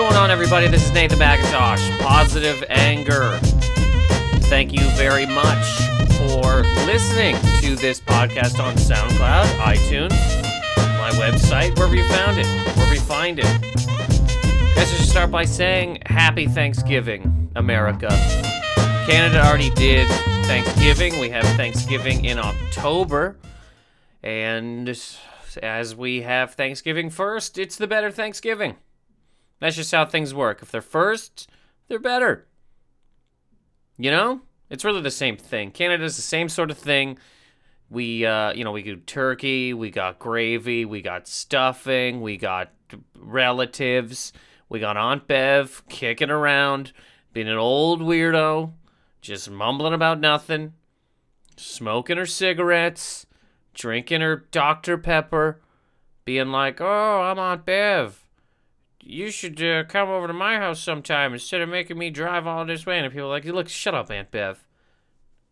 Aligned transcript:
going 0.00 0.16
on, 0.16 0.30
everybody? 0.30 0.66
This 0.66 0.86
is 0.86 0.92
Nathan 0.92 1.18
McIntosh, 1.18 2.00
Positive 2.00 2.64
Anger. 2.70 3.38
Thank 4.48 4.72
you 4.72 4.80
very 4.92 5.26
much 5.26 5.66
for 6.16 6.62
listening 6.86 7.36
to 7.60 7.76
this 7.76 8.00
podcast 8.00 8.64
on 8.64 8.76
SoundCloud, 8.76 9.44
iTunes, 9.58 10.16
my 10.98 11.10
website, 11.20 11.76
wherever 11.76 11.94
you 11.94 12.08
found 12.08 12.38
it, 12.38 12.46
wherever 12.74 12.94
you 12.94 13.00
find 13.02 13.40
it. 13.40 13.44
Guys, 13.44 14.90
I 14.90 14.96
should 14.96 15.06
start 15.06 15.30
by 15.30 15.44
saying 15.44 15.98
Happy 16.06 16.46
Thanksgiving, 16.46 17.50
America. 17.54 18.08
Canada 19.06 19.46
already 19.46 19.68
did 19.68 20.08
Thanksgiving. 20.46 21.18
We 21.20 21.28
have 21.28 21.44
Thanksgiving 21.58 22.24
in 22.24 22.38
October. 22.38 23.36
And 24.22 24.98
as 25.62 25.94
we 25.94 26.22
have 26.22 26.54
Thanksgiving 26.54 27.10
first, 27.10 27.58
it's 27.58 27.76
the 27.76 27.86
better 27.86 28.10
Thanksgiving. 28.10 28.76
That's 29.60 29.76
just 29.76 29.92
how 29.92 30.06
things 30.06 30.34
work. 30.34 30.62
If 30.62 30.70
they're 30.70 30.80
first, 30.80 31.48
they're 31.88 31.98
better. 31.98 32.46
You 33.98 34.10
know? 34.10 34.40
It's 34.70 34.84
really 34.84 35.02
the 35.02 35.10
same 35.10 35.36
thing. 35.36 35.70
Canada's 35.70 36.16
the 36.16 36.22
same 36.22 36.48
sort 36.48 36.70
of 36.70 36.78
thing. 36.78 37.18
We, 37.90 38.24
uh, 38.24 38.52
you 38.52 38.62
know, 38.62 38.70
we 38.70 38.84
do 38.84 38.96
turkey, 38.96 39.74
we 39.74 39.90
got 39.90 40.20
gravy, 40.20 40.84
we 40.84 41.02
got 41.02 41.26
stuffing, 41.26 42.20
we 42.20 42.36
got 42.36 42.70
relatives, 43.18 44.32
we 44.68 44.78
got 44.78 44.96
Aunt 44.96 45.26
Bev 45.26 45.82
kicking 45.88 46.30
around, 46.30 46.92
being 47.32 47.48
an 47.48 47.56
old 47.56 48.00
weirdo, 48.00 48.74
just 49.20 49.50
mumbling 49.50 49.92
about 49.92 50.20
nothing, 50.20 50.74
smoking 51.56 52.16
her 52.16 52.26
cigarettes, 52.26 53.26
drinking 53.74 54.20
her 54.20 54.46
Dr. 54.52 54.96
Pepper, 54.96 55.60
being 56.24 56.52
like, 56.52 56.80
oh, 56.80 57.22
I'm 57.22 57.40
Aunt 57.40 57.66
Bev 57.66 58.19
you 59.02 59.30
should 59.30 59.62
uh, 59.62 59.84
come 59.84 60.08
over 60.08 60.26
to 60.26 60.32
my 60.32 60.56
house 60.56 60.80
sometime 60.80 61.32
instead 61.32 61.60
of 61.60 61.68
making 61.68 61.98
me 61.98 62.10
drive 62.10 62.46
all 62.46 62.64
this 62.64 62.86
way. 62.86 62.98
And 62.98 63.12
people 63.12 63.26
are 63.26 63.30
like, 63.30 63.44
look, 63.44 63.68
shut 63.68 63.94
up, 63.94 64.10
Aunt 64.10 64.30
Bev. 64.30 64.64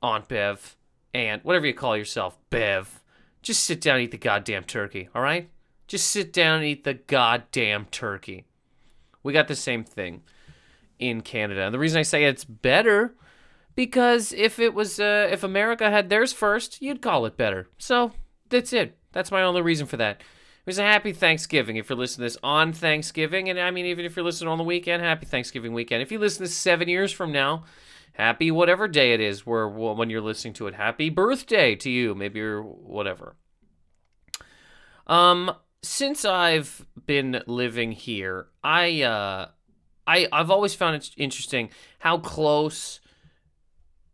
Aunt 0.02 0.28
Bev. 0.28 0.76
Aunt, 1.14 1.44
whatever 1.44 1.66
you 1.66 1.74
call 1.74 1.96
yourself, 1.96 2.38
Bev. 2.50 3.02
Just 3.42 3.64
sit 3.64 3.80
down 3.80 3.96
and 3.96 4.04
eat 4.04 4.10
the 4.10 4.18
goddamn 4.18 4.64
turkey, 4.64 5.08
all 5.14 5.22
right? 5.22 5.48
Just 5.86 6.10
sit 6.10 6.32
down 6.32 6.58
and 6.58 6.66
eat 6.66 6.84
the 6.84 6.94
goddamn 6.94 7.86
turkey. 7.86 8.44
We 9.22 9.32
got 9.32 9.48
the 9.48 9.56
same 9.56 9.84
thing 9.84 10.22
in 10.98 11.22
Canada. 11.22 11.62
And 11.62 11.74
the 11.74 11.78
reason 11.78 11.98
I 11.98 12.02
say 12.02 12.24
it's 12.24 12.44
better 12.44 13.14
because 13.74 14.32
if 14.32 14.58
it 14.58 14.74
was 14.74 15.00
uh, 15.00 15.28
if 15.30 15.42
America 15.42 15.90
had 15.90 16.08
theirs 16.08 16.32
first, 16.32 16.82
you'd 16.82 17.00
call 17.00 17.24
it 17.26 17.36
better. 17.36 17.68
So 17.78 18.12
that's 18.48 18.72
it. 18.72 18.98
That's 19.12 19.30
my 19.30 19.42
only 19.42 19.62
reason 19.62 19.86
for 19.86 19.96
that. 19.96 20.20
Was 20.68 20.78
a 20.78 20.82
happy 20.82 21.14
Thanksgiving 21.14 21.76
if 21.76 21.88
you're 21.88 21.96
listening 21.96 22.28
to 22.28 22.34
this 22.34 22.36
on 22.42 22.74
Thanksgiving. 22.74 23.48
And 23.48 23.58
I 23.58 23.70
mean, 23.70 23.86
even 23.86 24.04
if 24.04 24.14
you're 24.14 24.24
listening 24.24 24.50
on 24.50 24.58
the 24.58 24.64
weekend, 24.64 25.02
happy 25.02 25.24
Thanksgiving 25.24 25.72
weekend. 25.72 26.02
If 26.02 26.12
you 26.12 26.18
listen 26.18 26.40
to 26.40 26.42
this 26.42 26.54
seven 26.54 26.90
years 26.90 27.10
from 27.10 27.32
now, 27.32 27.64
happy 28.12 28.50
whatever 28.50 28.86
day 28.86 29.14
it 29.14 29.20
is 29.20 29.46
where 29.46 29.66
when 29.66 30.10
you're 30.10 30.20
listening 30.20 30.52
to 30.52 30.66
it. 30.66 30.74
Happy 30.74 31.08
birthday 31.08 31.74
to 31.76 31.88
you, 31.88 32.14
maybe 32.14 32.42
or 32.42 32.60
whatever. 32.60 33.36
Um, 35.06 35.54
since 35.82 36.26
I've 36.26 36.84
been 37.06 37.42
living 37.46 37.92
here, 37.92 38.48
I 38.62 39.00
uh, 39.00 39.48
I 40.06 40.28
I've 40.30 40.50
always 40.50 40.74
found 40.74 40.96
it 40.96 41.12
interesting 41.16 41.70
how 42.00 42.18
close 42.18 43.00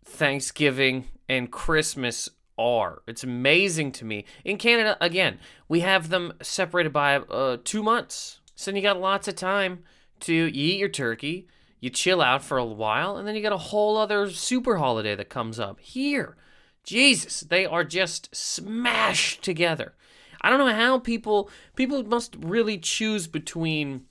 Thanksgiving 0.05 1.09
and 1.29 1.51
Christmas 1.51 2.29
are. 2.59 3.03
It's 3.07 3.25
amazing 3.25 3.93
to 3.93 4.05
me. 4.05 4.25
In 4.45 4.59
Canada, 4.59 4.97
again, 5.01 5.39
we 5.69 5.81
have 5.81 6.09
them 6.09 6.35
separated 6.43 6.93
by 6.93 7.17
uh, 7.17 7.59
two 7.65 7.83
months. 7.83 8.41
So 8.55 8.71
you 8.71 8.83
got 8.83 9.01
lots 9.01 9.29
of 9.29 9.37
time 9.37 9.81
to 10.21 10.33
eat 10.33 10.79
your 10.79 10.89
turkey, 10.89 11.49
you 11.81 11.91
chill 11.91 12.23
out 12.23 12.43
for 12.43 12.57
a 12.57 12.65
while, 12.65 13.17
and 13.17 13.27
then 13.29 13.35
you 13.35 13.43
got 13.43 13.53
a 13.53 13.59
whole 13.59 13.97
other 13.97 14.31
super 14.31 14.77
holiday 14.77 15.15
that 15.15 15.29
comes 15.29 15.59
up. 15.59 15.81
Here, 15.81 16.37
Jesus, 16.83 17.41
they 17.41 17.67
are 17.67 17.85
just 17.85 18.35
smashed 18.35 19.43
together. 19.43 19.95
I 20.41 20.51
don't 20.51 20.59
know 20.59 20.75
how 20.75 20.99
people 20.99 21.51
people 21.75 22.05
must 22.05 22.37
really 22.39 22.79
choose 22.79 23.27
between 23.27 24.03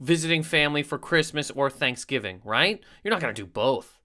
visiting 0.00 0.42
family 0.42 0.82
for 0.82 0.98
Christmas 0.98 1.50
or 1.50 1.70
Thanksgiving, 1.70 2.40
right? 2.44 2.80
You're 3.02 3.12
not 3.12 3.20
going 3.20 3.34
to 3.34 3.42
do 3.42 3.46
both. 3.46 4.00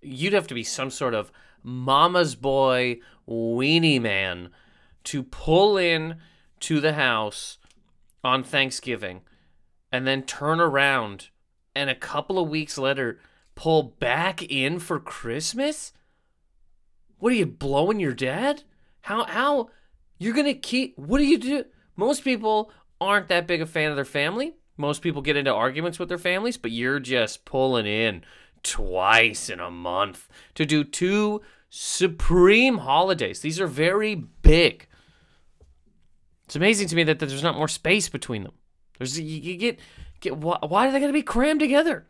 You'd 0.00 0.32
have 0.32 0.46
to 0.48 0.54
be 0.54 0.64
some 0.64 0.90
sort 0.90 1.14
of 1.14 1.32
mama's 1.68 2.34
boy 2.34 2.98
weenie 3.28 4.00
man 4.00 4.50
to 5.04 5.22
pull 5.22 5.76
in 5.76 6.16
to 6.60 6.80
the 6.80 6.94
house 6.94 7.58
on 8.24 8.42
Thanksgiving 8.42 9.20
and 9.92 10.06
then 10.06 10.22
turn 10.22 10.60
around 10.60 11.28
and 11.74 11.88
a 11.88 11.94
couple 11.94 12.38
of 12.38 12.48
weeks 12.48 12.76
later 12.76 13.20
pull 13.54 13.82
back 13.82 14.42
in 14.42 14.78
for 14.78 14.98
Christmas? 14.98 15.92
What 17.18 17.32
are 17.32 17.36
you 17.36 17.46
blowing 17.46 18.00
your 18.00 18.14
dad? 18.14 18.62
How 19.02 19.24
how 19.24 19.70
you're 20.18 20.34
going 20.34 20.46
to 20.46 20.54
keep 20.54 20.98
what 20.98 21.18
do 21.18 21.24
you 21.24 21.38
do? 21.38 21.64
Most 21.96 22.24
people 22.24 22.72
aren't 23.00 23.28
that 23.28 23.46
big 23.46 23.60
a 23.60 23.66
fan 23.66 23.90
of 23.90 23.96
their 23.96 24.04
family. 24.04 24.54
Most 24.76 25.02
people 25.02 25.22
get 25.22 25.36
into 25.36 25.52
arguments 25.52 25.98
with 25.98 26.08
their 26.08 26.18
families, 26.18 26.56
but 26.56 26.70
you're 26.70 27.00
just 27.00 27.44
pulling 27.44 27.86
in 27.86 28.22
twice 28.62 29.48
in 29.48 29.60
a 29.60 29.70
month 29.70 30.28
to 30.54 30.64
do 30.64 30.84
two 30.84 31.40
supreme 31.70 32.78
holidays. 32.78 33.40
These 33.40 33.60
are 33.60 33.66
very 33.66 34.14
big. 34.14 34.86
It's 36.46 36.56
amazing 36.56 36.88
to 36.88 36.96
me 36.96 37.04
that, 37.04 37.18
that 37.18 37.26
there's 37.26 37.42
not 37.42 37.56
more 37.56 37.68
space 37.68 38.08
between 38.08 38.42
them. 38.42 38.54
There's 38.98 39.18
you, 39.18 39.40
you 39.40 39.56
get 39.56 39.78
get 40.20 40.36
why, 40.36 40.58
why 40.66 40.86
do 40.86 40.92
they 40.92 41.00
got 41.00 41.08
to 41.08 41.12
be 41.12 41.22
crammed 41.22 41.60
together? 41.60 42.06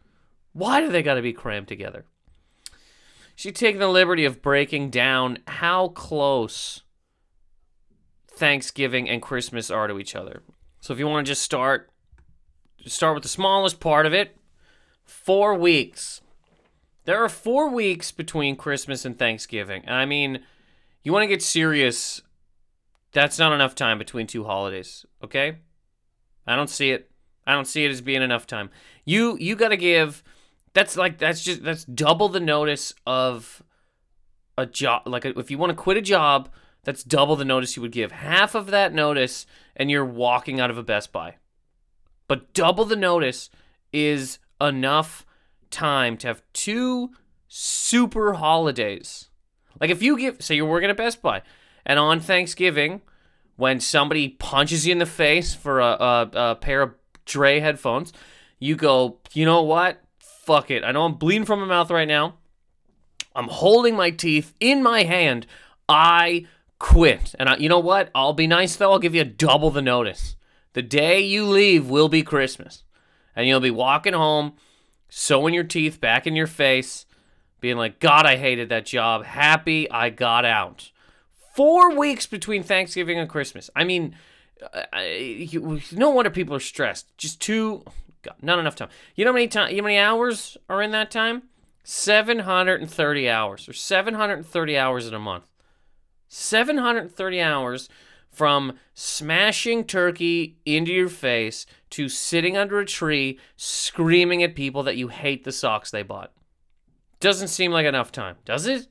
Why 0.52 0.80
do 0.80 0.88
they 0.88 1.02
got 1.02 1.14
to 1.14 1.22
be 1.22 1.32
crammed 1.32 1.68
together? 1.68 2.04
She's 3.34 3.52
taking 3.52 3.80
the 3.80 3.88
liberty 3.88 4.24
of 4.24 4.42
breaking 4.42 4.90
down 4.90 5.38
how 5.46 5.88
close 5.88 6.82
Thanksgiving 8.30 9.08
and 9.08 9.22
Christmas 9.22 9.70
are 9.70 9.86
to 9.86 9.98
each 9.98 10.16
other. 10.16 10.42
So 10.80 10.92
if 10.92 10.98
you 10.98 11.06
want 11.06 11.26
to 11.26 11.30
just 11.32 11.42
start 11.42 11.90
start 12.86 13.14
with 13.14 13.24
the 13.24 13.28
smallest 13.28 13.80
part 13.80 14.06
of 14.06 14.14
it, 14.14 14.36
4 15.04 15.54
weeks. 15.54 16.20
There 17.08 17.24
are 17.24 17.30
four 17.30 17.70
weeks 17.70 18.12
between 18.12 18.54
Christmas 18.54 19.06
and 19.06 19.18
Thanksgiving. 19.18 19.82
I 19.88 20.04
mean, 20.04 20.40
you 21.02 21.10
want 21.10 21.22
to 21.22 21.26
get 21.26 21.42
serious, 21.42 22.20
that's 23.12 23.38
not 23.38 23.54
enough 23.54 23.74
time 23.74 23.96
between 23.96 24.26
two 24.26 24.44
holidays, 24.44 25.06
okay? 25.24 25.60
I 26.46 26.54
don't 26.54 26.68
see 26.68 26.90
it. 26.90 27.10
I 27.46 27.54
don't 27.54 27.64
see 27.64 27.86
it 27.86 27.90
as 27.90 28.02
being 28.02 28.20
enough 28.20 28.46
time. 28.46 28.68
You 29.06 29.38
you 29.40 29.56
got 29.56 29.70
to 29.70 29.78
give 29.78 30.22
that's 30.74 30.98
like 30.98 31.16
that's 31.16 31.42
just 31.42 31.62
that's 31.62 31.86
double 31.86 32.28
the 32.28 32.40
notice 32.40 32.92
of 33.06 33.62
a 34.58 34.66
job 34.66 35.04
like 35.06 35.24
if 35.24 35.50
you 35.50 35.56
want 35.56 35.70
to 35.70 35.82
quit 35.82 35.96
a 35.96 36.02
job, 36.02 36.50
that's 36.84 37.02
double 37.02 37.36
the 37.36 37.44
notice 37.46 37.74
you 37.74 37.80
would 37.80 37.90
give. 37.90 38.12
Half 38.12 38.54
of 38.54 38.66
that 38.66 38.92
notice 38.92 39.46
and 39.74 39.90
you're 39.90 40.04
walking 40.04 40.60
out 40.60 40.68
of 40.68 40.76
a 40.76 40.82
Best 40.82 41.10
Buy. 41.10 41.36
But 42.26 42.52
double 42.52 42.84
the 42.84 42.96
notice 42.96 43.48
is 43.94 44.40
enough 44.60 45.24
time 45.70 46.16
to 46.18 46.28
have 46.28 46.42
two 46.52 47.10
super 47.48 48.34
holidays. 48.34 49.28
Like 49.80 49.90
if 49.90 50.02
you 50.02 50.18
give, 50.18 50.42
say 50.42 50.54
you're 50.54 50.66
working 50.66 50.90
at 50.90 50.96
Best 50.96 51.22
Buy, 51.22 51.42
and 51.86 51.98
on 51.98 52.20
Thanksgiving, 52.20 53.00
when 53.56 53.80
somebody 53.80 54.28
punches 54.28 54.86
you 54.86 54.92
in 54.92 54.98
the 54.98 55.06
face 55.06 55.54
for 55.54 55.80
a, 55.80 55.86
a, 55.86 56.30
a 56.34 56.54
pair 56.56 56.82
of 56.82 56.94
Dre 57.24 57.60
headphones, 57.60 58.12
you 58.58 58.76
go, 58.76 59.18
you 59.32 59.44
know 59.44 59.62
what? 59.62 60.00
Fuck 60.18 60.70
it. 60.70 60.84
I 60.84 60.92
know 60.92 61.04
I'm 61.04 61.14
bleeding 61.14 61.44
from 61.44 61.60
my 61.60 61.66
mouth 61.66 61.90
right 61.90 62.08
now. 62.08 62.34
I'm 63.34 63.48
holding 63.48 63.96
my 63.96 64.10
teeth 64.10 64.54
in 64.60 64.82
my 64.82 65.04
hand. 65.04 65.46
I 65.88 66.46
quit. 66.78 67.34
And 67.38 67.48
I, 67.48 67.56
you 67.56 67.68
know 67.68 67.78
what? 67.78 68.10
I'll 68.14 68.32
be 68.32 68.46
nice 68.46 68.76
though. 68.76 68.92
I'll 68.92 68.98
give 68.98 69.14
you 69.14 69.24
double 69.24 69.70
the 69.70 69.82
notice. 69.82 70.36
The 70.72 70.82
day 70.82 71.20
you 71.20 71.44
leave 71.44 71.88
will 71.88 72.08
be 72.08 72.22
Christmas. 72.22 72.84
And 73.34 73.46
you'll 73.46 73.60
be 73.60 73.70
walking 73.70 74.14
home 74.14 74.54
sewing 75.08 75.54
your 75.54 75.64
teeth 75.64 76.00
back 76.00 76.26
in 76.26 76.36
your 76.36 76.46
face, 76.46 77.06
being 77.60 77.76
like, 77.76 77.98
God, 77.98 78.26
I 78.26 78.36
hated 78.36 78.68
that 78.68 78.86
job. 78.86 79.24
Happy 79.24 79.90
I 79.90 80.10
got 80.10 80.44
out. 80.44 80.90
Four 81.54 81.96
weeks 81.96 82.26
between 82.26 82.62
Thanksgiving 82.62 83.18
and 83.18 83.28
Christmas. 83.28 83.68
I 83.74 83.84
mean, 83.84 84.14
no 85.92 86.10
wonder 86.10 86.30
people 86.30 86.54
are 86.54 86.60
stressed. 86.60 87.16
Just 87.18 87.40
two, 87.40 87.84
not 88.42 88.58
enough 88.58 88.76
time. 88.76 88.90
You 89.16 89.24
know 89.24 89.32
how 89.32 89.34
many 89.34 89.48
time? 89.48 89.70
You 89.70 89.78
know 89.78 89.82
how 89.82 89.88
many 89.88 89.98
hours 89.98 90.56
are 90.68 90.82
in 90.82 90.92
that 90.92 91.10
time? 91.10 91.44
730 91.82 93.30
hours, 93.30 93.68
or 93.68 93.72
730 93.72 94.78
hours 94.78 95.06
in 95.06 95.14
a 95.14 95.18
month. 95.18 95.46
730 96.28 97.40
hours 97.40 97.88
from 98.30 98.78
smashing 98.94 99.84
turkey 99.84 100.56
into 100.64 100.92
your 100.92 101.08
face 101.08 101.66
to 101.90 102.08
sitting 102.08 102.56
under 102.56 102.78
a 102.78 102.86
tree 102.86 103.38
screaming 103.56 104.42
at 104.42 104.54
people 104.54 104.82
that 104.82 104.96
you 104.96 105.08
hate 105.08 105.44
the 105.44 105.52
socks 105.52 105.90
they 105.90 106.02
bought. 106.02 106.32
Doesn't 107.20 107.48
seem 107.48 107.72
like 107.72 107.86
enough 107.86 108.12
time, 108.12 108.36
does 108.44 108.66
it? 108.66 108.86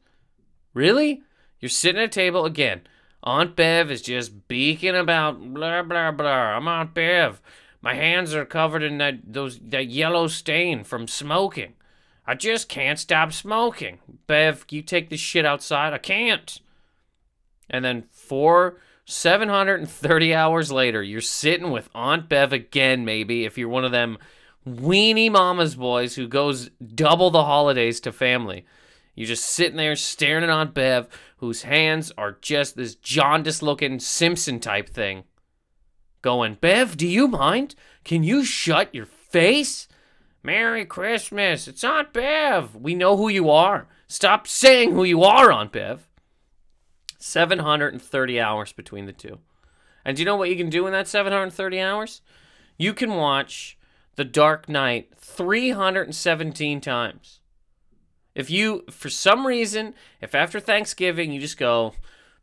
Really? 0.73 1.21
You're 1.59 1.69
sitting 1.69 2.01
at 2.01 2.05
a 2.05 2.09
table 2.09 2.45
again. 2.45 2.81
Aunt 3.23 3.55
Bev 3.55 3.89
is 3.89 4.01
just 4.01 4.47
beaking 4.47 4.95
about 4.95 5.53
blah 5.53 5.81
blah 5.81 6.11
blah. 6.11 6.55
I'm 6.55 6.67
Aunt 6.67 6.93
Bev. 6.93 7.41
My 7.81 7.93
hands 7.93 8.33
are 8.35 8.45
covered 8.45 8.83
in 8.83 8.97
that 8.99 9.33
those 9.33 9.59
that 9.59 9.87
yellow 9.87 10.27
stain 10.27 10.83
from 10.83 11.07
smoking. 11.07 11.73
I 12.25 12.35
just 12.35 12.67
can't 12.67 12.99
stop 12.99 13.31
smoking. 13.31 13.99
Bev, 14.27 14.65
you 14.69 14.81
take 14.81 15.09
this 15.09 15.19
shit 15.19 15.45
outside. 15.45 15.93
I 15.93 15.97
can't. 15.97 16.59
And 17.69 17.83
then 17.83 18.05
four, 18.11 18.77
730 19.09 20.35
hours 20.35 20.69
later, 20.69 21.01
you're 21.01 21.21
sitting 21.21 21.71
with 21.71 21.89
Aunt 21.95 22.27
Bev 22.27 22.51
again, 22.51 23.05
maybe, 23.05 23.45
if 23.45 23.57
you're 23.57 23.69
one 23.69 23.85
of 23.85 23.93
them 23.93 24.17
weenie 24.67 25.31
mama's 25.31 25.75
boys 25.75 26.15
who 26.15 26.27
goes 26.27 26.69
double 26.93 27.31
the 27.31 27.45
holidays 27.45 28.01
to 28.01 28.11
family. 28.11 28.65
You're 29.15 29.27
just 29.27 29.45
sitting 29.45 29.77
there 29.77 29.95
staring 29.95 30.43
at 30.43 30.49
Aunt 30.49 30.73
Bev, 30.73 31.07
whose 31.37 31.61
hands 31.61 32.11
are 32.17 32.37
just 32.41 32.75
this 32.75 32.95
jaundiced 32.95 33.63
looking 33.63 33.99
Simpson 33.99 34.59
type 34.59 34.89
thing. 34.89 35.23
Going, 36.21 36.55
Bev, 36.55 36.97
do 36.97 37.07
you 37.07 37.29
mind? 37.29 37.75
Can 38.03 38.23
you 38.23 38.43
shut 38.43 38.93
your 38.93 39.05
face? 39.05 39.87
Merry 40.43 40.85
Christmas. 40.85 41.69
It's 41.69 41.83
Aunt 41.85 42.11
Bev. 42.11 42.75
We 42.75 42.93
know 42.93 43.15
who 43.15 43.29
you 43.29 43.49
are. 43.49 43.87
Stop 44.07 44.47
saying 44.47 44.91
who 44.91 45.05
you 45.05 45.23
are, 45.23 45.49
Aunt 45.49 45.71
Bev. 45.71 46.06
730 47.17 48.39
hours 48.39 48.71
between 48.71 49.05
the 49.05 49.13
two. 49.13 49.39
And 50.05 50.15
do 50.15 50.21
you 50.21 50.25
know 50.25 50.35
what 50.35 50.49
you 50.49 50.55
can 50.55 50.69
do 50.69 50.85
in 50.87 50.93
that 50.93 51.07
730 51.07 51.81
hours? 51.81 52.21
You 52.77 52.93
can 52.93 53.15
watch 53.15 53.77
The 54.15 54.23
Dark 54.23 54.69
Knight 54.69 55.09
317 55.17 56.79
times. 56.81 57.41
If 58.35 58.49
you, 58.49 58.83
for 58.89 59.09
some 59.09 59.47
reason, 59.47 59.95
if 60.21 60.35
after 60.35 60.59
Thanksgiving 60.59 61.31
you 61.31 61.41
just 61.41 61.57
go, 61.57 61.93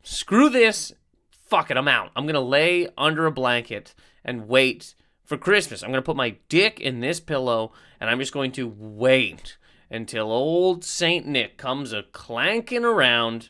screw 0.03 0.49
this, 0.49 0.93
fuck 1.31 1.71
it, 1.71 1.77
I'm 1.77 1.87
out. 1.87 2.11
I'm 2.15 2.25
going 2.25 2.35
to 2.35 2.39
lay 2.41 2.89
under 2.97 3.25
a 3.25 3.31
blanket 3.31 3.95
and 4.23 4.47
wait 4.47 4.93
for 5.23 5.37
Christmas. 5.37 5.81
I'm 5.81 5.91
going 5.91 6.01
to 6.01 6.05
put 6.05 6.17
my 6.17 6.35
dick 6.49 6.79
in 6.79 6.99
this 6.99 7.19
pillow 7.19 7.71
and 7.99 8.09
I'm 8.09 8.19
just 8.19 8.33
going 8.33 8.51
to 8.53 8.67
wait 8.67 9.57
until 9.89 10.31
old 10.31 10.83
Saint 10.83 11.25
Nick 11.25 11.57
comes 11.57 11.93
a 11.93 12.03
clanking 12.03 12.83
around 12.83 13.49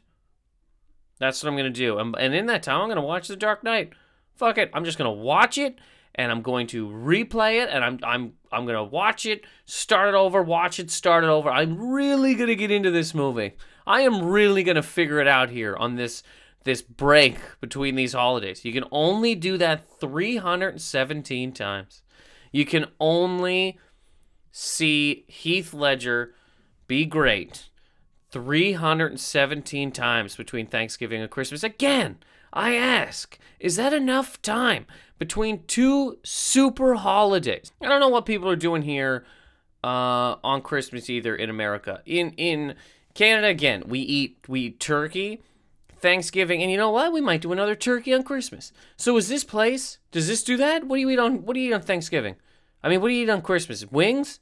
that's 1.19 1.41
what 1.41 1.49
I'm 1.49 1.55
to 1.71 1.79
do. 1.79 1.97
And, 1.97 2.15
and 2.17 2.33
in 2.33 2.45
that 2.47 2.63
time, 2.63 2.81
I'm 2.81 2.87
to 2.97 3.01
watch 3.01 3.27
The 3.27 3.35
Dark 3.35 3.63
Knight. 3.63 3.93
Fuck 4.35 4.57
it. 4.57 4.69
I'm 4.73 4.85
just 4.85 4.97
to 5.09 5.21
watch 5.21 5.57
it 5.57 5.79
and 6.15 6.31
I'm 6.31 6.41
going 6.41 6.67
to 6.67 6.87
replay 6.87 7.61
it 7.61 7.69
and 7.69 7.83
I'm 7.83 7.99
I'm 8.03 8.33
I'm 8.51 8.65
to 8.77 8.83
watch 8.83 9.25
it, 9.25 9.45
start 9.65 10.09
it 10.09 10.15
over, 10.15 10.41
watch 10.41 10.79
it, 10.79 10.89
start 10.89 11.23
it 11.23 11.29
over. 11.29 11.49
I'm 11.49 11.91
really 11.91 12.35
to 12.47 12.55
get 12.55 12.71
into 12.71 12.91
this 12.91 13.13
movie. 13.13 13.53
I 13.85 14.01
am 14.01 14.23
really 14.23 14.63
to 14.75 14.83
figure 14.83 15.19
it 15.19 15.27
out 15.27 15.49
here 15.49 15.75
on 15.75 15.95
this 15.95 16.23
this 16.63 16.81
break 16.81 17.37
between 17.61 17.95
these 17.95 18.13
holidays. 18.13 18.65
You 18.65 18.73
can 18.73 18.85
only 18.91 19.35
do 19.35 19.57
that 19.57 19.87
317 19.99 21.51
times. 21.51 22.01
You 22.51 22.65
can 22.65 22.87
only 22.99 23.77
see 24.51 25.25
Heath 25.27 25.73
Ledger 25.73 26.33
be 26.87 27.05
great 27.05 27.69
317 28.35 29.93
times 29.93 30.35
between 30.35 30.67
Thanksgiving 30.67 31.21
and 31.21 31.31
Christmas. 31.31 31.63
Again, 31.63 32.17
I 32.51 32.75
ask, 32.75 33.39
is 33.61 33.77
that 33.77 33.93
enough 33.93 34.41
time 34.41 34.87
between 35.17 35.63
two 35.67 36.17
super 36.21 36.95
holidays? 36.95 37.71
I 37.81 37.87
don't 37.87 38.01
know 38.01 38.09
what 38.09 38.25
people 38.25 38.49
are 38.49 38.57
doing 38.57 38.81
here 38.81 39.25
uh, 39.85 40.35
on 40.43 40.61
Christmas 40.61 41.09
either 41.09 41.33
in 41.33 41.49
America. 41.49 42.01
In 42.05 42.31
in 42.31 42.75
Canada, 43.13 43.47
again, 43.47 43.83
we 43.87 43.99
eat 43.99 44.37
we 44.49 44.59
eat 44.63 44.81
turkey, 44.81 45.41
Thanksgiving, 45.99 46.61
and 46.61 46.69
you 46.69 46.75
know 46.75 46.91
what? 46.91 47.13
We 47.13 47.21
might 47.21 47.39
do 47.39 47.53
another 47.53 47.73
turkey 47.73 48.13
on 48.13 48.23
Christmas. 48.23 48.73
So 48.97 49.15
is 49.15 49.29
this 49.29 49.45
place? 49.45 49.99
Does 50.11 50.27
this 50.27 50.43
do 50.43 50.57
that? 50.57 50.83
What 50.83 50.97
do 50.97 50.99
you 50.99 51.09
eat 51.09 51.19
on? 51.19 51.45
What 51.45 51.53
do 51.53 51.61
you 51.61 51.69
eat 51.69 51.73
on 51.73 51.83
Thanksgiving? 51.83 52.35
I 52.83 52.89
mean, 52.89 52.99
what 52.99 53.07
do 53.07 53.13
you 53.13 53.23
eat 53.23 53.29
on 53.29 53.41
Christmas? 53.41 53.89
Wings, 53.89 54.41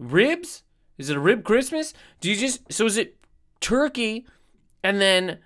ribs. 0.00 0.63
Is 0.98 1.10
it 1.10 1.16
a 1.16 1.20
rib 1.20 1.44
Christmas? 1.44 1.92
Do 2.20 2.30
you 2.30 2.36
just 2.36 2.72
so 2.72 2.86
is 2.86 2.96
it 2.96 3.16
turkey 3.60 4.26
and 4.82 5.00
then 5.00 5.38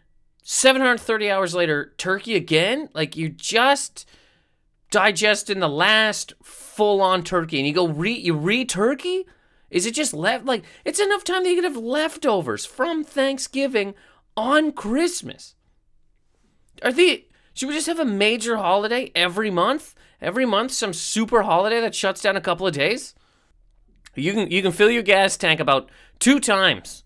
730 0.43 1.31
hours 1.31 1.55
later 1.55 1.95
turkey 1.97 2.35
again? 2.35 2.89
Like 2.95 3.17
you 3.17 3.29
just 3.29 4.09
digesting 4.91 5.61
the 5.61 5.69
last 5.69 6.33
full 6.43 7.01
on 7.01 7.23
turkey 7.23 7.59
and 7.59 7.67
you 7.67 7.73
go 7.73 7.89
re 7.89 8.13
you 8.13 8.35
re 8.35 8.65
turkey? 8.65 9.25
Is 9.71 9.87
it 9.87 9.95
just 9.95 10.15
left 10.15 10.45
like 10.45 10.65
it's 10.85 11.01
enough 11.01 11.25
time 11.25 11.45
that 11.45 11.51
you 11.51 11.57
could 11.57 11.65
have 11.65 11.77
leftovers 11.77 12.65
from 12.65 13.05
Thanksgiving 13.05 13.95
on 14.37 14.73
Christmas? 14.73 15.55
Are 16.83 16.93
the 16.93 17.25
should 17.55 17.69
we 17.69 17.75
just 17.75 17.89
have 17.89 17.99
a 17.99 18.05
major 18.05 18.59
holiday 18.59 19.11
every 19.15 19.51
month? 19.51 19.95
Every 20.21 20.47
month 20.47 20.73
some 20.73 20.93
super 20.93 21.43
holiday 21.43 21.81
that 21.81 21.95
shuts 21.95 22.23
down 22.23 22.37
a 22.37 22.41
couple 22.41 22.67
of 22.67 22.75
days? 22.75 23.15
You 24.19 24.33
can 24.33 24.51
you 24.51 24.63
can 24.63 24.73
fill 24.73 24.91
your 24.91 25.03
gas 25.03 25.37
tank 25.37 25.61
about 25.61 25.91
two 26.19 26.41
times 26.41 27.05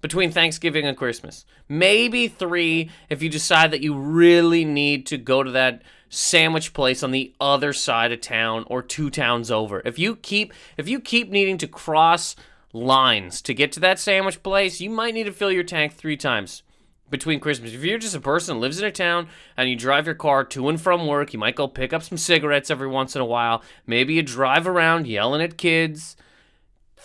between 0.00 0.30
Thanksgiving 0.30 0.86
and 0.86 0.96
Christmas. 0.96 1.44
Maybe 1.68 2.28
three 2.28 2.90
if 3.08 3.22
you 3.22 3.28
decide 3.28 3.70
that 3.70 3.82
you 3.82 3.94
really 3.96 4.64
need 4.64 5.06
to 5.06 5.16
go 5.16 5.42
to 5.42 5.50
that 5.52 5.82
sandwich 6.08 6.74
place 6.74 7.02
on 7.02 7.10
the 7.10 7.32
other 7.40 7.72
side 7.72 8.12
of 8.12 8.20
town 8.20 8.64
or 8.66 8.82
two 8.82 9.08
towns 9.08 9.50
over. 9.50 9.80
If 9.84 9.98
you 9.98 10.16
keep 10.16 10.52
if 10.76 10.88
you 10.88 11.00
keep 11.00 11.30
needing 11.30 11.56
to 11.58 11.68
cross 11.68 12.36
lines 12.72 13.40
to 13.42 13.54
get 13.54 13.72
to 13.72 13.80
that 13.80 13.98
sandwich 13.98 14.42
place, 14.42 14.80
you 14.80 14.90
might 14.90 15.14
need 15.14 15.24
to 15.24 15.32
fill 15.32 15.52
your 15.52 15.64
tank 15.64 15.94
three 15.94 16.16
times 16.16 16.62
between 17.08 17.40
Christmas. 17.40 17.72
If 17.72 17.84
you're 17.84 17.98
just 17.98 18.16
a 18.16 18.20
person 18.20 18.60
lives 18.60 18.78
in 18.78 18.84
a 18.86 18.90
town 18.90 19.28
and 19.56 19.68
you 19.68 19.76
drive 19.76 20.06
your 20.06 20.14
car 20.14 20.44
to 20.44 20.68
and 20.68 20.80
from 20.80 21.06
work, 21.06 21.32
you 21.32 21.38
might 21.38 21.56
go 21.56 21.68
pick 21.68 21.92
up 21.92 22.02
some 22.02 22.18
cigarettes 22.18 22.70
every 22.70 22.88
once 22.88 23.14
in 23.14 23.22
a 23.22 23.26
while. 23.26 23.62
Maybe 23.86 24.14
you 24.14 24.22
drive 24.22 24.66
around 24.66 25.06
yelling 25.06 25.42
at 25.42 25.56
kids 25.56 26.16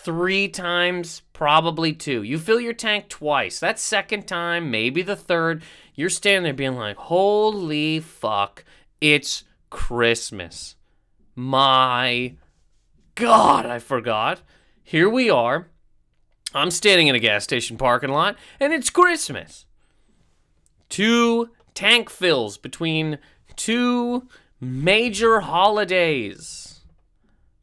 three 0.02 0.48
times, 0.48 1.22
probably 1.32 1.92
two. 1.92 2.22
You 2.22 2.38
fill 2.38 2.60
your 2.60 2.72
tank 2.72 3.08
twice. 3.08 3.60
That 3.60 3.78
second 3.78 4.26
time, 4.26 4.70
maybe 4.70 5.02
the 5.02 5.16
third, 5.16 5.62
you're 5.94 6.08
standing 6.08 6.44
there 6.44 6.54
being 6.54 6.76
like, 6.76 6.96
holy 6.96 8.00
fuck, 8.00 8.64
it's 9.00 9.44
Christmas. 9.70 10.76
My 11.34 12.34
God, 13.14 13.66
I 13.66 13.78
forgot. 13.80 14.40
Here 14.82 15.08
we 15.08 15.28
are. 15.30 15.68
I'm 16.54 16.70
standing 16.70 17.08
in 17.08 17.14
a 17.14 17.20
gas 17.20 17.44
station 17.44 17.76
parking 17.76 18.10
lot, 18.10 18.36
and 18.58 18.72
it's 18.72 18.90
Christmas. 18.90 19.66
Two 20.88 21.50
tank 21.74 22.08
fills 22.08 22.56
between 22.56 23.18
two 23.56 24.26
major 24.60 25.40
holidays. 25.40 26.67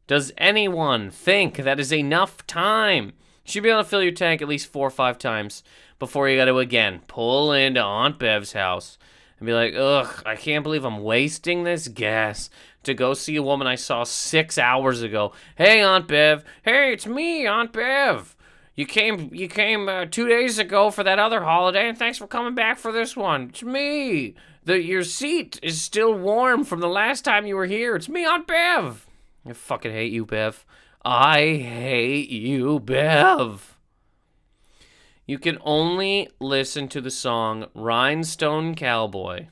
Does 0.06 0.32
anyone 0.38 1.10
think 1.10 1.56
that 1.56 1.80
is 1.80 1.92
enough 1.92 2.46
time? 2.46 3.06
You 3.44 3.52
should 3.52 3.62
be 3.64 3.70
able 3.70 3.82
to 3.82 3.88
fill 3.88 4.04
your 4.04 4.12
tank 4.12 4.40
at 4.40 4.46
least 4.46 4.70
four 4.70 4.86
or 4.86 4.90
five 4.90 5.18
times 5.18 5.64
before 5.98 6.28
you 6.28 6.36
got 6.36 6.44
to 6.44 6.58
again 6.58 7.00
pull 7.08 7.52
into 7.52 7.80
Aunt 7.80 8.18
Bev's 8.18 8.52
house 8.52 8.98
and 9.40 9.46
be 9.46 9.52
like, 9.52 9.74
ugh, 9.74 10.22
I 10.24 10.36
can't 10.36 10.62
believe 10.62 10.84
I'm 10.84 11.02
wasting 11.02 11.64
this 11.64 11.88
gas 11.88 12.50
to 12.84 12.94
go 12.94 13.14
see 13.14 13.34
a 13.34 13.42
woman 13.42 13.66
I 13.66 13.74
saw 13.74 14.04
six 14.04 14.58
hours 14.58 15.02
ago. 15.02 15.32
Hey, 15.56 15.82
Aunt 15.82 16.06
Bev. 16.06 16.44
Hey, 16.62 16.92
it's 16.92 17.06
me, 17.06 17.44
Aunt 17.44 17.72
Bev. 17.72 18.36
You 18.76 18.86
came, 18.86 19.34
you 19.34 19.48
came 19.48 19.88
uh, 19.88 20.04
two 20.04 20.28
days 20.28 20.58
ago 20.58 20.90
for 20.90 21.02
that 21.02 21.18
other 21.18 21.42
holiday, 21.42 21.88
and 21.88 21.98
thanks 21.98 22.18
for 22.18 22.28
coming 22.28 22.54
back 22.54 22.78
for 22.78 22.92
this 22.92 23.16
one. 23.16 23.48
It's 23.48 23.64
me. 23.64 24.34
The 24.64 24.80
your 24.80 25.02
seat 25.02 25.58
is 25.62 25.80
still 25.80 26.14
warm 26.14 26.62
from 26.62 26.80
the 26.80 26.88
last 26.88 27.24
time 27.24 27.46
you 27.46 27.56
were 27.56 27.66
here. 27.66 27.96
It's 27.96 28.08
me, 28.08 28.24
Aunt 28.24 28.46
Bev. 28.46 29.05
I 29.48 29.52
fucking 29.52 29.92
hate 29.92 30.12
you, 30.12 30.26
Bev. 30.26 30.64
I 31.04 31.38
hate 31.56 32.30
you, 32.30 32.80
Bev. 32.80 33.78
You 35.24 35.38
can 35.38 35.58
only 35.62 36.28
listen 36.40 36.88
to 36.88 37.00
the 37.00 37.10
song 37.10 37.66
Rhinestone 37.74 38.74
Cowboy, 38.74 39.46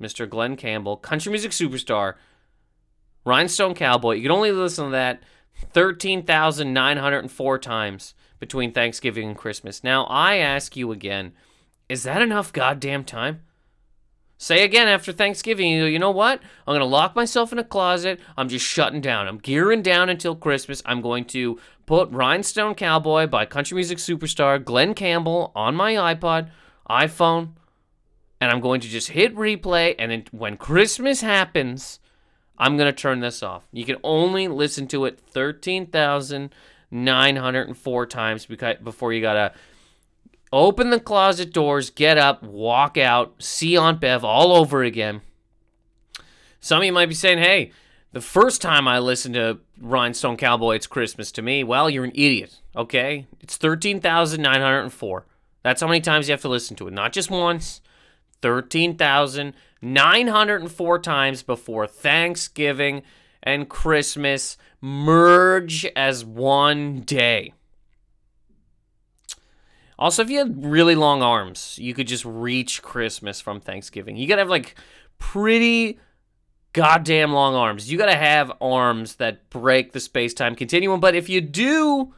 Mr. 0.00 0.28
Glen 0.28 0.56
Campbell, 0.56 0.96
country 0.96 1.30
music 1.30 1.52
superstar, 1.52 2.14
Rhinestone 3.24 3.74
Cowboy. 3.74 4.14
You 4.14 4.22
can 4.22 4.32
only 4.32 4.50
listen 4.52 4.86
to 4.86 4.90
that 4.92 5.22
13,904 5.72 7.58
times 7.58 8.14
between 8.38 8.72
Thanksgiving 8.72 9.28
and 9.28 9.36
Christmas. 9.36 9.84
Now, 9.84 10.04
I 10.06 10.36
ask 10.36 10.76
you 10.76 10.92
again, 10.92 11.32
is 11.88 12.04
that 12.04 12.22
enough 12.22 12.52
goddamn 12.52 13.04
time? 13.04 13.42
Say 14.40 14.62
again 14.62 14.86
after 14.86 15.12
Thanksgiving, 15.12 15.68
you, 15.68 15.82
go, 15.82 15.86
you 15.86 15.98
know 15.98 16.12
what? 16.12 16.40
I'm 16.64 16.72
going 16.72 16.78
to 16.78 16.86
lock 16.86 17.16
myself 17.16 17.52
in 17.52 17.58
a 17.58 17.64
closet. 17.64 18.20
I'm 18.36 18.48
just 18.48 18.64
shutting 18.64 19.00
down. 19.00 19.26
I'm 19.26 19.38
gearing 19.38 19.82
down 19.82 20.08
until 20.08 20.36
Christmas. 20.36 20.80
I'm 20.86 21.00
going 21.00 21.24
to 21.26 21.58
put 21.86 22.08
Rhinestone 22.12 22.76
Cowboy 22.76 23.26
by 23.26 23.46
country 23.46 23.74
music 23.74 23.98
superstar 23.98 24.64
Glen 24.64 24.94
Campbell 24.94 25.50
on 25.56 25.74
my 25.74 25.94
iPod, 25.94 26.50
iPhone, 26.88 27.54
and 28.40 28.52
I'm 28.52 28.60
going 28.60 28.80
to 28.82 28.88
just 28.88 29.08
hit 29.08 29.34
replay. 29.34 29.96
And 29.98 30.12
it, 30.12 30.32
when 30.32 30.56
Christmas 30.56 31.20
happens, 31.20 31.98
I'm 32.56 32.76
going 32.76 32.88
to 32.88 32.96
turn 32.96 33.18
this 33.18 33.42
off. 33.42 33.66
You 33.72 33.84
can 33.84 33.96
only 34.04 34.46
listen 34.46 34.86
to 34.88 35.04
it 35.06 35.18
13,904 35.18 38.06
times 38.06 38.46
before 38.46 39.12
you 39.12 39.20
got 39.20 39.32
to 39.32 39.52
open 40.52 40.90
the 40.90 41.00
closet 41.00 41.52
doors, 41.52 41.90
get 41.90 42.18
up, 42.18 42.42
walk 42.42 42.96
out, 42.96 43.42
see 43.42 43.76
Aunt 43.76 44.00
Bev 44.00 44.24
all 44.24 44.52
over 44.52 44.82
again. 44.82 45.22
Some 46.60 46.78
of 46.78 46.84
you 46.84 46.92
might 46.92 47.08
be 47.08 47.14
saying, 47.14 47.38
hey, 47.38 47.72
the 48.12 48.20
first 48.20 48.62
time 48.62 48.88
I 48.88 48.98
listened 48.98 49.34
to 49.34 49.58
Rhinestone 49.80 50.36
Cowboy, 50.36 50.76
It's 50.76 50.86
Christmas 50.86 51.30
to 51.32 51.42
Me, 51.42 51.62
well, 51.62 51.90
you're 51.90 52.04
an 52.04 52.12
idiot, 52.14 52.58
okay? 52.74 53.26
It's 53.40 53.56
13,904. 53.56 55.26
That's 55.62 55.80
how 55.80 55.86
many 55.86 56.00
times 56.00 56.28
you 56.28 56.32
have 56.32 56.42
to 56.42 56.48
listen 56.48 56.76
to 56.76 56.88
it. 56.88 56.94
Not 56.94 57.12
just 57.12 57.30
once, 57.30 57.80
13,904 58.42 60.98
times 61.00 61.42
before 61.42 61.86
Thanksgiving 61.86 63.02
and 63.42 63.68
Christmas 63.68 64.56
merge 64.80 65.84
as 65.96 66.24
one 66.24 67.00
day. 67.00 67.52
Also, 69.98 70.22
if 70.22 70.30
you 70.30 70.38
had 70.38 70.64
really 70.64 70.94
long 70.94 71.22
arms, 71.22 71.76
you 71.80 71.92
could 71.92 72.06
just 72.06 72.24
reach 72.24 72.82
Christmas 72.82 73.40
from 73.40 73.60
Thanksgiving. 73.60 74.16
You 74.16 74.28
gotta 74.28 74.42
have 74.42 74.48
like 74.48 74.76
pretty 75.18 75.98
goddamn 76.72 77.32
long 77.32 77.54
arms. 77.54 77.90
You 77.90 77.98
gotta 77.98 78.14
have 78.14 78.52
arms 78.60 79.16
that 79.16 79.50
break 79.50 79.92
the 79.92 80.00
space 80.00 80.34
time 80.34 80.54
continuum. 80.54 81.00
But 81.00 81.16
if 81.16 81.28
you 81.28 81.40
do, 81.40 82.14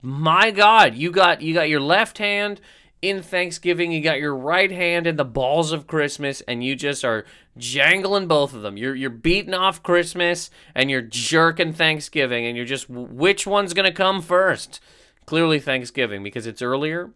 my 0.00 0.50
God, 0.50 0.94
you 0.94 1.10
got 1.10 1.42
you 1.42 1.52
got 1.52 1.68
your 1.68 1.80
left 1.80 2.18
hand 2.18 2.60
in 3.02 3.20
Thanksgiving, 3.20 3.90
you 3.90 4.00
got 4.00 4.20
your 4.20 4.34
right 4.34 4.70
hand 4.70 5.08
in 5.08 5.16
the 5.16 5.24
balls 5.24 5.72
of 5.72 5.88
Christmas, 5.88 6.40
and 6.42 6.64
you 6.64 6.76
just 6.76 7.04
are 7.04 7.26
jangling 7.58 8.28
both 8.28 8.54
of 8.54 8.62
them. 8.62 8.76
You're 8.76 8.94
you're 8.94 9.10
beating 9.10 9.54
off 9.54 9.82
Christmas 9.82 10.50
and 10.74 10.90
you're 10.90 11.02
jerking 11.02 11.72
Thanksgiving, 11.72 12.46
and 12.46 12.56
you're 12.56 12.64
just 12.64 12.88
which 12.88 13.46
one's 13.46 13.74
gonna 13.74 13.92
come 13.92 14.22
first? 14.22 14.80
Clearly 15.26 15.60
Thanksgiving 15.60 16.22
because 16.22 16.46
it's 16.46 16.62
earlier. 16.62 17.10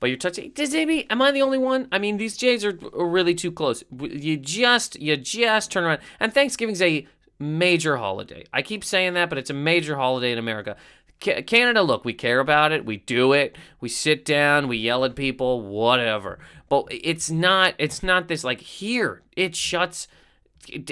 But 0.00 0.10
you're 0.10 0.18
touching. 0.18 0.50
Does 0.50 0.72
maybe 0.72 1.08
am 1.10 1.22
I 1.22 1.30
the 1.30 1.42
only 1.42 1.58
one? 1.58 1.88
I 1.90 1.98
mean, 1.98 2.18
these 2.18 2.36
Jays 2.36 2.64
are, 2.64 2.78
really 2.92 3.34
too 3.34 3.50
close. 3.50 3.82
You 3.98 4.36
just 4.36 5.00
you 5.00 5.16
just 5.16 5.70
turn 5.70 5.84
around. 5.84 6.00
And 6.20 6.32
Thanksgiving's 6.34 6.82
a 6.82 7.06
major 7.38 7.96
holiday. 7.96 8.44
I 8.52 8.62
keep 8.62 8.84
saying 8.84 9.14
that, 9.14 9.28
but 9.28 9.38
it's 9.38 9.50
a 9.50 9.54
major 9.54 9.96
holiday 9.96 10.32
in 10.32 10.38
America. 10.38 10.76
Canada, 11.20 11.82
look, 11.82 12.04
we 12.04 12.12
care 12.12 12.40
about 12.40 12.72
it. 12.72 12.84
We 12.84 12.98
do 12.98 13.32
it. 13.32 13.56
We 13.80 13.88
sit 13.88 14.24
down. 14.24 14.68
We 14.68 14.76
yell 14.76 15.04
at 15.04 15.16
people. 15.16 15.62
Whatever. 15.62 16.38
But 16.68 16.86
it's 16.90 17.30
not. 17.30 17.74
It's 17.78 18.02
not 18.02 18.28
this 18.28 18.44
like 18.44 18.60
here. 18.60 19.22
It 19.36 19.56
shuts 19.56 20.06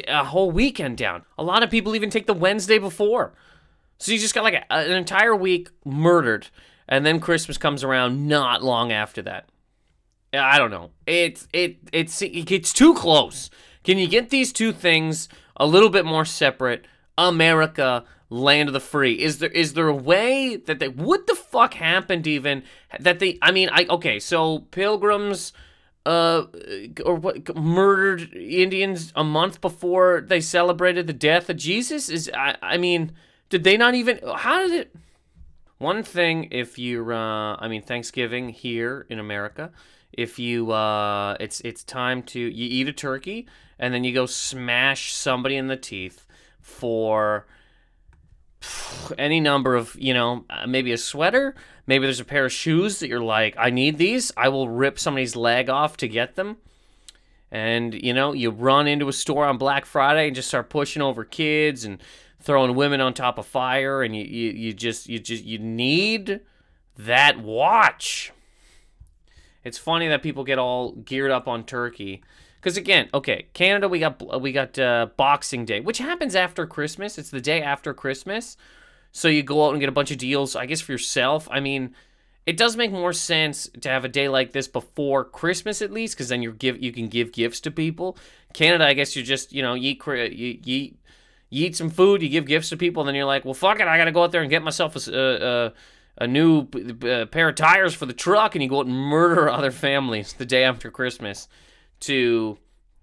a 0.08 0.24
whole 0.24 0.50
weekend 0.50 0.96
down. 0.96 1.24
A 1.36 1.42
lot 1.42 1.62
of 1.62 1.70
people 1.70 1.94
even 1.94 2.08
take 2.08 2.26
the 2.26 2.34
Wednesday 2.34 2.78
before. 2.78 3.34
So 4.02 4.10
you 4.10 4.18
just 4.18 4.34
got 4.34 4.42
like 4.42 4.54
a, 4.54 4.72
an 4.74 4.90
entire 4.90 5.36
week 5.36 5.68
murdered, 5.84 6.48
and 6.88 7.06
then 7.06 7.20
Christmas 7.20 7.56
comes 7.56 7.84
around 7.84 8.26
not 8.26 8.60
long 8.60 8.90
after 8.90 9.22
that. 9.22 9.48
I 10.32 10.58
don't 10.58 10.72
know. 10.72 10.90
It's 11.06 11.46
it 11.52 11.76
it's 11.92 12.20
it 12.20 12.46
gets 12.46 12.72
too 12.72 12.94
close. 12.94 13.48
Can 13.84 13.98
you 13.98 14.08
get 14.08 14.30
these 14.30 14.52
two 14.52 14.72
things 14.72 15.28
a 15.56 15.66
little 15.66 15.88
bit 15.88 16.04
more 16.04 16.24
separate? 16.24 16.84
America, 17.16 18.04
land 18.28 18.68
of 18.68 18.72
the 18.72 18.80
free. 18.80 19.20
Is 19.20 19.38
there 19.38 19.50
is 19.50 19.74
there 19.74 19.86
a 19.86 19.94
way 19.94 20.56
that 20.56 20.80
they 20.80 20.88
what 20.88 21.28
the 21.28 21.36
fuck 21.36 21.74
happened 21.74 22.26
even 22.26 22.64
that 22.98 23.20
they 23.20 23.38
I 23.40 23.52
mean 23.52 23.68
I 23.70 23.86
okay, 23.88 24.18
so 24.18 24.60
pilgrims 24.72 25.52
uh 26.04 26.46
or 27.04 27.14
what 27.14 27.54
murdered 27.54 28.34
Indians 28.34 29.12
a 29.14 29.22
month 29.22 29.60
before 29.60 30.24
they 30.26 30.40
celebrated 30.40 31.06
the 31.06 31.12
death 31.12 31.48
of 31.48 31.56
Jesus 31.56 32.08
is 32.08 32.28
I 32.34 32.56
I 32.60 32.78
mean 32.78 33.12
did 33.52 33.64
they 33.64 33.76
not 33.76 33.94
even? 33.94 34.18
How 34.34 34.66
did 34.66 34.72
it? 34.72 34.96
One 35.76 36.02
thing, 36.02 36.48
if 36.52 36.78
you're, 36.78 37.12
uh, 37.12 37.56
I 37.58 37.68
mean, 37.68 37.82
Thanksgiving 37.82 38.48
here 38.48 39.04
in 39.10 39.18
America, 39.18 39.72
if 40.10 40.38
you, 40.38 40.72
uh, 40.72 41.36
it's 41.38 41.60
it's 41.60 41.84
time 41.84 42.22
to 42.22 42.40
you 42.40 42.66
eat 42.70 42.88
a 42.88 42.94
turkey 42.94 43.46
and 43.78 43.92
then 43.92 44.04
you 44.04 44.14
go 44.14 44.24
smash 44.24 45.12
somebody 45.12 45.56
in 45.56 45.66
the 45.66 45.76
teeth 45.76 46.26
for 46.62 47.46
any 49.18 49.38
number 49.38 49.74
of 49.74 49.94
you 49.98 50.14
know 50.14 50.46
uh, 50.48 50.66
maybe 50.66 50.92
a 50.92 50.96
sweater 50.96 51.54
maybe 51.86 52.06
there's 52.06 52.20
a 52.20 52.24
pair 52.24 52.46
of 52.46 52.52
shoes 52.52 53.00
that 53.00 53.08
you're 53.08 53.20
like 53.20 53.56
i 53.58 53.70
need 53.70 53.98
these 53.98 54.30
i 54.36 54.48
will 54.48 54.68
rip 54.68 55.00
somebody's 55.00 55.34
leg 55.34 55.68
off 55.68 55.96
to 55.96 56.06
get 56.06 56.36
them 56.36 56.56
and 57.50 57.92
you 57.92 58.14
know 58.14 58.32
you 58.32 58.50
run 58.50 58.86
into 58.86 59.08
a 59.08 59.12
store 59.12 59.46
on 59.46 59.58
black 59.58 59.84
friday 59.84 60.28
and 60.28 60.36
just 60.36 60.46
start 60.46 60.70
pushing 60.70 61.02
over 61.02 61.24
kids 61.24 61.84
and 61.84 62.00
throwing 62.42 62.74
women 62.74 63.00
on 63.00 63.14
top 63.14 63.38
of 63.38 63.46
fire 63.46 64.02
and 64.02 64.14
you, 64.14 64.24
you, 64.24 64.50
you 64.50 64.72
just 64.72 65.08
you 65.08 65.18
just 65.18 65.44
you 65.44 65.58
need 65.58 66.40
that 66.98 67.38
watch. 67.38 68.32
It's 69.64 69.78
funny 69.78 70.08
that 70.08 70.22
people 70.22 70.44
get 70.44 70.58
all 70.58 70.92
geared 70.92 71.30
up 71.30 71.46
on 71.48 71.64
turkey. 71.64 72.22
Because 72.60 72.76
again 72.76 73.08
okay 73.12 73.46
canada 73.54 73.88
we 73.88 73.98
got 73.98 74.40
we 74.40 74.52
got 74.52 74.78
uh, 74.78 75.08
boxing 75.16 75.64
day 75.64 75.80
which 75.80 75.98
happens 75.98 76.36
after 76.36 76.66
christmas. 76.66 77.18
It's 77.18 77.30
the 77.30 77.40
day 77.40 77.62
after 77.62 77.92
christmas. 77.92 78.56
So 79.10 79.28
you 79.28 79.42
go 79.42 79.66
out 79.66 79.72
and 79.72 79.80
get 79.80 79.88
a 79.88 79.92
bunch 79.92 80.10
of 80.10 80.18
deals 80.18 80.54
i 80.56 80.66
guess 80.66 80.80
for 80.80 80.92
yourself. 80.92 81.48
I 81.50 81.60
mean 81.60 81.94
it 82.44 82.56
does 82.56 82.76
make 82.76 82.90
more 82.90 83.12
sense 83.12 83.68
to 83.80 83.88
have 83.88 84.04
a 84.04 84.08
day 84.08 84.28
like 84.28 84.52
this 84.52 84.66
before 84.66 85.24
Christmas 85.24 85.80
at 85.80 85.92
least, 85.92 86.16
because 86.16 86.28
then 86.28 86.42
you 86.42 86.52
give 86.52 86.82
you 86.82 86.92
can 86.92 87.06
give 87.08 87.32
gifts 87.32 87.60
to 87.60 87.70
people. 87.70 88.16
Canada, 88.52 88.84
I 88.84 88.94
guess 88.94 89.14
you 89.14 89.22
just 89.22 89.52
you 89.52 89.62
know 89.62 89.74
you 89.74 89.90
eat 89.90 90.32
you, 90.32 90.58
you 90.64 90.94
you 91.52 91.66
eat 91.66 91.76
some 91.76 91.90
food, 91.90 92.22
you 92.22 92.30
give 92.30 92.46
gifts 92.46 92.70
to 92.70 92.78
people, 92.78 93.02
and 93.02 93.08
then 93.08 93.14
you're 93.14 93.26
like, 93.26 93.44
well, 93.44 93.52
fuck 93.52 93.78
it, 93.78 93.86
I 93.86 93.98
got 93.98 94.06
to 94.06 94.10
go 94.10 94.24
out 94.24 94.32
there 94.32 94.40
and 94.40 94.48
get 94.48 94.62
myself 94.62 94.96
a, 95.06 95.72
a, 96.18 96.24
a 96.24 96.26
new 96.26 96.62
uh, 96.62 97.26
pair 97.26 97.50
of 97.50 97.56
tires 97.56 97.92
for 97.92 98.06
the 98.06 98.14
truck, 98.14 98.54
and 98.54 98.62
you 98.62 98.70
go 98.70 98.78
out 98.78 98.86
and 98.86 98.96
murder 98.96 99.50
other 99.50 99.70
families 99.70 100.32
the 100.32 100.46
day 100.46 100.64
after 100.64 100.90
Christmas 100.90 101.48
to 102.00 102.56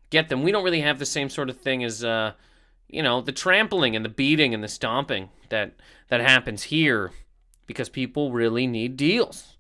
get 0.09 0.29
them. 0.29 0.41
We 0.41 0.51
don't 0.51 0.63
really 0.63 0.81
have 0.81 0.97
the 0.97 1.05
same 1.05 1.29
sort 1.29 1.51
of 1.51 1.59
thing 1.59 1.83
as, 1.83 2.03
uh, 2.03 2.33
you 2.87 3.03
know, 3.03 3.21
the 3.21 3.31
trampling 3.31 3.95
and 3.95 4.03
the 4.03 4.09
beating 4.09 4.55
and 4.55 4.63
the 4.63 4.67
stomping 4.67 5.29
that 5.49 5.75
that 6.07 6.19
happens 6.19 6.63
here 6.63 7.11
because 7.67 7.87
people 7.87 8.31
really 8.31 8.65
need 8.65 8.97
deals. 8.97 9.57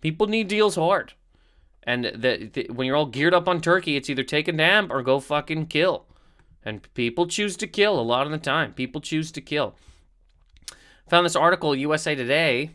People 0.00 0.26
need 0.26 0.48
deals 0.48 0.74
hard. 0.74 1.12
And 1.84 2.06
the, 2.06 2.50
the, 2.52 2.66
when 2.72 2.88
you're 2.88 2.96
all 2.96 3.06
geared 3.06 3.34
up 3.34 3.46
on 3.46 3.60
turkey, 3.60 3.94
it's 3.94 4.10
either 4.10 4.24
take 4.24 4.48
a 4.48 4.52
nap 4.52 4.88
or 4.90 5.00
go 5.02 5.20
fucking 5.20 5.66
kill. 5.66 6.06
And 6.64 6.92
people 6.94 7.26
choose 7.26 7.56
to 7.58 7.66
kill 7.66 7.98
a 7.98 8.02
lot 8.02 8.26
of 8.26 8.32
the 8.32 8.38
time. 8.38 8.72
People 8.72 9.00
choose 9.00 9.32
to 9.32 9.40
kill. 9.40 9.74
Found 11.08 11.26
this 11.26 11.36
article, 11.36 11.74
USA 11.74 12.14
Today 12.14 12.70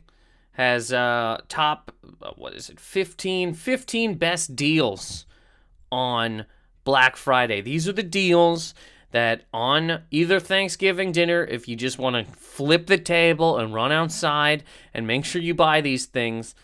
has 0.51 0.91
uh, 0.91 1.39
top, 1.49 1.91
uh, 2.21 2.31
what 2.35 2.53
is 2.53 2.69
it, 2.69 2.79
15, 2.79 3.53
15 3.53 4.15
best 4.15 4.55
deals 4.55 5.25
on 5.91 6.45
Black 6.83 7.15
Friday. 7.15 7.61
These 7.61 7.87
are 7.87 7.93
the 7.93 8.03
deals 8.03 8.73
that 9.11 9.43
on 9.53 10.03
either 10.11 10.39
Thanksgiving 10.39 11.11
dinner, 11.11 11.43
if 11.45 11.67
you 11.67 11.75
just 11.75 11.97
want 11.97 12.15
to 12.15 12.33
flip 12.33 12.87
the 12.87 12.97
table 12.97 13.57
and 13.57 13.73
run 13.73 13.91
outside 13.91 14.63
and 14.93 15.07
make 15.07 15.25
sure 15.25 15.41
you 15.41 15.53
buy 15.53 15.81
these 15.81 16.05
things, 16.05 16.55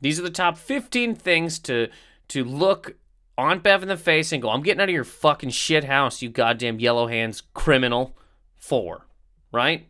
these 0.00 0.18
are 0.18 0.22
the 0.22 0.30
top 0.30 0.56
15 0.56 1.14
things 1.14 1.58
to 1.60 1.88
to 2.28 2.44
look 2.44 2.94
Aunt 3.40 3.62
Bev 3.62 3.82
in 3.82 3.88
the 3.88 3.96
face 3.96 4.32
and 4.32 4.42
go, 4.42 4.50
I'm 4.50 4.62
getting 4.62 4.80
out 4.80 4.88
of 4.88 4.94
your 4.94 5.04
fucking 5.04 5.50
shit 5.50 5.84
house, 5.84 6.22
you 6.22 6.28
goddamn 6.28 6.78
yellow 6.80 7.06
hands 7.06 7.42
criminal. 7.54 8.16
Four. 8.56 9.06
Right? 9.52 9.88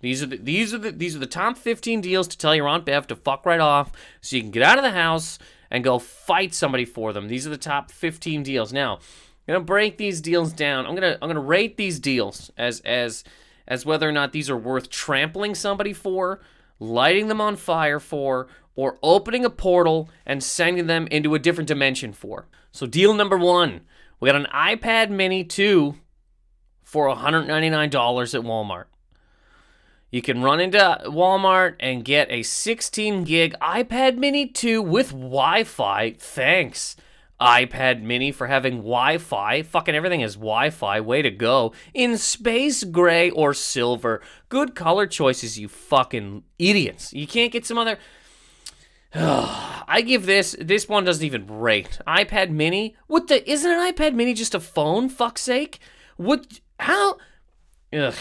These 0.00 0.22
are 0.22 0.26
the 0.26 0.36
these 0.36 0.72
are 0.72 0.78
the 0.78 0.92
these 0.92 1.16
are 1.16 1.20
the 1.20 1.26
top 1.26 1.56
15 1.58 2.00
deals 2.00 2.28
to 2.28 2.38
tell 2.38 2.54
your 2.54 2.68
Aunt 2.68 2.84
Bev 2.84 3.06
to 3.08 3.16
fuck 3.16 3.44
right 3.44 3.60
off 3.60 3.92
so 4.20 4.36
you 4.36 4.42
can 4.42 4.50
get 4.50 4.62
out 4.62 4.78
of 4.78 4.84
the 4.84 4.92
house 4.92 5.38
and 5.70 5.82
go 5.82 5.98
fight 5.98 6.54
somebody 6.54 6.84
for 6.84 7.12
them. 7.12 7.28
These 7.28 7.46
are 7.46 7.50
the 7.50 7.56
top 7.56 7.90
15 7.90 8.42
deals. 8.42 8.72
Now, 8.72 8.94
I'm 9.48 9.54
gonna 9.54 9.64
break 9.64 9.96
these 9.96 10.20
deals 10.20 10.52
down. 10.52 10.86
I'm 10.86 10.94
gonna 10.94 11.18
I'm 11.20 11.28
gonna 11.28 11.40
rate 11.40 11.76
these 11.76 11.98
deals 11.98 12.50
as 12.56 12.80
as 12.80 13.24
as 13.66 13.84
whether 13.84 14.08
or 14.08 14.12
not 14.12 14.32
these 14.32 14.48
are 14.48 14.56
worth 14.56 14.90
trampling 14.90 15.54
somebody 15.54 15.92
for, 15.92 16.40
lighting 16.78 17.28
them 17.28 17.40
on 17.40 17.56
fire 17.56 17.98
for, 17.98 18.46
or 18.76 18.98
opening 19.02 19.44
a 19.44 19.50
portal 19.50 20.08
and 20.24 20.42
sending 20.42 20.86
them 20.86 21.08
into 21.08 21.34
a 21.34 21.38
different 21.38 21.68
dimension 21.68 22.12
for. 22.12 22.46
So, 22.76 22.84
deal 22.86 23.14
number 23.14 23.38
one 23.38 23.80
we 24.20 24.30
got 24.30 24.36
an 24.36 24.48
iPad 24.52 25.08
Mini 25.08 25.44
2 25.44 25.94
for 26.84 27.08
$199 27.08 28.34
at 28.34 28.42
Walmart. 28.42 28.84
You 30.10 30.20
can 30.20 30.42
run 30.42 30.60
into 30.60 31.00
Walmart 31.06 31.76
and 31.80 32.04
get 32.04 32.30
a 32.30 32.42
16 32.42 33.24
gig 33.24 33.54
iPad 33.62 34.18
Mini 34.18 34.46
2 34.46 34.82
with 34.82 35.12
Wi 35.12 35.64
Fi. 35.64 36.16
Thanks, 36.18 36.96
iPad 37.40 38.02
Mini, 38.02 38.30
for 38.30 38.46
having 38.46 38.76
Wi 38.76 39.16
Fi. 39.16 39.62
Fucking 39.62 39.94
everything 39.94 40.20
is 40.20 40.34
Wi 40.34 40.68
Fi. 40.68 41.00
Way 41.00 41.22
to 41.22 41.30
go. 41.30 41.72
In 41.94 42.18
space 42.18 42.84
gray 42.84 43.30
or 43.30 43.54
silver. 43.54 44.20
Good 44.50 44.74
color 44.74 45.06
choices, 45.06 45.58
you 45.58 45.68
fucking 45.68 46.42
idiots. 46.58 47.14
You 47.14 47.26
can't 47.26 47.52
get 47.52 47.64
some 47.64 47.78
other. 47.78 47.96
I 49.88 50.02
give 50.04 50.26
this 50.26 50.54
this 50.60 50.88
one 50.88 51.04
doesn't 51.04 51.24
even 51.24 51.46
rate. 51.46 51.98
iPad 52.06 52.50
Mini? 52.50 52.94
What 53.06 53.28
the 53.28 53.50
isn't 53.50 53.70
an 53.70 53.92
iPad 53.92 54.14
Mini 54.14 54.34
just 54.34 54.54
a 54.54 54.60
phone? 54.60 55.08
Fuck's 55.08 55.40
sake! 55.40 55.78
What? 56.18 56.60
How? 56.78 57.16
Ugh. 57.94 58.14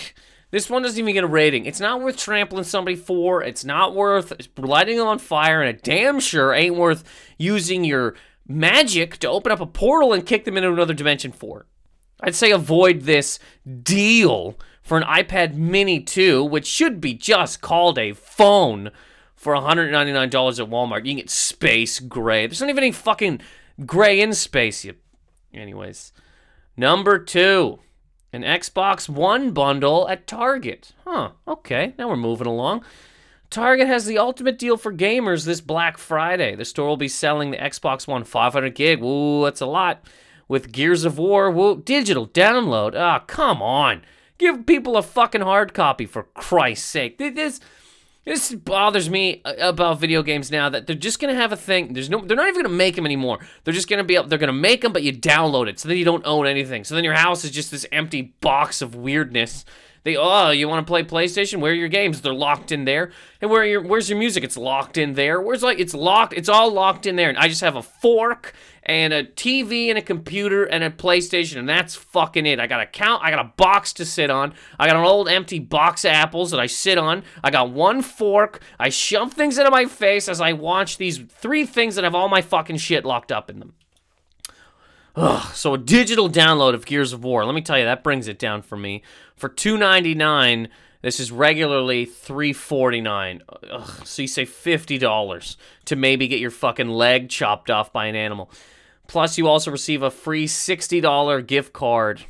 This 0.52 0.70
one 0.70 0.84
doesn't 0.84 0.98
even 0.98 1.14
get 1.14 1.26
a 1.26 1.28
rating. 1.28 1.66
It's 1.66 1.82
not 1.82 2.00
worth 2.00 2.16
trampling 2.16 2.64
somebody 2.64 2.96
for. 2.96 3.44
It's 3.44 3.66
not 3.66 3.94
worth 3.94 4.32
lighting 4.58 4.98
them 4.98 5.08
on 5.08 5.20
fire, 5.20 5.62
and 5.62 5.70
it 5.70 5.84
damn 5.84 6.22
sure 6.22 6.54
ain't 6.54 6.78
worth 6.78 7.04
using 7.38 7.84
your 7.84 8.16
magic 8.48 9.18
to 9.18 9.28
open 9.28 9.52
up 9.52 9.60
a 9.60 9.66
portal 9.66 10.14
and 10.14 10.26
kick 10.26 10.46
them 10.46 10.56
into 10.56 10.72
another 10.72 10.94
dimension 10.94 11.34
for. 11.34 11.66
I'd 12.22 12.36
say 12.36 12.52
avoid 12.52 13.02
this 13.02 13.38
deal 13.84 14.58
for 14.82 14.98
an 14.98 15.04
iPad 15.04 15.56
Mini 15.56 16.00
2, 16.00 16.46
which 16.46 16.68
should 16.68 17.02
be 17.02 17.14
just 17.16 17.60
called 17.60 18.00
a 18.00 18.14
phone 18.14 18.92
for 19.36 19.54
$199 19.56 20.26
at 20.60 20.70
Walmart. 20.70 21.06
You 21.06 21.12
can 21.12 21.18
get 21.18 21.30
space 21.30 22.00
gray. 22.00 22.48
There's 22.48 22.62
not 22.62 22.70
even 22.70 22.84
any 22.84 22.92
fucking 22.92 23.42
gray 23.86 24.22
in 24.22 24.34
space. 24.34 24.86
You, 24.86 24.96
anyways. 25.54 26.12
Number 26.78 27.20
two, 27.20 27.80
an 28.34 28.42
Xbox 28.44 29.08
One 29.08 29.52
bundle 29.52 30.08
at 30.10 30.28
Target. 30.28 30.94
Huh, 31.06 31.32
okay, 31.48 31.94
now 31.98 32.10
we're 32.10 32.18
moving 32.18 32.48
along. 32.48 32.84
Target 33.50 33.88
has 33.88 34.06
the 34.06 34.18
ultimate 34.18 34.58
deal 34.58 34.76
for 34.76 34.92
gamers 34.92 35.46
this 35.46 35.62
Black 35.62 35.98
Friday. 35.98 36.56
The 36.56 36.66
store 36.66 36.90
will 36.90 36.98
be 36.98 37.08
selling 37.08 37.52
the 37.52 37.58
Xbox 37.58 38.08
One 38.08 38.24
500 38.24 38.76
gig. 38.76 39.02
Ooh, 39.02 39.44
that's 39.44 39.62
a 39.62 39.66
lot. 39.66 40.06
With 40.48 40.72
Gears 40.72 41.06
of 41.06 41.18
War, 41.18 41.50
woo, 41.50 41.82
digital 41.82 42.28
download. 42.28 42.94
Ah, 42.96 43.20
oh, 43.22 43.26
come 43.26 43.62
on. 43.62 44.02
Give 44.38 44.66
people 44.66 44.98
a 44.98 45.02
fucking 45.02 45.42
hard 45.42 45.74
copy 45.74 46.06
for 46.06 46.24
Christ's 46.34 46.86
sake. 46.86 47.18
This 47.18 47.62
this 48.26 48.54
bothers 48.54 49.10
me 49.10 49.42
uh, 49.46 49.54
about 49.60 50.00
video 50.00 50.24
games 50.24 50.52
now 50.52 50.70
that 50.70 50.88
they're 50.88 50.96
just 50.96 51.20
gonna 51.20 51.36
have 51.36 51.52
a 51.52 51.58
thing. 51.58 51.94
There's 51.94 52.10
no, 52.10 52.22
they're 52.22 52.36
not 52.38 52.48
even 52.48 52.64
gonna 52.64 52.76
make 52.76 52.96
them 52.96 53.06
anymore. 53.06 53.40
They're 53.64 53.74
just 53.74 53.88
gonna 53.88 54.04
be, 54.04 54.20
they're 54.28 54.40
gonna 54.40 54.54
make 54.54 54.82
them, 54.82 54.94
but 54.94 55.04
you 55.04 55.14
download 55.14 55.68
it, 55.68 55.80
so 55.80 55.88
then 55.88 55.98
you 55.98 56.06
don't 56.06 56.26
own 56.26 56.48
anything. 56.48 56.84
So 56.84 56.96
then 56.96 57.04
your 57.04 57.14
house 57.14 57.46
is 57.46 57.52
just 57.52 57.72
this 57.72 57.86
empty 57.92 58.34
box 58.42 58.82
of 58.82 58.96
weirdness. 58.96 59.64
They, 60.06 60.16
oh, 60.16 60.52
you 60.52 60.70
want 60.70 60.86
to 60.86 60.90
play 60.90 61.04
PlayStation? 61.04 61.60
Where 61.60 61.72
are 61.72 61.76
your 61.76 61.88
games? 61.88 62.22
They're 62.22 62.32
locked 62.32 62.72
in 62.72 62.86
there. 62.86 63.12
And 63.42 63.50
where 63.50 63.66
your, 63.66 63.82
where's 63.82 64.08
your 64.08 64.20
music? 64.20 64.44
It's 64.44 64.56
locked 64.56 65.00
in 65.00 65.16
there. 65.16 65.42
Where's 65.42 65.64
like, 65.64 65.80
it's 65.80 65.96
locked. 65.96 66.34
It's 66.34 66.48
all 66.48 66.72
locked 66.72 67.08
in 67.08 67.16
there. 67.16 67.28
And 67.28 67.40
I 67.40 67.48
just 67.48 67.62
have 67.62 67.76
a 67.76 67.82
fork 67.82 68.54
and 68.84 69.12
a 69.14 69.24
TV 69.24 69.90
and 69.90 69.98
a 69.98 70.04
computer 70.04 70.64
and 70.64 70.84
a 70.84 70.92
PlayStation, 70.92 71.58
and 71.58 71.68
that's 71.68 71.96
fucking 71.96 72.46
it. 72.46 72.60
I 72.60 72.68
got 72.68 72.82
a 72.82 72.86
count, 72.86 73.24
I 73.24 73.32
got 73.32 73.44
a 73.44 73.52
box 73.58 73.94
to 73.94 74.06
sit 74.06 74.30
on. 74.30 74.54
I 74.78 74.86
got 74.86 74.96
an 74.96 75.04
old 75.04 75.28
empty 75.28 75.58
box 75.58 76.06
of 76.06 76.12
apples 76.12 76.52
that 76.52 76.60
I 76.60 76.68
sit 76.68 77.00
on. 77.00 77.24
I 77.44 77.50
got 77.50 77.72
one 77.72 78.04
fork. 78.04 78.62
I 78.80 78.90
shove 78.90 79.34
things 79.34 79.58
into 79.58 79.72
my 79.72 79.86
face 79.86 80.30
as 80.30 80.40
I 80.40 80.54
watch 80.54 80.98
these 80.98 81.18
three 81.18 81.66
things 81.66 81.96
that 81.96 82.04
have 82.04 82.14
all 82.14 82.30
my 82.30 82.44
fucking 82.44 82.78
shit 82.78 83.06
locked 83.06 83.32
up 83.32 83.50
in 83.50 83.58
them. 83.58 83.74
Ugh, 85.16 85.54
so 85.54 85.74
a 85.74 85.78
digital 85.78 86.30
download 86.30 86.74
of 86.74 86.86
Gears 86.86 87.14
of 87.14 87.24
War. 87.24 87.46
Let 87.46 87.56
me 87.56 87.62
tell 87.62 87.78
you, 87.78 87.86
that 87.86 88.04
brings 88.04 88.28
it 88.28 88.38
down 88.38 88.62
for 88.62 88.76
me. 88.76 89.02
For 89.36 89.48
two 89.48 89.78
ninety 89.78 90.14
nine, 90.14 90.70
this 91.02 91.20
is 91.20 91.32
regularly 91.32 92.06
three 92.06 92.52
forty 92.54 93.02
nine. 93.02 93.42
So 94.04 94.24
you 94.24 94.28
say 94.28 94.46
fifty 94.46 94.98
dollars 94.98 95.58
to 95.86 95.96
maybe 95.96 96.28
get 96.28 96.40
your 96.40 96.52
fucking 96.52 96.90
leg 96.90 97.30
chopped 97.30 97.70
off 97.70 97.94
by 97.94 98.08
an 98.08 98.16
animal. 98.16 98.52
Plus, 99.08 99.38
you 99.38 99.48
also 99.48 99.72
receive 99.72 100.02
a 100.02 100.10
free 100.10 100.48
$60 100.48 101.46
gift 101.46 101.74
card 101.74 102.26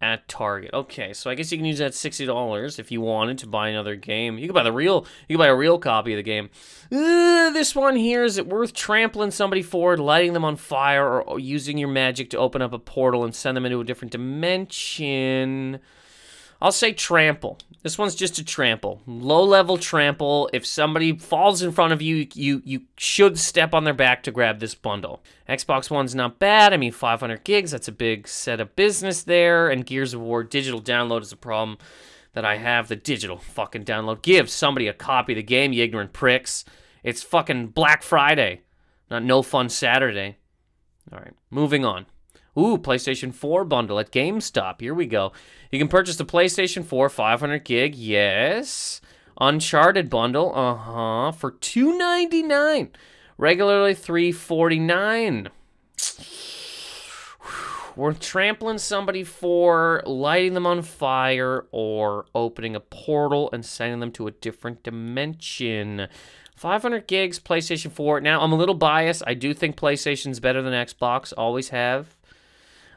at 0.00 0.26
Target. 0.28 0.70
Okay, 0.72 1.12
so 1.12 1.30
I 1.30 1.34
guess 1.34 1.52
you 1.52 1.58
can 1.58 1.66
use 1.66 1.78
that 1.78 1.92
$60 1.92 2.78
if 2.78 2.90
you 2.90 3.00
wanted 3.00 3.38
to 3.38 3.46
buy 3.46 3.68
another 3.68 3.96
game. 3.96 4.38
You 4.38 4.46
can 4.46 4.54
buy 4.54 4.62
the 4.62 4.72
real, 4.72 5.06
you 5.28 5.36
can 5.36 5.44
buy 5.44 5.48
a 5.48 5.54
real 5.54 5.78
copy 5.78 6.12
of 6.12 6.16
the 6.16 6.22
game. 6.22 6.48
Uh, 6.90 7.50
this 7.50 7.74
one 7.74 7.96
here, 7.96 8.24
is 8.24 8.38
it 8.38 8.46
worth 8.46 8.72
trampling 8.72 9.30
somebody 9.30 9.62
forward, 9.62 10.00
lighting 10.00 10.32
them 10.32 10.44
on 10.44 10.56
fire, 10.56 11.20
or 11.20 11.38
using 11.38 11.76
your 11.76 11.88
magic 11.88 12.30
to 12.30 12.38
open 12.38 12.62
up 12.62 12.72
a 12.72 12.78
portal 12.78 13.24
and 13.24 13.34
send 13.34 13.56
them 13.56 13.66
into 13.66 13.80
a 13.80 13.84
different 13.84 14.12
dimension? 14.12 15.80
I'll 16.62 16.72
say 16.72 16.92
trample. 16.92 17.58
This 17.82 17.96
one's 17.96 18.14
just 18.14 18.38
a 18.38 18.44
trample. 18.44 19.00
Low 19.06 19.42
level 19.42 19.78
trample. 19.78 20.50
If 20.52 20.66
somebody 20.66 21.16
falls 21.16 21.62
in 21.62 21.72
front 21.72 21.94
of 21.94 22.02
you, 22.02 22.26
you 22.34 22.60
you 22.64 22.82
should 22.98 23.38
step 23.38 23.72
on 23.72 23.84
their 23.84 23.94
back 23.94 24.22
to 24.24 24.30
grab 24.30 24.58
this 24.58 24.74
bundle. 24.74 25.22
Xbox 25.48 25.90
One's 25.90 26.14
not 26.14 26.38
bad. 26.38 26.74
I 26.74 26.76
mean, 26.76 26.92
500 26.92 27.42
gigs, 27.42 27.70
that's 27.70 27.88
a 27.88 27.92
big 27.92 28.28
set 28.28 28.60
of 28.60 28.76
business 28.76 29.22
there. 29.22 29.70
And 29.70 29.86
Gears 29.86 30.12
of 30.12 30.20
War 30.20 30.44
digital 30.44 30.82
download 30.82 31.22
is 31.22 31.32
a 31.32 31.36
problem 31.36 31.78
that 32.34 32.44
I 32.44 32.58
have. 32.58 32.88
The 32.88 32.96
digital 32.96 33.38
fucking 33.38 33.84
download. 33.84 34.20
Give 34.20 34.50
somebody 34.50 34.86
a 34.86 34.92
copy 34.92 35.32
of 35.32 35.36
the 35.36 35.42
game, 35.42 35.72
you 35.72 35.82
ignorant 35.82 36.12
pricks. 36.12 36.66
It's 37.02 37.22
fucking 37.22 37.68
Black 37.68 38.02
Friday, 38.02 38.60
not 39.10 39.22
No 39.24 39.40
Fun 39.40 39.70
Saturday. 39.70 40.36
All 41.10 41.18
right, 41.18 41.34
moving 41.50 41.86
on. 41.86 42.04
Ooh, 42.58 42.78
PlayStation 42.78 43.32
4 43.32 43.64
bundle 43.64 43.98
at 43.98 44.10
GameStop. 44.10 44.80
Here 44.80 44.94
we 44.94 45.06
go. 45.06 45.32
You 45.70 45.78
can 45.78 45.88
purchase 45.88 46.16
the 46.16 46.24
PlayStation 46.24 46.84
4 46.84 47.08
500 47.08 47.64
gig. 47.64 47.94
Yes. 47.94 49.00
Uncharted 49.40 50.10
bundle. 50.10 50.52
Uh 50.54 50.74
huh. 50.74 51.32
For 51.32 51.50
two 51.52 51.96
ninety 51.96 52.42
nine. 52.42 52.90
Regularly 53.38 53.94
three 53.94 54.32
forty 54.32 54.78
nine. 54.78 55.48
We're 57.96 58.12
trampling 58.12 58.78
somebody 58.78 59.24
for 59.24 60.02
lighting 60.06 60.52
them 60.54 60.66
on 60.66 60.82
fire 60.82 61.66
or 61.72 62.26
opening 62.34 62.76
a 62.76 62.80
portal 62.80 63.48
and 63.52 63.64
sending 63.64 64.00
them 64.00 64.12
to 64.12 64.26
a 64.26 64.30
different 64.30 64.82
dimension. 64.82 66.06
500 66.54 67.06
gigs, 67.06 67.40
PlayStation 67.40 67.90
4. 67.90 68.20
Now, 68.20 68.42
I'm 68.42 68.52
a 68.52 68.56
little 68.56 68.74
biased. 68.74 69.22
I 69.26 69.32
do 69.32 69.54
think 69.54 69.76
PlayStation's 69.76 70.40
better 70.40 70.60
than 70.60 70.74
Xbox. 70.74 71.32
Always 71.36 71.70
have. 71.70 72.16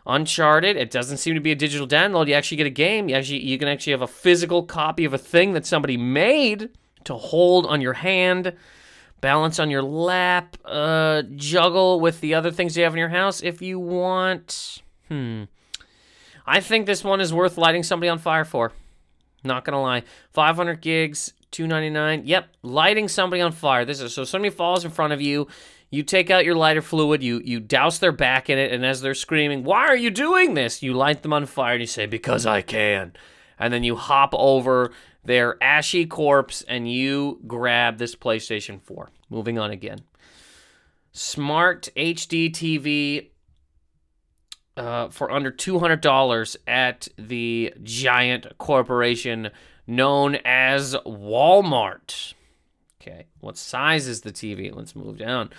Uncharted, 0.05 0.75
it 0.75 0.91
doesn't 0.91 1.17
seem 1.17 1.33
to 1.33 1.39
be 1.39 1.51
a 1.51 1.55
digital 1.55 1.87
download. 1.87 2.27
You 2.27 2.33
actually 2.33 2.57
get 2.57 2.67
a 2.67 2.71
game. 2.71 3.07
You 3.07 3.15
actually 3.15 3.39
you 3.39 3.57
can 3.57 3.69
actually 3.69 3.91
have 3.91 4.01
a 4.01 4.07
physical 4.07 4.63
copy 4.63 5.05
of 5.05 5.13
a 5.13 5.17
thing 5.17 5.53
that 5.53 5.65
somebody 5.65 5.95
made 5.95 6.69
to 7.05 7.15
hold 7.15 7.65
on 7.65 7.79
your 7.79 7.93
hand, 7.93 8.53
balance 9.21 9.59
on 9.59 9.69
your 9.69 9.81
lap, 9.81 10.57
uh, 10.65 11.23
juggle 11.35 12.01
with 12.01 12.19
the 12.19 12.33
other 12.33 12.51
things 12.51 12.75
you 12.75 12.83
have 12.83 12.93
in 12.93 12.99
your 12.99 13.09
house 13.09 13.41
if 13.41 13.61
you 13.61 13.79
want. 13.79 14.81
Hmm. 15.07 15.43
I 16.45 16.59
think 16.59 16.85
this 16.85 17.05
one 17.05 17.21
is 17.21 17.33
worth 17.33 17.57
lighting 17.57 17.83
somebody 17.83 18.09
on 18.09 18.19
fire 18.19 18.43
for. 18.43 18.73
Not 19.45 19.63
gonna 19.63 19.81
lie. 19.81 20.03
500 20.31 20.81
gigs, 20.81 21.33
299. 21.51 22.23
Yep, 22.25 22.49
lighting 22.61 23.07
somebody 23.07 23.41
on 23.41 23.53
fire. 23.53 23.85
This 23.85 24.01
is 24.01 24.13
so 24.13 24.25
somebody 24.25 24.49
falls 24.49 24.83
in 24.83 24.91
front 24.91 25.13
of 25.13 25.21
you 25.21 25.47
you 25.93 26.01
take 26.01 26.31
out 26.31 26.43
your 26.43 26.55
lighter 26.55 26.81
fluid, 26.81 27.21
you 27.21 27.39
you 27.45 27.59
douse 27.59 27.99
their 27.99 28.11
back 28.11 28.49
in 28.49 28.57
it, 28.57 28.71
and 28.71 28.83
as 28.83 29.01
they're 29.01 29.13
screaming, 29.13 29.63
"Why 29.63 29.85
are 29.85 29.95
you 29.95 30.09
doing 30.09 30.55
this?" 30.55 30.81
You 30.81 30.95
light 30.95 31.21
them 31.21 31.33
on 31.33 31.45
fire 31.45 31.73
and 31.73 31.81
you 31.81 31.87
say, 31.87 32.07
"Because 32.07 32.47
I 32.47 32.63
can." 32.63 33.13
And 33.59 33.71
then 33.71 33.83
you 33.83 33.95
hop 33.95 34.33
over 34.33 34.91
their 35.23 35.61
ashy 35.63 36.07
corpse 36.07 36.63
and 36.67 36.91
you 36.91 37.39
grab 37.45 37.99
this 37.99 38.15
PlayStation 38.15 38.81
4. 38.81 39.11
Moving 39.29 39.59
on 39.59 39.69
again. 39.69 39.99
Smart 41.11 41.89
HD 41.95 42.49
TV 42.49 43.29
uh, 44.75 45.09
for 45.09 45.29
under 45.29 45.51
$200 45.51 46.57
at 46.67 47.07
the 47.19 47.71
giant 47.83 48.57
corporation 48.57 49.51
known 49.85 50.37
as 50.43 50.95
Walmart. 51.05 52.33
Okay, 52.99 53.27
what 53.41 53.57
size 53.57 54.07
is 54.07 54.21
the 54.21 54.31
TV? 54.31 54.75
Let's 54.75 54.95
move 54.95 55.17
down. 55.17 55.51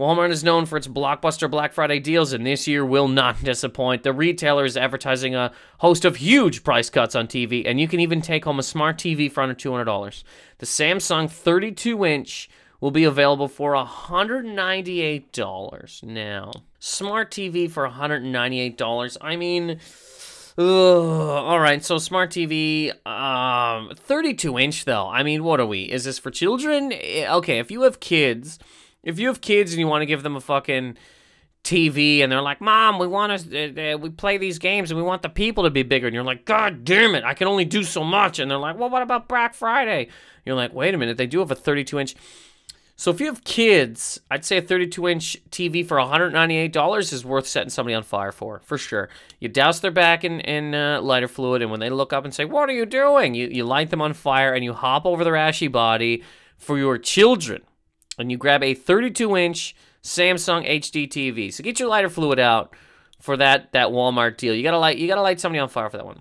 Walmart 0.00 0.30
is 0.30 0.42
known 0.42 0.64
for 0.64 0.78
its 0.78 0.88
blockbuster 0.88 1.50
Black 1.50 1.74
Friday 1.74 2.00
deals, 2.00 2.32
and 2.32 2.46
this 2.46 2.66
year 2.66 2.86
will 2.86 3.06
not 3.06 3.38
disappoint. 3.44 4.02
The 4.02 4.14
retailer 4.14 4.64
is 4.64 4.78
advertising 4.78 5.34
a 5.34 5.52
host 5.80 6.06
of 6.06 6.16
huge 6.16 6.64
price 6.64 6.88
cuts 6.88 7.14
on 7.14 7.26
TV, 7.26 7.64
and 7.66 7.78
you 7.78 7.86
can 7.86 8.00
even 8.00 8.22
take 8.22 8.46
home 8.46 8.58
a 8.58 8.62
smart 8.62 8.96
TV 8.96 9.30
for 9.30 9.42
under 9.42 9.54
$200. 9.54 10.24
The 10.56 10.64
Samsung 10.64 11.30
32 11.30 12.06
inch 12.06 12.48
will 12.80 12.90
be 12.90 13.04
available 13.04 13.46
for 13.46 13.74
$198 13.74 16.02
now. 16.02 16.50
Smart 16.78 17.30
TV 17.30 17.70
for 17.70 17.86
$198. 17.86 19.16
I 19.20 19.36
mean, 19.36 19.72
ugh, 20.56 20.64
all 20.64 21.60
right, 21.60 21.84
so 21.84 21.98
smart 21.98 22.30
TV, 22.30 22.90
um, 23.06 23.94
32 23.94 24.58
inch 24.58 24.86
though. 24.86 25.08
I 25.08 25.22
mean, 25.22 25.44
what 25.44 25.60
are 25.60 25.66
we? 25.66 25.82
Is 25.82 26.04
this 26.04 26.18
for 26.18 26.30
children? 26.30 26.90
Eh, 26.90 27.30
okay, 27.30 27.58
if 27.58 27.70
you 27.70 27.82
have 27.82 28.00
kids 28.00 28.58
if 29.02 29.18
you 29.18 29.28
have 29.28 29.40
kids 29.40 29.72
and 29.72 29.80
you 29.80 29.86
want 29.86 30.02
to 30.02 30.06
give 30.06 30.22
them 30.22 30.36
a 30.36 30.40
fucking 30.40 30.96
TV 31.62 32.22
and 32.22 32.32
they're 32.32 32.40
like, 32.40 32.60
"Mom, 32.60 32.98
we 32.98 33.06
want 33.06 33.40
to 33.40 33.92
uh, 33.92 33.94
uh, 33.94 33.98
we 33.98 34.10
play 34.10 34.38
these 34.38 34.58
games 34.58 34.90
and 34.90 34.98
we 34.98 35.04
want 35.04 35.22
the 35.22 35.28
people 35.28 35.64
to 35.64 35.70
be 35.70 35.82
bigger." 35.82 36.06
And 36.06 36.14
you're 36.14 36.24
like, 36.24 36.44
"God 36.44 36.84
damn 36.84 37.14
it, 37.14 37.24
I 37.24 37.34
can 37.34 37.48
only 37.48 37.64
do 37.64 37.82
so 37.82 38.02
much." 38.02 38.38
And 38.38 38.50
they're 38.50 38.58
like, 38.58 38.78
"Well, 38.78 38.90
what 38.90 39.02
about 39.02 39.28
Black 39.28 39.54
Friday?" 39.54 40.08
You're 40.44 40.56
like, 40.56 40.72
"Wait 40.72 40.94
a 40.94 40.98
minute, 40.98 41.16
they 41.16 41.26
do 41.26 41.40
have 41.40 41.50
a 41.50 41.54
32 41.54 41.98
inch." 41.98 42.14
So 42.96 43.10
if 43.10 43.18
you 43.18 43.26
have 43.26 43.44
kids, 43.44 44.20
I'd 44.30 44.44
say 44.44 44.58
a 44.58 44.62
32 44.62 45.08
inch 45.08 45.36
TV 45.50 45.86
for 45.86 45.96
$198 45.96 47.12
is 47.14 47.24
worth 47.24 47.46
setting 47.46 47.70
somebody 47.70 47.94
on 47.94 48.02
fire 48.02 48.30
for, 48.30 48.60
for 48.62 48.76
sure. 48.76 49.08
You 49.38 49.48
douse 49.48 49.80
their 49.80 49.90
back 49.90 50.22
in, 50.22 50.40
in 50.40 50.74
uh, 50.74 51.00
lighter 51.00 51.26
fluid, 51.26 51.62
and 51.62 51.70
when 51.70 51.80
they 51.80 51.88
look 51.88 52.12
up 52.12 52.26
and 52.26 52.34
say, 52.34 52.44
What 52.44 52.68
are 52.68 52.74
you 52.74 52.84
doing? 52.84 53.34
You, 53.34 53.48
you 53.48 53.64
light 53.64 53.88
them 53.88 54.02
on 54.02 54.12
fire 54.12 54.52
and 54.52 54.62
you 54.62 54.74
hop 54.74 55.06
over 55.06 55.24
their 55.24 55.36
ashy 55.36 55.68
body 55.68 56.22
for 56.58 56.76
your 56.76 56.98
children 56.98 57.62
and 58.18 58.30
you 58.30 58.36
grab 58.36 58.62
a 58.62 58.74
32 58.74 59.36
inch 59.36 59.74
Samsung 60.02 60.68
HD 60.68 61.08
TV. 61.08 61.52
So 61.52 61.62
get 61.62 61.78
your 61.78 61.88
lighter 61.88 62.08
fluid 62.08 62.38
out 62.38 62.74
for 63.20 63.36
that 63.36 63.72
that 63.72 63.88
Walmart 63.88 64.36
deal. 64.36 64.54
You 64.54 64.62
gotta 64.62 64.78
light 64.78 64.98
you 64.98 65.06
gotta 65.06 65.22
light 65.22 65.40
somebody 65.40 65.60
on 65.60 65.68
fire 65.68 65.90
for 65.90 65.98
that 65.98 66.06
one. 66.06 66.20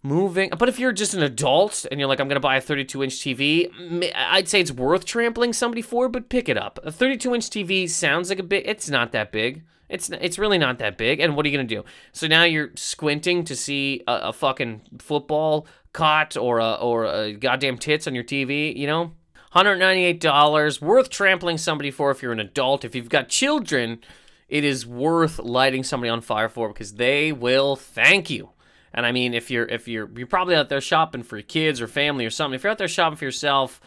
Moving, 0.00 0.50
but 0.56 0.68
if 0.68 0.78
you're 0.78 0.92
just 0.92 1.12
an 1.14 1.24
adult 1.24 1.84
and 1.90 1.98
you're 1.98 2.08
like, 2.08 2.20
I'm 2.20 2.28
gonna 2.28 2.38
buy 2.38 2.56
a 2.56 2.60
32 2.60 3.02
inch 3.02 3.14
TV, 3.14 4.12
I'd 4.14 4.48
say 4.48 4.60
it's 4.60 4.70
worth 4.70 5.04
trampling 5.04 5.52
somebody 5.52 5.82
for, 5.82 6.08
but 6.08 6.28
pick 6.28 6.48
it 6.48 6.56
up. 6.56 6.78
A 6.84 6.92
32 6.92 7.34
inch 7.34 7.50
TV 7.50 7.88
sounds 7.90 8.30
like 8.30 8.38
a 8.38 8.44
bit. 8.44 8.64
It's 8.66 8.88
not 8.88 9.10
that 9.12 9.32
big. 9.32 9.64
It's 9.88 10.08
it's 10.10 10.38
really 10.38 10.58
not 10.58 10.78
that 10.78 10.98
big. 10.98 11.18
And 11.18 11.34
what 11.34 11.44
are 11.44 11.48
you 11.48 11.56
gonna 11.56 11.68
do? 11.68 11.84
So 12.12 12.26
now 12.26 12.44
you're 12.44 12.70
squinting 12.76 13.42
to 13.44 13.56
see 13.56 14.02
a, 14.06 14.28
a 14.28 14.32
fucking 14.32 14.82
football 14.98 15.66
cot 15.92 16.36
or 16.36 16.58
a 16.58 16.74
or 16.74 17.06
a 17.06 17.32
goddamn 17.32 17.78
tits 17.78 18.06
on 18.06 18.14
your 18.14 18.24
TV. 18.24 18.76
You 18.76 18.86
know, 18.86 19.12
$198 19.54 20.80
worth 20.80 21.10
trampling 21.10 21.58
somebody 21.58 21.90
for 21.90 22.10
if 22.10 22.22
you're 22.22 22.32
an 22.32 22.40
adult. 22.40 22.84
If 22.84 22.94
you've 22.94 23.08
got 23.08 23.28
children, 23.28 24.00
it 24.48 24.64
is 24.64 24.86
worth 24.86 25.38
lighting 25.38 25.84
somebody 25.84 26.10
on 26.10 26.20
fire 26.20 26.48
for 26.48 26.68
because 26.68 26.94
they 26.94 27.32
will 27.32 27.76
thank 27.76 28.30
you. 28.30 28.50
And 28.92 29.04
I 29.04 29.12
mean, 29.12 29.34
if 29.34 29.50
you're 29.50 29.66
if 29.66 29.86
you're 29.86 30.08
you're 30.16 30.26
probably 30.26 30.54
out 30.54 30.68
there 30.68 30.80
shopping 30.80 31.22
for 31.22 31.36
your 31.36 31.42
kids 31.42 31.80
or 31.80 31.86
family 31.86 32.24
or 32.24 32.30
something, 32.30 32.54
if 32.54 32.64
you're 32.64 32.70
out 32.70 32.78
there 32.78 32.88
shopping 32.88 33.16
for 33.16 33.24
yourself, 33.24 33.80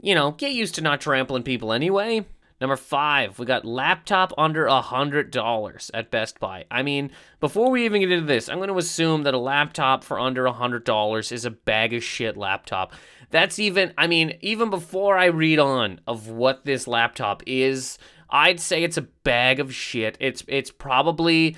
you 0.00 0.14
know, 0.14 0.32
get 0.32 0.52
used 0.52 0.74
to 0.76 0.80
not 0.80 1.00
trampling 1.00 1.42
people 1.42 1.72
anyway. 1.72 2.26
Number 2.60 2.76
five, 2.76 3.38
we 3.38 3.46
got 3.46 3.64
laptop 3.64 4.32
under 4.36 4.66
a 4.66 4.82
hundred 4.82 5.30
dollars 5.30 5.90
at 5.94 6.10
Best 6.10 6.38
Buy. 6.38 6.66
I 6.70 6.82
mean, 6.82 7.10
before 7.40 7.70
we 7.70 7.86
even 7.86 8.02
get 8.02 8.12
into 8.12 8.26
this, 8.26 8.48
I'm 8.48 8.58
going 8.58 8.68
to 8.68 8.76
assume 8.76 9.22
that 9.22 9.32
a 9.32 9.38
laptop 9.38 10.04
for 10.04 10.18
under 10.18 10.44
a 10.44 10.52
hundred 10.52 10.84
dollars 10.84 11.32
is 11.32 11.46
a 11.46 11.50
bag 11.50 11.94
of 11.94 12.04
shit 12.04 12.36
laptop. 12.36 12.92
That's 13.30 13.58
even, 13.58 13.94
I 13.96 14.06
mean, 14.06 14.36
even 14.42 14.68
before 14.68 15.16
I 15.16 15.26
read 15.26 15.58
on 15.58 16.00
of 16.06 16.28
what 16.28 16.64
this 16.64 16.86
laptop 16.86 17.42
is, 17.46 17.96
I'd 18.28 18.60
say 18.60 18.84
it's 18.84 18.98
a 18.98 19.02
bag 19.02 19.58
of 19.58 19.74
shit. 19.74 20.16
It's 20.20 20.44
it's 20.46 20.70
probably 20.70 21.56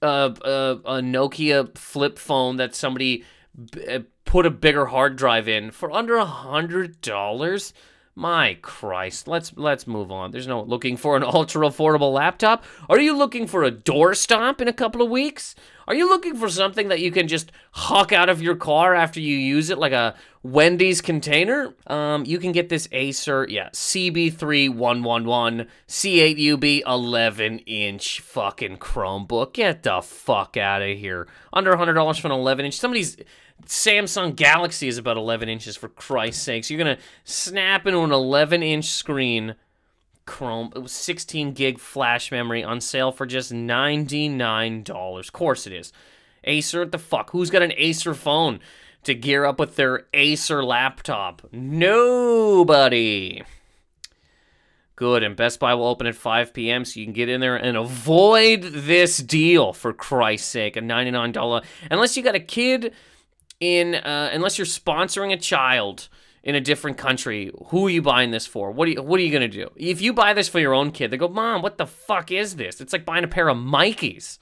a, 0.00 0.32
a, 0.42 0.80
a 0.84 1.00
Nokia 1.00 1.76
flip 1.76 2.18
phone 2.18 2.56
that 2.56 2.74
somebody 2.74 3.24
b- 3.72 3.86
uh, 3.86 4.00
put 4.24 4.46
a 4.46 4.50
bigger 4.50 4.86
hard 4.86 5.16
drive 5.16 5.48
in 5.48 5.70
for 5.70 5.90
under 5.90 6.16
a 6.16 6.24
hundred 6.24 7.00
dollars. 7.00 7.72
My 8.18 8.56
Christ, 8.62 9.28
let's 9.28 9.52
let's 9.58 9.86
move 9.86 10.10
on. 10.10 10.30
There's 10.30 10.46
no 10.46 10.62
looking 10.62 10.96
for 10.96 11.18
an 11.18 11.22
ultra 11.26 11.68
affordable 11.68 12.14
laptop. 12.14 12.64
Are 12.88 12.98
you 12.98 13.14
looking 13.14 13.46
for 13.46 13.62
a 13.62 13.70
doorstop 13.70 14.62
in 14.62 14.68
a 14.68 14.72
couple 14.72 15.02
of 15.02 15.10
weeks? 15.10 15.54
Are 15.86 15.94
you 15.94 16.08
looking 16.08 16.34
for 16.34 16.48
something 16.48 16.88
that 16.88 17.00
you 17.00 17.12
can 17.12 17.28
just 17.28 17.52
huck 17.72 18.12
out 18.12 18.30
of 18.30 18.40
your 18.40 18.56
car 18.56 18.94
after 18.94 19.20
you 19.20 19.36
use 19.36 19.68
it, 19.68 19.76
like 19.76 19.92
a 19.92 20.14
Wendy's 20.42 21.02
container? 21.02 21.74
Um, 21.88 22.24
you 22.24 22.38
can 22.38 22.52
get 22.52 22.70
this 22.70 22.88
Acer, 22.90 23.46
yeah, 23.50 23.68
CB3111 23.68 25.66
C8UB 25.86 26.82
11 26.86 27.58
inch 27.60 28.20
fucking 28.20 28.78
Chromebook. 28.78 29.52
Get 29.52 29.82
the 29.82 30.00
fuck 30.00 30.56
out 30.56 30.80
of 30.80 30.96
here. 30.96 31.28
Under 31.52 31.74
$100 31.74 32.20
for 32.20 32.28
an 32.28 32.32
11 32.32 32.64
inch. 32.64 32.78
Somebody's 32.78 33.18
Samsung 33.64 34.36
Galaxy 34.36 34.86
is 34.88 34.98
about 34.98 35.16
11 35.16 35.48
inches 35.48 35.76
for 35.76 35.88
Christ's 35.88 36.42
sakes. 36.42 36.70
You're 36.70 36.78
gonna 36.78 36.98
snap 37.24 37.86
into 37.86 38.00
an 38.00 38.12
11 38.12 38.62
inch 38.62 38.84
screen, 38.86 39.56
Chrome, 40.24 40.72
16 40.86 41.52
gig 41.52 41.78
flash 41.78 42.30
memory 42.30 42.62
on 42.62 42.80
sale 42.80 43.12
for 43.12 43.26
just 43.26 43.52
$99. 43.52 45.18
Of 45.18 45.32
course 45.32 45.66
it 45.66 45.72
is. 45.72 45.92
Acer, 46.44 46.80
what 46.80 46.92
the 46.92 46.98
fuck? 46.98 47.30
Who's 47.30 47.50
got 47.50 47.62
an 47.62 47.72
Acer 47.76 48.14
phone 48.14 48.60
to 49.04 49.14
gear 49.14 49.44
up 49.44 49.58
with 49.58 49.76
their 49.76 50.06
Acer 50.14 50.64
laptop? 50.64 51.42
Nobody. 51.52 53.42
Good, 54.94 55.22
and 55.22 55.36
Best 55.36 55.60
Buy 55.60 55.74
will 55.74 55.86
open 55.86 56.06
at 56.06 56.14
5 56.14 56.54
p.m. 56.54 56.84
so 56.84 56.98
you 56.98 57.06
can 57.06 57.12
get 57.12 57.28
in 57.28 57.40
there 57.40 57.56
and 57.56 57.76
avoid 57.76 58.62
this 58.62 59.18
deal 59.18 59.74
for 59.74 59.92
Christ's 59.92 60.48
sake. 60.48 60.76
A 60.76 60.80
$99. 60.80 61.64
Unless 61.90 62.16
you 62.16 62.22
got 62.22 62.34
a 62.34 62.40
kid 62.40 62.94
in 63.60 63.94
uh, 63.94 64.30
unless 64.32 64.58
you're 64.58 64.66
sponsoring 64.66 65.32
a 65.32 65.36
child 65.36 66.08
in 66.42 66.54
a 66.54 66.60
different 66.60 66.96
country, 66.96 67.50
who 67.66 67.86
are 67.86 67.90
you 67.90 68.02
buying 68.02 68.30
this 68.30 68.46
for? 68.46 68.70
What 68.70 68.86
are 68.88 68.92
you 68.92 69.02
what 69.02 69.18
are 69.18 69.22
you 69.22 69.32
gonna 69.32 69.48
do? 69.48 69.70
If 69.76 70.00
you 70.00 70.12
buy 70.12 70.32
this 70.32 70.48
for 70.48 70.60
your 70.60 70.74
own 70.74 70.92
kid, 70.92 71.10
they 71.10 71.16
go, 71.16 71.28
Mom, 71.28 71.62
what 71.62 71.78
the 71.78 71.86
fuck 71.86 72.30
is 72.30 72.56
this? 72.56 72.80
It's 72.80 72.92
like 72.92 73.04
buying 73.04 73.24
a 73.24 73.28
pair 73.28 73.48
of 73.48 73.56
Mikey's. 73.56 74.38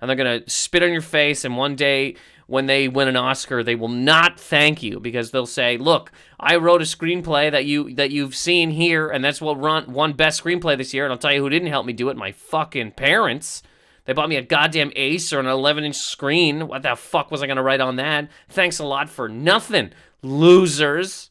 And 0.00 0.08
they're 0.08 0.16
gonna 0.16 0.42
spit 0.48 0.82
on 0.82 0.92
your 0.92 1.00
face, 1.00 1.44
and 1.44 1.56
one 1.56 1.76
day 1.76 2.16
when 2.46 2.66
they 2.66 2.88
win 2.88 3.08
an 3.08 3.16
Oscar, 3.16 3.62
they 3.62 3.74
will 3.74 3.88
not 3.88 4.38
thank 4.38 4.82
you 4.82 5.00
because 5.00 5.30
they'll 5.30 5.46
say, 5.46 5.78
"Look, 5.78 6.12
I 6.38 6.56
wrote 6.56 6.82
a 6.82 6.84
screenplay 6.84 7.50
that 7.50 7.64
you 7.64 7.94
that 7.94 8.10
you've 8.10 8.34
seen 8.34 8.70
here, 8.70 9.08
and 9.08 9.24
that's 9.24 9.40
what 9.40 9.58
won 9.58 10.12
best 10.12 10.42
screenplay 10.42 10.76
this 10.76 10.92
year." 10.92 11.04
And 11.04 11.12
I'll 11.12 11.18
tell 11.18 11.32
you 11.32 11.40
who 11.40 11.48
didn't 11.48 11.68
help 11.68 11.86
me 11.86 11.92
do 11.92 12.10
it: 12.10 12.16
my 12.16 12.32
fucking 12.32 12.92
parents. 12.92 13.62
They 14.04 14.12
bought 14.12 14.28
me 14.28 14.36
a 14.36 14.42
goddamn 14.42 14.92
Acer 14.96 15.40
an 15.40 15.46
11 15.46 15.84
inch 15.84 15.96
screen. 15.96 16.68
What 16.68 16.82
the 16.82 16.94
fuck 16.94 17.30
was 17.30 17.42
I 17.42 17.46
gonna 17.46 17.62
write 17.62 17.80
on 17.80 17.96
that? 17.96 18.28
Thanks 18.48 18.78
a 18.78 18.84
lot 18.84 19.08
for 19.08 19.28
nothing, 19.28 19.92
losers. 20.22 21.30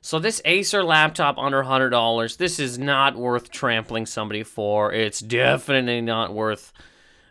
So 0.00 0.18
this 0.18 0.40
Acer 0.44 0.84
laptop 0.84 1.36
under 1.38 1.62
$100, 1.64 2.36
this 2.36 2.58
is 2.58 2.78
not 2.78 3.16
worth 3.16 3.50
trampling 3.50 4.06
somebody 4.06 4.42
for. 4.42 4.92
It's 4.92 5.20
definitely 5.20 6.00
not 6.00 6.32
worth 6.32 6.72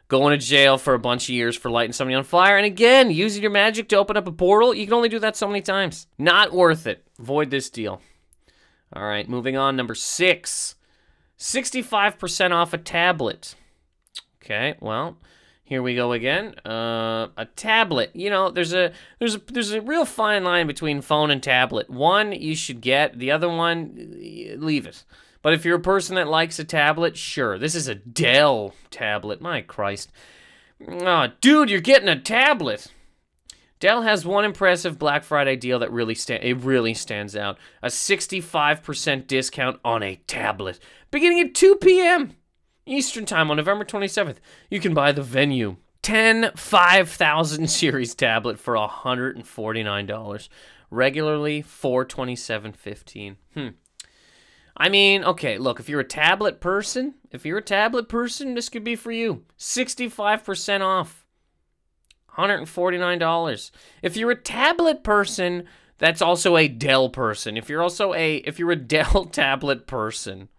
going 0.09 0.37
to 0.37 0.45
jail 0.45 0.77
for 0.77 0.93
a 0.93 0.99
bunch 0.99 1.25
of 1.25 1.35
years 1.35 1.55
for 1.55 1.69
lighting 1.69 1.93
somebody 1.93 2.15
on 2.15 2.23
fire. 2.23 2.57
And 2.57 2.65
again, 2.65 3.11
using 3.11 3.41
your 3.41 3.51
magic 3.51 3.89
to 3.89 3.97
open 3.97 4.17
up 4.17 4.27
a 4.27 4.31
portal, 4.31 4.73
you 4.73 4.85
can 4.85 4.93
only 4.93 5.09
do 5.09 5.19
that 5.19 5.35
so 5.35 5.47
many 5.47 5.61
times. 5.61 6.07
Not 6.17 6.53
worth 6.53 6.87
it. 6.87 7.05
Void 7.19 7.49
this 7.49 7.69
deal. 7.69 8.01
All 8.93 9.03
right, 9.03 9.27
moving 9.27 9.57
on. 9.57 9.75
Number 9.75 9.95
six 9.95 10.75
65% 11.39 12.51
off 12.51 12.73
a 12.73 12.77
tablet. 12.77 13.55
Okay, 14.47 14.75
well, 14.79 15.17
here 15.65 15.83
we 15.83 15.93
go 15.93 16.13
again. 16.13 16.55
Uh, 16.65 17.27
a 17.35 17.45
tablet. 17.57 18.11
You 18.15 18.29
know, 18.29 18.49
there's 18.49 18.73
a 18.73 18.93
there's 19.19 19.35
a 19.35 19.41
there's 19.51 19.73
a 19.73 19.81
real 19.81 20.05
fine 20.05 20.45
line 20.45 20.67
between 20.67 21.01
phone 21.01 21.31
and 21.31 21.43
tablet. 21.43 21.89
One 21.89 22.31
you 22.31 22.55
should 22.55 22.79
get, 22.79 23.19
the 23.19 23.29
other 23.29 23.49
one 23.49 24.15
leave 24.57 24.87
it. 24.87 25.03
But 25.41 25.51
if 25.51 25.65
you're 25.65 25.75
a 25.75 25.81
person 25.81 26.15
that 26.15 26.29
likes 26.29 26.59
a 26.59 26.63
tablet, 26.63 27.17
sure. 27.17 27.59
This 27.59 27.75
is 27.75 27.89
a 27.89 27.95
Dell 27.95 28.73
tablet. 28.89 29.41
My 29.41 29.59
Christ. 29.59 30.13
Oh, 30.87 31.27
dude, 31.41 31.69
you're 31.69 31.81
getting 31.81 32.07
a 32.07 32.17
tablet. 32.17 32.87
Dell 33.81 34.03
has 34.03 34.25
one 34.25 34.45
impressive 34.45 34.97
Black 34.97 35.25
Friday 35.25 35.57
deal 35.57 35.79
that 35.79 35.91
really 35.91 36.15
sta- 36.15 36.39
it 36.41 36.63
really 36.63 36.93
stands 36.93 37.35
out. 37.35 37.57
A 37.83 37.87
65% 37.87 39.27
discount 39.27 39.81
on 39.83 40.03
a 40.03 40.15
tablet 40.25 40.79
beginning 41.11 41.41
at 41.41 41.53
2 41.53 41.75
p.m. 41.75 42.31
Eastern 42.87 43.25
Time 43.25 43.51
on 43.51 43.57
November 43.57 43.85
27th. 43.85 44.37
You 44.69 44.79
can 44.79 44.93
buy 44.93 45.11
the 45.11 45.21
Venue 45.21 45.77
10 46.01 46.51
5000 46.55 47.67
series 47.69 48.15
tablet 48.15 48.59
for 48.59 48.75
$149. 48.75 50.49
Regularly 50.89 51.63
427.15. 51.63 53.35
Hmm. 53.53 53.67
I 54.77 54.89
mean, 54.89 55.23
okay, 55.23 55.57
look, 55.57 55.79
if 55.79 55.89
you're 55.89 55.99
a 55.99 56.05
tablet 56.05 56.61
person, 56.61 57.15
if 57.31 57.45
you're 57.45 57.57
a 57.57 57.63
tablet 57.63 58.07
person, 58.07 58.53
this 58.53 58.69
could 58.69 58.83
be 58.83 58.95
for 58.95 59.11
you. 59.11 59.43
65% 59.57 60.81
off. 60.81 61.25
$149. 62.37 63.71
If 64.03 64.15
you're 64.15 64.31
a 64.31 64.35
tablet 64.35 65.03
person, 65.03 65.63
that's 65.97 66.21
also 66.21 66.55
a 66.55 66.67
Dell 66.67 67.09
person. 67.09 67.57
If 67.57 67.69
you're 67.69 67.81
also 67.81 68.13
a 68.13 68.37
if 68.37 68.59
you're 68.59 68.71
a 68.71 68.75
Dell 68.75 69.25
tablet 69.25 69.87
person, 69.87 70.49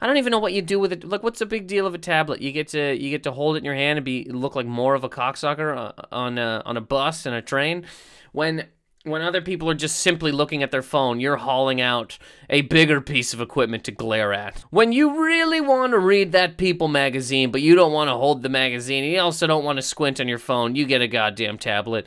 I 0.00 0.06
don't 0.06 0.16
even 0.16 0.30
know 0.30 0.38
what 0.38 0.52
you 0.52 0.62
do 0.62 0.78
with 0.78 0.92
it. 0.92 1.04
Like, 1.04 1.22
what's 1.22 1.40
the 1.40 1.46
big 1.46 1.66
deal 1.66 1.86
of 1.86 1.94
a 1.94 1.98
tablet? 1.98 2.40
You 2.40 2.52
get 2.52 2.68
to 2.68 2.94
you 2.94 3.10
get 3.10 3.22
to 3.24 3.32
hold 3.32 3.56
it 3.56 3.58
in 3.58 3.64
your 3.64 3.74
hand 3.74 3.98
and 3.98 4.04
be 4.04 4.24
look 4.24 4.54
like 4.54 4.66
more 4.66 4.94
of 4.94 5.04
a 5.04 5.08
cocksucker 5.08 5.92
on 6.10 6.38
a, 6.38 6.62
on 6.64 6.76
a 6.76 6.80
bus 6.80 7.26
and 7.26 7.34
a 7.34 7.42
train, 7.42 7.84
when 8.32 8.66
when 9.04 9.22
other 9.22 9.40
people 9.40 9.70
are 9.70 9.74
just 9.74 10.00
simply 10.00 10.30
looking 10.30 10.62
at 10.62 10.70
their 10.70 10.82
phone, 10.82 11.20
you're 11.20 11.36
hauling 11.36 11.80
out 11.80 12.18
a 12.50 12.60
bigger 12.62 13.00
piece 13.00 13.32
of 13.32 13.40
equipment 13.40 13.82
to 13.84 13.92
glare 13.92 14.32
at. 14.32 14.62
When 14.70 14.92
you 14.92 15.24
really 15.24 15.60
want 15.60 15.92
to 15.92 15.98
read 15.98 16.32
that 16.32 16.58
People 16.58 16.88
magazine, 16.88 17.50
but 17.50 17.62
you 17.62 17.74
don't 17.74 17.92
want 17.92 18.08
to 18.08 18.14
hold 18.14 18.42
the 18.42 18.50
magazine, 18.50 19.04
you 19.04 19.18
also 19.18 19.46
don't 19.46 19.64
want 19.64 19.78
to 19.78 19.82
squint 19.82 20.20
on 20.20 20.28
your 20.28 20.38
phone, 20.38 20.76
you 20.76 20.84
get 20.84 21.00
a 21.00 21.08
goddamn 21.08 21.56
tablet. 21.56 22.06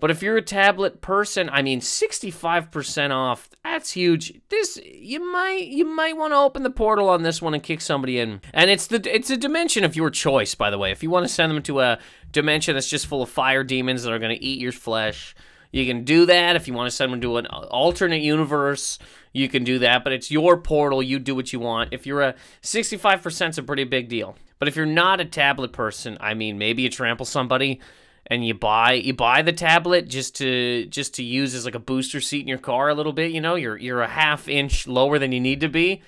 But 0.00 0.12
if 0.12 0.22
you're 0.22 0.36
a 0.36 0.42
tablet 0.42 1.00
person, 1.00 1.50
I 1.50 1.62
mean 1.62 1.80
65% 1.80 3.10
off. 3.10 3.48
That's 3.64 3.92
huge. 3.92 4.40
This 4.48 4.78
you 4.84 5.32
might 5.32 5.66
you 5.66 5.84
might 5.84 6.16
want 6.16 6.32
to 6.32 6.36
open 6.36 6.62
the 6.62 6.70
portal 6.70 7.08
on 7.08 7.22
this 7.22 7.42
one 7.42 7.54
and 7.54 7.62
kick 7.62 7.80
somebody 7.80 8.20
in. 8.20 8.40
And 8.54 8.70
it's 8.70 8.86
the 8.86 9.02
it's 9.12 9.30
a 9.30 9.36
dimension 9.36 9.84
of 9.84 9.96
your 9.96 10.10
choice, 10.10 10.54
by 10.54 10.70
the 10.70 10.78
way. 10.78 10.92
If 10.92 11.02
you 11.02 11.10
want 11.10 11.26
to 11.26 11.32
send 11.32 11.50
them 11.50 11.62
to 11.64 11.80
a 11.80 11.98
dimension 12.30 12.74
that's 12.74 12.88
just 12.88 13.06
full 13.06 13.22
of 13.22 13.30
fire 13.30 13.64
demons 13.64 14.04
that 14.04 14.12
are 14.12 14.18
going 14.20 14.36
to 14.36 14.44
eat 14.44 14.60
your 14.60 14.72
flesh, 14.72 15.34
you 15.72 15.84
can 15.84 16.04
do 16.04 16.26
that. 16.26 16.54
If 16.54 16.68
you 16.68 16.74
want 16.74 16.88
to 16.88 16.94
send 16.94 17.12
them 17.12 17.20
to 17.20 17.36
an 17.38 17.46
alternate 17.46 18.22
universe, 18.22 19.00
you 19.32 19.48
can 19.48 19.64
do 19.64 19.80
that. 19.80 20.04
But 20.04 20.12
it's 20.12 20.30
your 20.30 20.56
portal. 20.58 21.02
You 21.02 21.18
do 21.18 21.34
what 21.34 21.52
you 21.52 21.58
want. 21.58 21.92
If 21.92 22.06
you're 22.06 22.22
a 22.22 22.34
65%, 22.62 23.48
it's 23.48 23.58
a 23.58 23.62
pretty 23.64 23.84
big 23.84 24.08
deal. 24.08 24.36
But 24.58 24.68
if 24.68 24.76
you're 24.76 24.86
not 24.86 25.20
a 25.20 25.24
tablet 25.24 25.72
person, 25.72 26.18
I 26.20 26.34
mean, 26.34 26.58
maybe 26.58 26.82
you 26.82 26.90
trample 26.90 27.26
somebody 27.26 27.80
and 28.28 28.46
you 28.46 28.54
buy 28.54 28.92
you 28.92 29.14
buy 29.14 29.42
the 29.42 29.52
tablet 29.52 30.08
just 30.08 30.36
to 30.36 30.86
just 30.86 31.14
to 31.14 31.22
use 31.22 31.54
as 31.54 31.64
like 31.64 31.74
a 31.74 31.80
booster 31.80 32.20
seat 32.20 32.42
in 32.42 32.48
your 32.48 32.58
car 32.58 32.88
a 32.88 32.94
little 32.94 33.12
bit. 33.12 33.32
You 33.32 33.40
know, 33.40 33.54
you're 33.54 33.76
you're 33.76 34.02
a 34.02 34.08
half 34.08 34.48
inch 34.48 34.86
lower 34.86 35.18
than 35.18 35.32
you 35.32 35.40
need 35.40 35.60
to 35.60 35.68
be. 35.68 36.02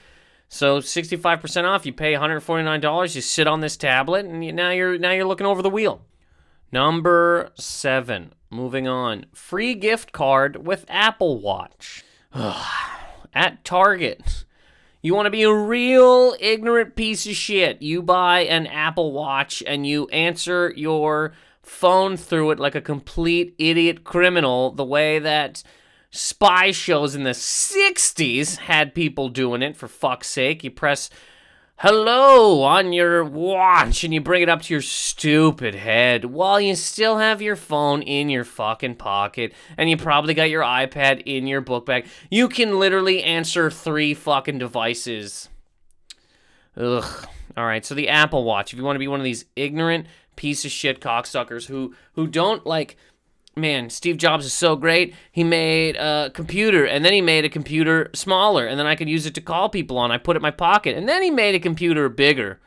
So 0.53 0.81
65% 0.81 1.65
off. 1.65 1.87
You 1.87 1.93
pay 1.93 2.13
$149. 2.13 3.15
You 3.15 3.21
sit 3.21 3.47
on 3.47 3.61
this 3.61 3.77
tablet, 3.77 4.27
and 4.27 4.45
you, 4.45 4.53
now 4.53 4.71
you're 4.71 4.99
now 4.99 5.13
you're 5.13 5.27
looking 5.27 5.47
over 5.47 5.63
the 5.63 5.71
wheel. 5.71 6.03
Number 6.73 7.53
seven. 7.55 8.33
Moving 8.51 8.89
on. 8.89 9.27
Free 9.33 9.75
gift 9.75 10.11
card 10.11 10.67
with 10.67 10.85
Apple 10.89 11.41
Watch. 11.41 12.05
At 13.33 13.65
Target. 13.65 14.45
You 15.03 15.15
want 15.15 15.27
to 15.27 15.31
be 15.31 15.45
a 15.45 15.55
real 15.55 16.35
ignorant 16.41 16.97
piece 16.97 17.27
of 17.27 17.35
shit. 17.35 17.81
You 17.81 18.03
buy 18.03 18.41
an 18.41 18.67
Apple 18.67 19.13
Watch 19.13 19.63
and 19.67 19.87
you 19.87 20.09
answer 20.09 20.75
your 20.77 21.33
phone 21.71 22.17
through 22.17 22.51
it 22.51 22.59
like 22.59 22.75
a 22.75 22.81
complete 22.81 23.55
idiot 23.57 24.03
criminal, 24.03 24.73
the 24.73 24.85
way 24.85 25.19
that 25.21 25.63
spy 26.11 26.73
shows 26.73 27.15
in 27.15 27.23
the 27.23 27.31
60s 27.31 28.57
had 28.57 28.95
people 28.95 29.29
doing 29.29 29.63
it, 29.63 29.77
for 29.77 29.87
fuck's 29.87 30.29
sake. 30.29 30.65
You 30.65 30.73
press 30.73 31.09
hello 31.77 32.63
on 32.65 32.93
your 32.93 33.25
watch 33.25 34.03
and 34.05 34.13
you 34.13 34.21
bring 34.21 34.43
it 34.43 34.49
up 34.49 34.63
to 34.63 34.75
your 34.75 34.83
stupid 34.83 35.77
head 35.77 36.27
while 36.27 36.61
you 36.61 36.75
still 36.75 37.19
have 37.19 37.41
your 37.41 37.57
phone 37.57 38.03
in 38.03 38.29
your 38.29 38.45
fucking 38.45 38.97
pocket 38.97 39.55
and 39.79 39.89
you 39.89 39.97
probably 39.97 40.35
got 40.35 40.51
your 40.51 40.65
iPad 40.65 41.23
in 41.25 41.47
your 41.47 41.61
book 41.61 41.87
bag. 41.87 42.05
You 42.31 42.49
can 42.49 42.81
literally 42.81 43.23
answer 43.23 43.71
three 43.71 44.13
fucking 44.13 44.59
devices. 44.59 45.49
Ugh. 46.77 47.27
All 47.57 47.65
right, 47.65 47.85
so 47.85 47.95
the 47.95 48.09
Apple 48.09 48.45
Watch. 48.45 48.73
If 48.73 48.79
you 48.79 48.85
want 48.85 48.97
to 48.97 49.01
be 49.01 49.09
one 49.09 49.21
of 49.21 49.25
these 49.25 49.45
ignorant 49.57 50.07
piece 50.41 50.65
of 50.65 50.71
shit 50.71 51.03
cocksuckers 51.03 51.67
who 51.67 51.95
who 52.15 52.27
don't 52.27 52.65
like 52.65 52.97
man, 53.55 53.91
Steve 53.91 54.17
Jobs 54.17 54.47
is 54.47 54.55
so 54.55 54.75
great. 54.75 55.15
He 55.31 55.45
made 55.45 55.97
a 55.97 56.31
computer 56.33 56.87
and 56.87 57.05
then 57.05 57.13
he 57.13 57.21
made 57.21 57.45
a 57.45 57.51
computer 57.51 58.09
smaller 58.15 58.67
and 58.67 58.79
then 58.79 58.87
I 58.87 58.97
could 58.97 59.07
use 59.07 59.27
it 59.27 59.35
to 59.35 59.43
call 59.43 59.69
people 59.69 59.99
on. 59.99 60.11
I 60.11 60.17
put 60.17 60.37
it 60.37 60.39
in 60.39 60.43
my 60.43 60.51
pocket. 60.51 60.97
And 60.97 61.07
then 61.07 61.23
he 61.23 61.31
made 61.31 61.55
a 61.55 61.61
computer 61.61 62.09
bigger. 62.09 62.59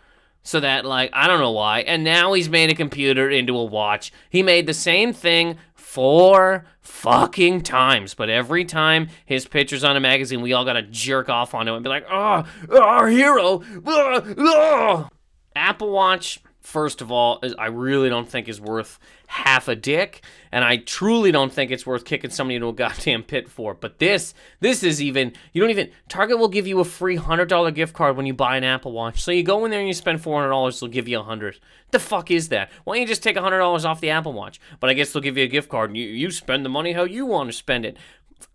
So 0.43 0.59
that 0.59 0.85
like 0.85 1.09
I 1.13 1.25
don't 1.25 1.39
know 1.39 1.49
why. 1.49 1.79
And 1.79 2.03
now 2.03 2.33
he's 2.33 2.47
made 2.47 2.69
a 2.69 2.75
computer 2.75 3.27
into 3.27 3.57
a 3.57 3.65
watch. 3.65 4.13
He 4.29 4.43
made 4.43 4.67
the 4.67 4.75
same 4.75 5.11
thing 5.11 5.57
four 5.73 6.67
fucking 6.79 7.61
times. 7.61 8.13
But 8.13 8.29
every 8.29 8.65
time 8.65 9.07
his 9.25 9.47
picture's 9.47 9.83
on 9.83 9.97
a 9.97 9.99
magazine, 9.99 10.41
we 10.41 10.53
all 10.53 10.63
gotta 10.65 10.83
jerk 10.83 11.27
off 11.27 11.55
on 11.55 11.67
him 11.67 11.73
and 11.73 11.83
be 11.83 11.89
like, 11.89 12.05
oh, 12.11 12.45
our 12.79 13.07
hero. 13.07 13.63
Oh, 13.83 14.35
oh. 14.37 15.09
Apple 15.55 15.89
Watch 15.91 16.39
first 16.63 17.01
of 17.01 17.11
all, 17.11 17.43
I 17.59 17.67
really 17.67 18.09
don't 18.09 18.27
think 18.27 18.47
is 18.47 18.59
worth 18.59 18.97
half 19.27 19.67
a 19.67 19.75
dick, 19.75 20.23
and 20.51 20.63
I 20.63 20.77
truly 20.77 21.31
don't 21.31 21.51
think 21.51 21.69
it's 21.71 21.85
worth 21.85 22.05
kicking 22.05 22.31
somebody 22.31 22.55
into 22.55 22.69
a 22.69 22.73
goddamn 22.83 23.23
pit 23.23 23.49
for. 23.49 23.73
But 23.73 23.99
this, 23.99 24.33
this 24.61 24.81
is 24.81 25.01
even 25.01 25.33
you 25.51 25.61
don't 25.61 25.69
even 25.69 25.91
Target 26.09 26.39
will 26.39 26.47
give 26.47 26.65
you 26.65 26.79
a 26.79 26.85
free 26.85 27.17
hundred 27.17 27.49
dollar 27.49 27.71
gift 27.71 27.93
card 27.93 28.17
when 28.17 28.25
you 28.25 28.33
buy 28.33 28.57
an 28.57 28.63
Apple 28.63 28.93
Watch. 28.93 29.21
So 29.21 29.31
you 29.31 29.43
go 29.43 29.65
in 29.65 29.71
there 29.71 29.79
and 29.79 29.87
you 29.87 29.93
spend 29.93 30.21
four 30.21 30.39
hundred 30.39 30.51
dollars, 30.51 30.79
they'll 30.79 30.89
give 30.89 31.07
you 31.07 31.19
a 31.19 31.23
hundred. 31.23 31.59
The 31.91 31.99
fuck 31.99 32.31
is 32.31 32.49
that? 32.49 32.71
Why 32.85 32.95
don't 32.95 33.01
you 33.01 33.07
just 33.07 33.23
take 33.23 33.35
a 33.35 33.41
hundred 33.41 33.59
dollars 33.59 33.85
off 33.85 34.01
the 34.01 34.09
Apple 34.09 34.33
Watch? 34.33 34.59
But 34.79 34.89
I 34.89 34.93
guess 34.93 35.11
they'll 35.11 35.21
give 35.21 35.37
you 35.37 35.43
a 35.43 35.47
gift 35.47 35.69
card 35.69 35.89
and 35.89 35.97
you, 35.97 36.05
you 36.05 36.31
spend 36.31 36.65
the 36.65 36.69
money 36.69 36.93
how 36.93 37.03
you 37.03 37.25
want 37.25 37.49
to 37.49 37.53
spend 37.53 37.85
it. 37.85 37.97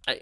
I, 0.07 0.21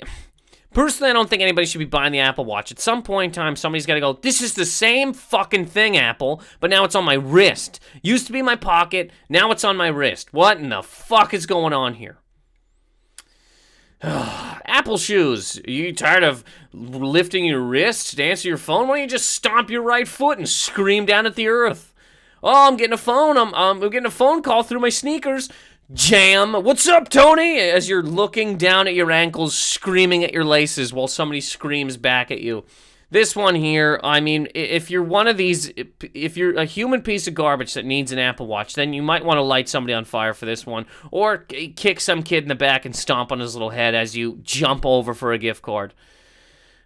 Personally, 0.76 1.08
I 1.08 1.14
don't 1.14 1.30
think 1.30 1.40
anybody 1.40 1.66
should 1.66 1.78
be 1.78 1.86
buying 1.86 2.12
the 2.12 2.18
Apple 2.18 2.44
Watch. 2.44 2.70
At 2.70 2.78
some 2.78 3.02
point 3.02 3.30
in 3.30 3.42
time, 3.42 3.56
somebody's 3.56 3.86
got 3.86 3.94
to 3.94 4.00
go, 4.00 4.12
this 4.12 4.42
is 4.42 4.52
the 4.52 4.66
same 4.66 5.14
fucking 5.14 5.64
thing, 5.64 5.96
Apple, 5.96 6.42
but 6.60 6.68
now 6.68 6.84
it's 6.84 6.94
on 6.94 7.02
my 7.02 7.14
wrist. 7.14 7.80
Used 8.02 8.26
to 8.26 8.32
be 8.34 8.42
my 8.42 8.56
pocket, 8.56 9.10
now 9.30 9.50
it's 9.50 9.64
on 9.64 9.78
my 9.78 9.86
wrist. 9.86 10.34
What 10.34 10.58
in 10.58 10.68
the 10.68 10.82
fuck 10.82 11.32
is 11.32 11.46
going 11.46 11.72
on 11.72 11.94
here? 11.94 12.18
Apple 14.02 14.98
shoes. 14.98 15.58
Are 15.66 15.70
you 15.70 15.94
tired 15.94 16.24
of 16.24 16.44
lifting 16.74 17.46
your 17.46 17.62
wrist 17.62 18.14
to 18.14 18.22
answer 18.22 18.46
your 18.46 18.58
phone? 18.58 18.86
Why 18.86 18.96
don't 18.96 19.04
you 19.04 19.08
just 19.08 19.30
stomp 19.30 19.70
your 19.70 19.80
right 19.80 20.06
foot 20.06 20.36
and 20.36 20.46
scream 20.46 21.06
down 21.06 21.24
at 21.24 21.36
the 21.36 21.48
earth? 21.48 21.94
Oh, 22.42 22.68
I'm 22.68 22.76
getting 22.76 22.92
a 22.92 22.98
phone. 22.98 23.38
I'm, 23.38 23.54
I'm 23.54 23.80
getting 23.80 24.04
a 24.04 24.10
phone 24.10 24.42
call 24.42 24.62
through 24.62 24.80
my 24.80 24.90
sneakers. 24.90 25.48
Jam, 25.92 26.52
what's 26.64 26.88
up, 26.88 27.08
Tony? 27.08 27.60
As 27.60 27.88
you're 27.88 28.02
looking 28.02 28.56
down 28.56 28.88
at 28.88 28.94
your 28.94 29.12
ankles, 29.12 29.56
screaming 29.56 30.24
at 30.24 30.34
your 30.34 30.44
laces 30.44 30.92
while 30.92 31.06
somebody 31.06 31.40
screams 31.40 31.96
back 31.96 32.32
at 32.32 32.40
you. 32.40 32.64
This 33.08 33.36
one 33.36 33.54
here, 33.54 34.00
I 34.02 34.18
mean, 34.18 34.48
if 34.52 34.90
you're 34.90 35.04
one 35.04 35.28
of 35.28 35.36
these, 35.36 35.72
if 36.12 36.36
you're 36.36 36.58
a 36.58 36.64
human 36.64 37.02
piece 37.02 37.28
of 37.28 37.34
garbage 37.34 37.74
that 37.74 37.84
needs 37.84 38.10
an 38.10 38.18
Apple 38.18 38.48
Watch, 38.48 38.74
then 38.74 38.92
you 38.94 39.00
might 39.00 39.24
want 39.24 39.38
to 39.38 39.42
light 39.42 39.68
somebody 39.68 39.94
on 39.94 40.04
fire 40.04 40.34
for 40.34 40.44
this 40.44 40.66
one, 40.66 40.86
or 41.12 41.38
kick 41.38 42.00
some 42.00 42.24
kid 42.24 42.42
in 42.42 42.48
the 42.48 42.56
back 42.56 42.84
and 42.84 42.96
stomp 42.96 43.30
on 43.30 43.38
his 43.38 43.54
little 43.54 43.70
head 43.70 43.94
as 43.94 44.16
you 44.16 44.40
jump 44.42 44.84
over 44.84 45.14
for 45.14 45.32
a 45.32 45.38
gift 45.38 45.62
card. 45.62 45.94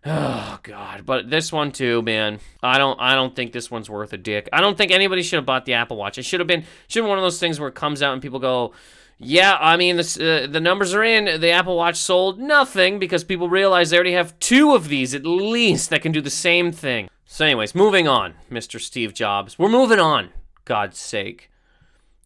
Oh 0.04 0.58
god, 0.62 1.04
but 1.04 1.28
this 1.28 1.52
one 1.52 1.72
too, 1.72 2.00
man. 2.00 2.40
I 2.62 2.78
don't 2.78 2.98
I 2.98 3.14
don't 3.14 3.36
think 3.36 3.52
this 3.52 3.70
one's 3.70 3.90
worth 3.90 4.12
a 4.14 4.16
dick. 4.16 4.48
I 4.52 4.62
don't 4.62 4.78
think 4.78 4.92
anybody 4.92 5.22
should 5.22 5.36
have 5.36 5.46
bought 5.46 5.66
the 5.66 5.74
Apple 5.74 5.98
Watch. 5.98 6.16
It 6.16 6.22
should 6.22 6.40
have 6.40 6.46
been 6.46 6.64
should 6.88 7.00
have 7.00 7.04
been 7.04 7.10
one 7.10 7.18
of 7.18 7.22
those 7.24 7.38
things 7.38 7.60
where 7.60 7.68
it 7.68 7.74
comes 7.74 8.02
out 8.02 8.14
and 8.14 8.22
people 8.22 8.38
go, 8.38 8.72
"Yeah, 9.18 9.58
I 9.60 9.76
mean 9.76 9.98
this, 9.98 10.18
uh, 10.18 10.46
the 10.50 10.60
numbers 10.60 10.94
are 10.94 11.04
in. 11.04 11.40
The 11.40 11.50
Apple 11.50 11.76
Watch 11.76 11.96
sold 11.96 12.38
nothing 12.38 12.98
because 12.98 13.24
people 13.24 13.50
realize 13.50 13.90
they 13.90 13.96
already 13.96 14.12
have 14.14 14.38
two 14.38 14.74
of 14.74 14.88
these 14.88 15.14
at 15.14 15.26
least 15.26 15.90
that 15.90 16.00
can 16.00 16.12
do 16.12 16.22
the 16.22 16.30
same 16.30 16.72
thing." 16.72 17.10
So 17.26 17.44
anyways, 17.44 17.74
moving 17.74 18.08
on, 18.08 18.34
Mr. 18.50 18.80
Steve 18.80 19.12
Jobs. 19.12 19.58
We're 19.58 19.68
moving 19.68 20.00
on. 20.00 20.30
God's 20.64 20.98
sake. 20.98 21.49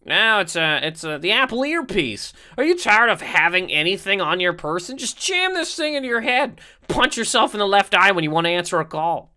Now 0.05 0.39
it's 0.39 0.55
uh, 0.55 0.79
it's 0.83 1.03
uh, 1.03 1.17
the 1.17 1.31
Apple 1.31 1.65
earpiece. 1.65 2.31
Are 2.57 2.63
you 2.63 2.77
tired 2.77 3.09
of 3.09 3.21
having 3.21 3.71
anything 3.71 4.21
on 4.21 4.39
your 4.39 4.53
person? 4.53 4.97
Just 4.97 5.19
jam 5.19 5.55
this 5.55 5.75
thing 5.75 5.95
into 5.95 6.07
your 6.07 6.21
head. 6.21 6.61
Punch 6.87 7.17
yourself 7.17 7.55
in 7.55 7.59
the 7.59 7.65
left 7.65 7.95
eye 7.95 8.11
when 8.11 8.23
you 8.23 8.29
want 8.29 8.45
to 8.45 8.51
answer 8.51 8.79
a 8.79 8.85
call. 8.85 9.33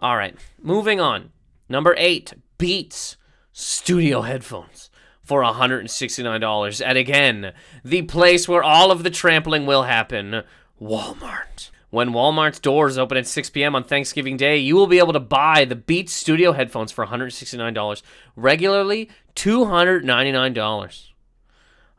All 0.00 0.16
right, 0.16 0.36
moving 0.60 1.00
on. 1.00 1.30
Number 1.68 1.94
eight, 1.96 2.34
Beats 2.58 3.16
studio 3.52 4.22
headphones 4.22 4.90
for 5.22 5.42
$169. 5.42 6.84
And 6.84 6.98
again, 6.98 7.52
the 7.84 8.02
place 8.02 8.48
where 8.48 8.62
all 8.62 8.90
of 8.90 9.04
the 9.04 9.10
trampling 9.10 9.64
will 9.64 9.84
happen 9.84 10.42
Walmart. 10.80 11.69
When 11.90 12.10
Walmart's 12.10 12.60
doors 12.60 12.98
open 12.98 13.18
at 13.18 13.26
6 13.26 13.50
p.m. 13.50 13.74
on 13.74 13.82
Thanksgiving 13.82 14.36
Day, 14.36 14.56
you 14.56 14.76
will 14.76 14.86
be 14.86 14.98
able 14.98 15.12
to 15.12 15.20
buy 15.20 15.64
the 15.64 15.74
Beats 15.74 16.12
Studio 16.12 16.52
headphones 16.52 16.92
for 16.92 17.04
$169. 17.04 18.02
Regularly, 18.36 19.10
$299. 19.34 21.06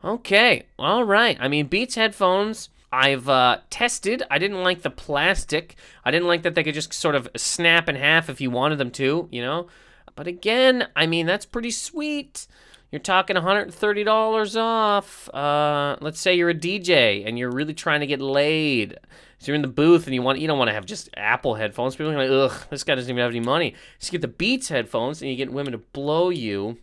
Okay, 0.04 0.66
all 0.78 1.04
right. 1.04 1.36
I 1.38 1.48
mean, 1.48 1.66
Beats 1.66 1.94
headphones, 1.94 2.70
I've 2.90 3.28
uh, 3.28 3.58
tested. 3.68 4.22
I 4.30 4.38
didn't 4.38 4.62
like 4.62 4.82
the 4.82 4.90
plastic. 4.90 5.76
I 6.04 6.10
didn't 6.10 6.28
like 6.28 6.42
that 6.42 6.54
they 6.54 6.64
could 6.64 6.74
just 6.74 6.92
sort 6.94 7.14
of 7.14 7.28
snap 7.36 7.88
in 7.88 7.96
half 7.96 8.30
if 8.30 8.40
you 8.40 8.50
wanted 8.50 8.78
them 8.78 8.90
to, 8.92 9.28
you 9.30 9.42
know? 9.42 9.68
But 10.14 10.26
again, 10.26 10.88
I 10.96 11.06
mean, 11.06 11.26
that's 11.26 11.46
pretty 11.46 11.70
sweet. 11.70 12.46
You're 12.90 13.00
talking 13.00 13.36
$130 13.36 14.56
off. 14.60 15.28
Uh, 15.34 15.96
let's 16.00 16.20
say 16.20 16.34
you're 16.34 16.50
a 16.50 16.54
DJ 16.54 17.26
and 17.26 17.38
you're 17.38 17.50
really 17.50 17.72
trying 17.72 18.00
to 18.00 18.06
get 18.06 18.20
laid. 18.20 18.98
So 19.42 19.50
you're 19.50 19.56
in 19.56 19.62
the 19.62 19.66
booth 19.66 20.06
and 20.06 20.14
you 20.14 20.22
want 20.22 20.38
you 20.38 20.46
don't 20.46 20.56
want 20.56 20.68
to 20.68 20.72
have 20.72 20.86
just 20.86 21.10
Apple 21.16 21.56
headphones. 21.56 21.96
People 21.96 22.12
are 22.12 22.16
like, 22.16 22.30
ugh, 22.30 22.66
this 22.70 22.84
guy 22.84 22.94
doesn't 22.94 23.10
even 23.10 23.20
have 23.20 23.32
any 23.32 23.40
money. 23.40 23.74
Just 23.98 24.12
get 24.12 24.20
the 24.20 24.28
Beats 24.28 24.68
headphones 24.68 25.20
and 25.20 25.32
you 25.32 25.36
get 25.36 25.52
women 25.52 25.72
to 25.72 25.78
blow 25.78 26.30
you 26.30 26.78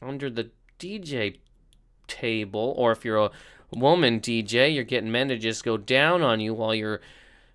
under 0.00 0.30
the 0.30 0.50
DJ 0.78 1.38
table. 2.06 2.72
Or 2.78 2.92
if 2.92 3.04
you're 3.04 3.16
a 3.16 3.30
woman 3.72 4.20
DJ, 4.20 4.72
you're 4.72 4.84
getting 4.84 5.10
men 5.10 5.26
to 5.26 5.36
just 5.36 5.64
go 5.64 5.76
down 5.76 6.22
on 6.22 6.38
you 6.38 6.54
while 6.54 6.72
you're 6.72 7.00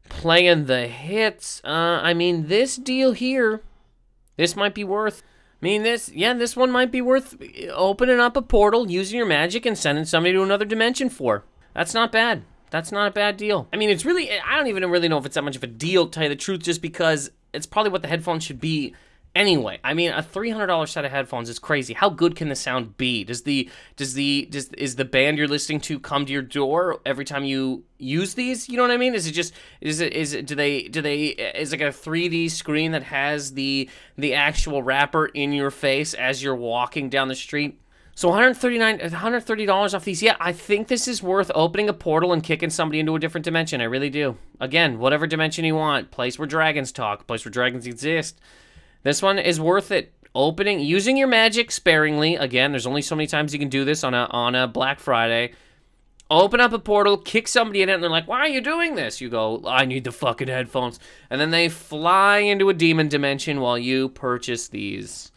playing 0.10 0.66
the 0.66 0.88
hits. 0.88 1.62
Uh, 1.64 2.02
I 2.04 2.14
mean, 2.14 2.50
this 2.50 2.76
deal 2.76 3.14
here, 3.14 3.62
this 4.36 4.58
might 4.58 4.76
be 4.76 4.84
worth 4.84 5.24
I 5.62 5.66
mean, 5.66 5.84
this, 5.84 6.10
yeah, 6.14 6.34
this 6.34 6.56
one 6.56 6.72
might 6.72 6.92
be 6.92 7.02
worth 7.02 7.36
opening 7.74 8.22
up 8.22 8.38
a 8.38 8.42
portal, 8.42 8.90
using 8.90 9.18
your 9.18 9.26
magic, 9.26 9.66
and 9.66 9.78
sending 9.78 10.06
somebody 10.06 10.34
to 10.34 10.42
another 10.42 10.64
dimension 10.64 11.10
for. 11.10 11.44
That's 11.74 11.94
not 11.94 12.14
bad. 12.14 12.44
That's 12.72 12.92
not 12.92 13.08
a 13.08 13.12
bad 13.12 13.38
deal. 13.38 13.68
I 13.74 13.78
mean, 13.78 13.90
it's 13.90 14.06
really, 14.06 14.30
I 14.32 14.58
don't 14.58 14.68
even 14.68 14.90
really 14.90 15.08
know 15.08 15.18
if 15.18 15.26
it's 15.26 15.36
that 15.36 15.44
much 15.44 15.56
of 15.56 15.64
a 15.64 15.68
deal, 15.68 16.06
to 16.06 16.12
tell 16.12 16.24
you 16.24 16.30
the 16.30 16.36
truth, 16.36 16.62
just 16.62 16.82
because 16.82 17.32
it's 17.54 17.66
probably 17.66 17.92
what 17.92 18.02
the 18.02 18.08
headphones 18.08 18.44
should 18.44 18.60
be 18.60 18.94
Anyway, 19.36 19.80
I 19.84 19.94
mean, 19.94 20.12
a 20.12 20.24
three 20.24 20.50
hundred 20.50 20.68
dollars 20.68 20.90
set 20.90 21.06
of 21.06 21.12
headphones 21.12 21.50
is 21.50 21.60
crazy. 21.60 21.94
How 21.94 22.10
good 22.10 22.36
can 22.36 22.50
the 22.50 22.56
sound 22.56 22.98
be? 22.98 23.24
Does 23.24 23.44
the 23.44 23.70
does 23.96 24.16
the 24.16 24.48
does 24.50 24.70
is 24.70 24.96
the 24.96 25.06
band 25.06 25.38
you're 25.38 25.48
listening 25.48 25.82
to 25.82 26.00
come 26.00 26.26
to 26.26 26.34
your 26.34 26.42
door 26.42 27.00
every 27.06 27.26
time 27.26 27.44
you 27.44 27.84
use 28.00 28.34
these? 28.34 28.68
You 28.68 28.78
know 28.78 28.82
what 28.82 28.92
I 28.92 28.98
mean? 28.98 29.14
Is 29.14 29.28
it 29.28 29.34
just 29.34 29.54
is 29.82 30.00
it 30.00 30.14
is 30.14 30.34
it 30.34 30.48
do 30.48 30.56
they 30.56 30.84
do 30.88 31.04
they 31.04 31.28
is 31.28 31.72
like 31.72 31.82
a 31.82 31.92
three 31.92 32.28
D 32.28 32.50
screen 32.50 32.92
that 32.94 33.04
has 33.04 33.54
the 33.54 33.88
the 34.18 34.34
actual 34.34 34.82
rapper 34.82 35.28
in 35.28 35.54
your 35.54 35.70
face 35.70 36.16
as 36.16 36.42
you're 36.42 36.56
walking 36.56 37.08
down 37.08 37.28
the 37.28 37.36
street? 37.36 37.80
So 38.20 38.28
139 38.28 39.00
$130 39.00 39.94
off 39.94 40.04
these. 40.04 40.22
Yeah, 40.22 40.36
I 40.42 40.52
think 40.52 40.90
this 40.90 41.08
is 41.08 41.24
worth 41.24 41.50
opening 41.56 41.88
a 41.88 41.94
portal 41.94 42.34
and 42.34 42.44
kicking 42.44 42.70
somebody 42.70 43.00
into 43.00 43.16
a 43.16 43.20
different 43.20 43.46
dimension. 43.46 43.80
I 43.80 43.86
really 43.86 44.10
do. 44.10 44.38
Again, 44.60 45.00
whatever 45.00 45.26
dimension 45.26 45.64
you 45.64 45.76
want. 45.76 46.12
Place 46.12 46.38
where 46.38 46.46
dragons 46.46 46.92
talk, 46.92 47.28
place 47.28 47.46
where 47.46 47.50
dragons 47.50 47.88
exist. 47.88 48.38
This 49.04 49.22
one 49.22 49.40
is 49.40 49.62
worth 49.62 49.90
it. 49.90 50.12
Opening, 50.36 50.82
using 50.82 51.16
your 51.16 51.30
magic 51.30 51.72
sparingly. 51.72 52.36
Again, 52.36 52.74
there's 52.74 52.86
only 52.86 53.02
so 53.02 53.16
many 53.16 53.26
times 53.26 53.54
you 53.54 53.60
can 53.60 53.70
do 53.70 53.86
this 53.86 54.04
on 54.04 54.14
a 54.14 54.28
on 54.32 54.54
a 54.54 54.68
Black 54.68 55.00
Friday. 55.00 55.54
Open 56.30 56.60
up 56.60 56.74
a 56.74 56.80
portal, 56.80 57.16
kick 57.16 57.48
somebody 57.48 57.84
in 57.84 57.88
it, 57.88 57.94
and 57.94 58.04
they're 58.04 58.10
like, 58.10 58.28
"Why 58.28 58.40
are 58.40 58.50
you 58.50 58.60
doing 58.60 58.96
this?" 58.96 59.22
You 59.22 59.30
go, 59.30 59.64
"I 59.66 59.86
need 59.86 60.04
the 60.04 60.12
fucking 60.12 60.50
headphones," 60.50 61.00
and 61.30 61.40
then 61.40 61.52
they 61.52 61.70
fly 61.70 62.40
into 62.40 62.68
a 62.68 62.74
demon 62.74 63.08
dimension 63.08 63.62
while 63.62 63.78
you 63.78 64.10
purchase 64.10 64.68
these 64.68 65.32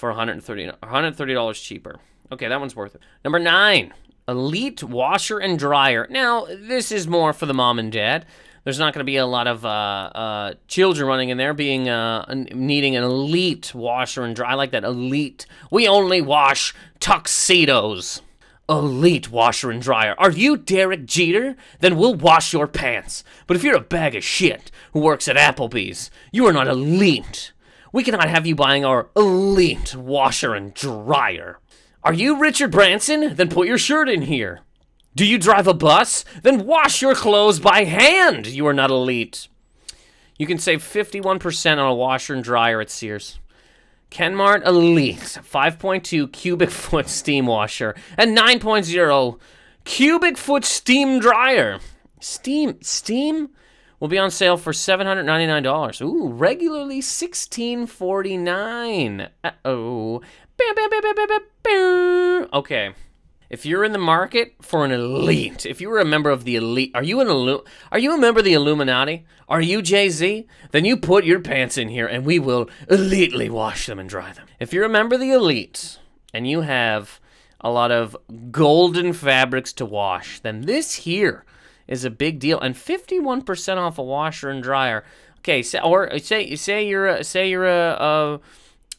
for 0.00 0.08
130 0.08 0.72
$130 0.82 1.62
cheaper. 1.62 2.00
Okay, 2.32 2.48
that 2.48 2.58
one's 2.58 2.74
worth 2.74 2.94
it. 2.94 3.02
Number 3.22 3.38
nine, 3.38 3.92
Elite 4.26 4.82
Washer 4.82 5.38
and 5.38 5.58
Dryer. 5.58 6.06
Now, 6.10 6.46
this 6.46 6.90
is 6.90 7.06
more 7.06 7.32
for 7.32 7.46
the 7.46 7.54
mom 7.54 7.78
and 7.78 7.92
dad. 7.92 8.24
There's 8.64 8.78
not 8.78 8.94
going 8.94 9.00
to 9.00 9.10
be 9.10 9.16
a 9.16 9.26
lot 9.26 9.46
of 9.46 9.64
uh, 9.64 9.68
uh, 9.68 10.54
children 10.68 11.06
running 11.06 11.30
in 11.30 11.38
there 11.38 11.54
being 11.54 11.88
uh, 11.88 12.26
needing 12.52 12.94
an 12.96 13.04
elite 13.04 13.74
washer 13.74 14.22
and 14.22 14.36
dryer. 14.36 14.50
I 14.50 14.54
like 14.54 14.70
that 14.72 14.84
elite. 14.84 15.46
We 15.70 15.88
only 15.88 16.20
wash 16.20 16.74
tuxedos. 16.98 18.22
Elite 18.68 19.30
washer 19.30 19.70
and 19.70 19.82
dryer. 19.82 20.14
Are 20.18 20.30
you 20.30 20.56
Derek 20.56 21.04
Jeter? 21.04 21.56
Then 21.80 21.96
we'll 21.96 22.14
wash 22.14 22.52
your 22.52 22.68
pants. 22.68 23.24
But 23.46 23.56
if 23.56 23.64
you're 23.64 23.76
a 23.76 23.80
bag 23.80 24.14
of 24.14 24.22
shit 24.22 24.70
who 24.92 25.00
works 25.00 25.26
at 25.26 25.36
Applebee's, 25.36 26.10
you 26.30 26.46
are 26.46 26.52
not 26.52 26.68
elite. 26.68 27.52
We 27.92 28.04
cannot 28.04 28.28
have 28.28 28.46
you 28.46 28.54
buying 28.54 28.84
our 28.84 29.08
elite 29.16 29.94
washer 29.94 30.54
and 30.54 30.72
dryer. 30.72 31.58
Are 32.02 32.12
you 32.12 32.38
Richard 32.38 32.70
Branson? 32.70 33.34
Then 33.34 33.48
put 33.48 33.66
your 33.66 33.78
shirt 33.78 34.08
in 34.08 34.22
here. 34.22 34.60
Do 35.14 35.26
you 35.26 35.38
drive 35.38 35.66
a 35.66 35.74
bus? 35.74 36.24
Then 36.42 36.64
wash 36.66 37.02
your 37.02 37.14
clothes 37.14 37.58
by 37.58 37.84
hand. 37.84 38.46
You 38.46 38.66
are 38.66 38.72
not 38.72 38.90
elite. 38.90 39.48
You 40.38 40.46
can 40.46 40.58
save 40.58 40.82
51% 40.82 41.72
on 41.72 41.78
a 41.78 41.94
washer 41.94 42.34
and 42.34 42.44
dryer 42.44 42.80
at 42.80 42.90
Sears. 42.90 43.40
Kenmore 44.08 44.62
Elite 44.64 45.16
5.2 45.18 46.32
cubic 46.32 46.70
foot 46.70 47.08
steam 47.08 47.46
washer 47.46 47.94
and 48.16 48.36
9.0 48.36 49.38
cubic 49.84 50.36
foot 50.36 50.64
steam 50.64 51.20
dryer. 51.20 51.78
Steam 52.20 52.80
steam 52.82 53.50
will 54.00 54.08
be 54.08 54.18
on 54.18 54.30
sale 54.30 54.56
for 54.56 54.72
$799. 54.72 56.00
Ooh, 56.00 56.28
regularly 56.28 56.96
1649. 56.96 59.28
Uh-oh. 59.44 60.22
Okay. 62.52 62.94
If 63.50 63.66
you're 63.66 63.84
in 63.84 63.92
the 63.92 63.98
market 63.98 64.54
for 64.62 64.84
an 64.84 64.92
elite, 64.92 65.66
if 65.66 65.80
you 65.80 65.88
were 65.88 65.98
a 65.98 66.04
member 66.04 66.30
of 66.30 66.44
the 66.44 66.54
elite, 66.54 66.92
are 66.94 67.02
you 67.02 67.20
an 67.20 67.26
Illu- 67.26 67.66
are 67.90 67.98
you 67.98 68.14
a 68.14 68.18
member 68.18 68.38
of 68.38 68.44
the 68.44 68.54
Illuminati? 68.54 69.26
Are 69.48 69.60
you 69.60 69.82
Jay-Z? 69.82 70.46
Then 70.70 70.84
you 70.84 70.96
put 70.96 71.24
your 71.24 71.40
pants 71.40 71.76
in 71.76 71.88
here 71.88 72.06
and 72.06 72.24
we 72.24 72.38
will 72.38 72.66
elitely 72.88 73.50
wash 73.50 73.86
them 73.86 73.98
and 73.98 74.08
dry 74.08 74.32
them. 74.32 74.46
If 74.60 74.72
you're 74.72 74.84
a 74.84 74.88
member 74.88 75.16
of 75.16 75.20
the 75.20 75.32
elite 75.32 75.98
and 76.32 76.48
you 76.48 76.60
have 76.60 77.18
a 77.60 77.72
lot 77.72 77.90
of 77.90 78.16
golden 78.52 79.12
fabrics 79.12 79.72
to 79.74 79.84
wash, 79.84 80.38
then 80.38 80.60
this 80.60 80.94
here 80.94 81.44
is 81.90 82.04
a 82.04 82.10
big 82.10 82.38
deal 82.38 82.58
and 82.58 82.74
51% 82.74 83.76
off 83.76 83.98
a 83.98 84.02
washer 84.02 84.48
and 84.48 84.62
dryer. 84.62 85.04
Okay, 85.40 85.62
or 85.82 86.18
say 86.18 86.54
say 86.54 86.86
you're 86.86 87.06
a, 87.08 87.24
say 87.24 87.50
you're 87.50 87.66
a, 87.66 88.40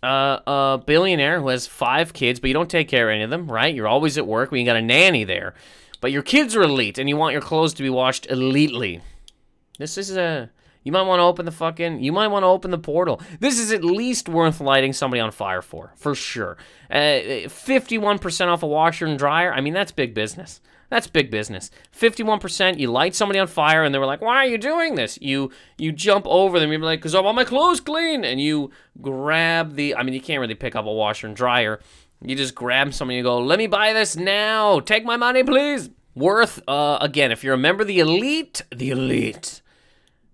a 0.02 0.06
uh, 0.06 0.40
a 0.48 0.84
billionaire 0.84 1.40
who 1.40 1.50
has 1.50 1.68
five 1.68 2.14
kids, 2.14 2.40
but 2.40 2.48
you 2.48 2.54
don't 2.54 2.70
take 2.70 2.88
care 2.88 3.10
of 3.10 3.14
any 3.14 3.24
of 3.24 3.30
them, 3.30 3.52
right? 3.52 3.74
You're 3.74 3.88
always 3.88 4.18
at 4.18 4.26
work. 4.26 4.52
We 4.52 4.64
got 4.64 4.76
a 4.76 4.82
nanny 4.82 5.24
there, 5.24 5.54
but 6.02 6.12
your 6.12 6.24
kids 6.24 6.56
are 6.56 6.64
elite, 6.64 6.98
and 6.98 7.08
you 7.08 7.16
want 7.18 7.34
your 7.34 7.42
clothes 7.42 7.74
to 7.76 7.84
be 7.84 7.90
washed 7.90 8.28
elitely. 8.28 9.02
This 9.78 9.98
is 9.98 10.16
a. 10.18 10.50
You 10.84 10.92
might 10.92 11.04
want 11.04 11.20
to 11.20 11.24
open 11.24 11.46
the 11.46 11.52
fucking. 11.52 12.04
You 12.04 12.12
might 12.12 12.30
want 12.30 12.42
to 12.42 12.48
open 12.48 12.72
the 12.72 12.80
portal. 12.80 13.22
This 13.40 13.60
is 13.60 13.72
at 13.72 13.84
least 13.84 14.28
worth 14.28 14.60
lighting 14.60 14.94
somebody 14.94 15.22
on 15.22 15.30
fire 15.30 15.62
for, 15.62 15.94
for 15.96 16.16
sure. 16.16 16.58
Uh, 16.90 17.48
Fifty-one 17.48 18.18
percent 18.18 18.50
off 18.50 18.64
a 18.64 18.68
washer 18.68 19.06
and 19.06 19.20
dryer. 19.20 19.54
I 19.54 19.62
mean, 19.62 19.74
that's 19.74 19.92
big 19.92 20.16
business. 20.16 20.60
That's 20.92 21.08
big 21.08 21.32
business. 21.32 21.72
51%, 21.98 22.78
you 22.78 22.92
light 22.92 23.16
somebody 23.16 23.40
on 23.40 23.48
fire 23.48 23.86
and 23.86 23.96
they 23.96 23.98
were 23.98 24.06
like, 24.06 24.22
"Why 24.22 24.36
are 24.36 24.46
you 24.46 24.58
doing 24.58 24.96
this?" 24.96 25.18
You 25.22 25.50
you 25.78 25.94
jump 25.94 26.28
over 26.28 26.60
them, 26.60 26.70
you're 26.70 26.82
like, 26.82 27.02
"Cuz 27.02 27.16
I 27.16 27.22
want 27.22 27.38
my 27.38 27.46
clothes 27.46 27.80
clean." 27.80 28.26
And 28.26 28.42
you 28.42 28.72
grab 29.02 29.76
the 29.76 29.96
I 29.96 30.04
mean, 30.04 30.14
you 30.14 30.20
can't 30.20 30.42
really 30.42 30.54
pick 30.54 30.76
up 30.76 30.86
a 30.86 30.92
washer 30.92 31.28
and 31.28 31.36
dryer. 31.36 31.80
You 32.22 32.36
just 32.36 32.56
grab 32.56 32.94
somebody 32.94 33.20
and 33.20 33.26
you 33.26 33.32
go, 33.32 33.40
"Let 33.40 33.58
me 33.58 33.68
buy 33.68 33.94
this 33.94 34.18
now. 34.18 34.82
Take 34.82 35.06
my 35.06 35.16
money, 35.16 35.44
please." 35.44 35.90
Worth 36.14 36.62
uh 36.68 36.98
again, 37.00 37.32
if 37.32 37.42
you're 37.42 37.54
a 37.54 37.58
member 37.58 37.84
of 37.84 37.88
the 37.88 38.00
elite, 38.00 38.62
the 38.70 38.90
elite 38.90 39.61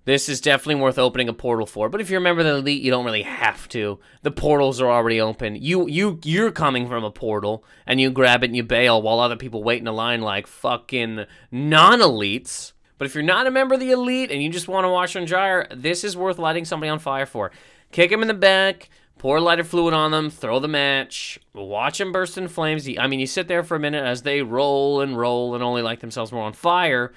this 0.07 0.29
is 0.29 0.39
definitely 0.39 0.81
worth 0.81 0.97
opening 0.97 1.27
a 1.27 1.33
portal 1.33 1.65
for. 1.65 1.89
But 1.89 1.99
if 1.99 2.09
you're 2.09 2.21
a 2.21 2.23
member 2.23 2.39
of 2.39 2.45
the 2.45 2.55
elite, 2.55 2.81
you 2.81 2.89
don't 2.89 3.03
really 3.03 3.23
have 3.23 3.67
to. 3.69 3.99
The 4.21 4.31
portals 4.31 4.79
are 4.79 4.89
already 4.89 5.19
open. 5.19 5.57
You 5.57 5.85
you 5.89 6.21
you're 6.23 6.49
coming 6.49 6.87
from 6.87 7.03
a 7.03 7.11
portal 7.11 7.65
and 7.85 7.99
you 7.99 8.09
grab 8.09 8.41
it 8.41 8.47
and 8.47 8.55
you 8.55 8.63
bail 8.63 9.01
while 9.01 9.19
other 9.19 9.35
people 9.35 9.65
wait 9.65 9.81
in 9.81 9.87
a 9.87 9.91
line 9.91 10.21
like 10.21 10.47
fucking 10.47 11.25
non-elites. 11.51 12.71
But 12.97 13.07
if 13.07 13.15
you're 13.15 13.23
not 13.23 13.47
a 13.47 13.51
member 13.51 13.73
of 13.73 13.81
the 13.81 13.91
elite 13.91 14.31
and 14.31 14.41
you 14.41 14.49
just 14.49 14.69
want 14.69 14.85
to 14.85 14.89
wash 14.89 15.17
and 15.17 15.27
dryer, 15.27 15.67
this 15.75 16.05
is 16.05 16.15
worth 16.15 16.39
lighting 16.39 16.63
somebody 16.63 16.89
on 16.89 16.99
fire 16.99 17.25
for. 17.25 17.51
Kick 17.91 18.09
them 18.09 18.21
in 18.21 18.29
the 18.29 18.33
back, 18.33 18.89
pour 19.17 19.41
lighter 19.41 19.65
fluid 19.65 19.93
on 19.93 20.11
them, 20.11 20.29
throw 20.29 20.59
the 20.59 20.69
match, 20.69 21.37
watch 21.53 21.97
them 21.97 22.13
burst 22.13 22.37
in 22.37 22.47
flames. 22.47 22.87
I 22.97 23.07
mean, 23.07 23.19
you 23.19 23.27
sit 23.27 23.49
there 23.49 23.61
for 23.61 23.75
a 23.75 23.79
minute 23.79 24.05
as 24.05 24.21
they 24.21 24.41
roll 24.41 25.01
and 25.01 25.17
roll 25.17 25.53
and 25.53 25.61
only 25.61 25.81
light 25.81 25.99
themselves 25.99 26.31
more 26.31 26.45
on 26.45 26.53
fire 26.53 27.11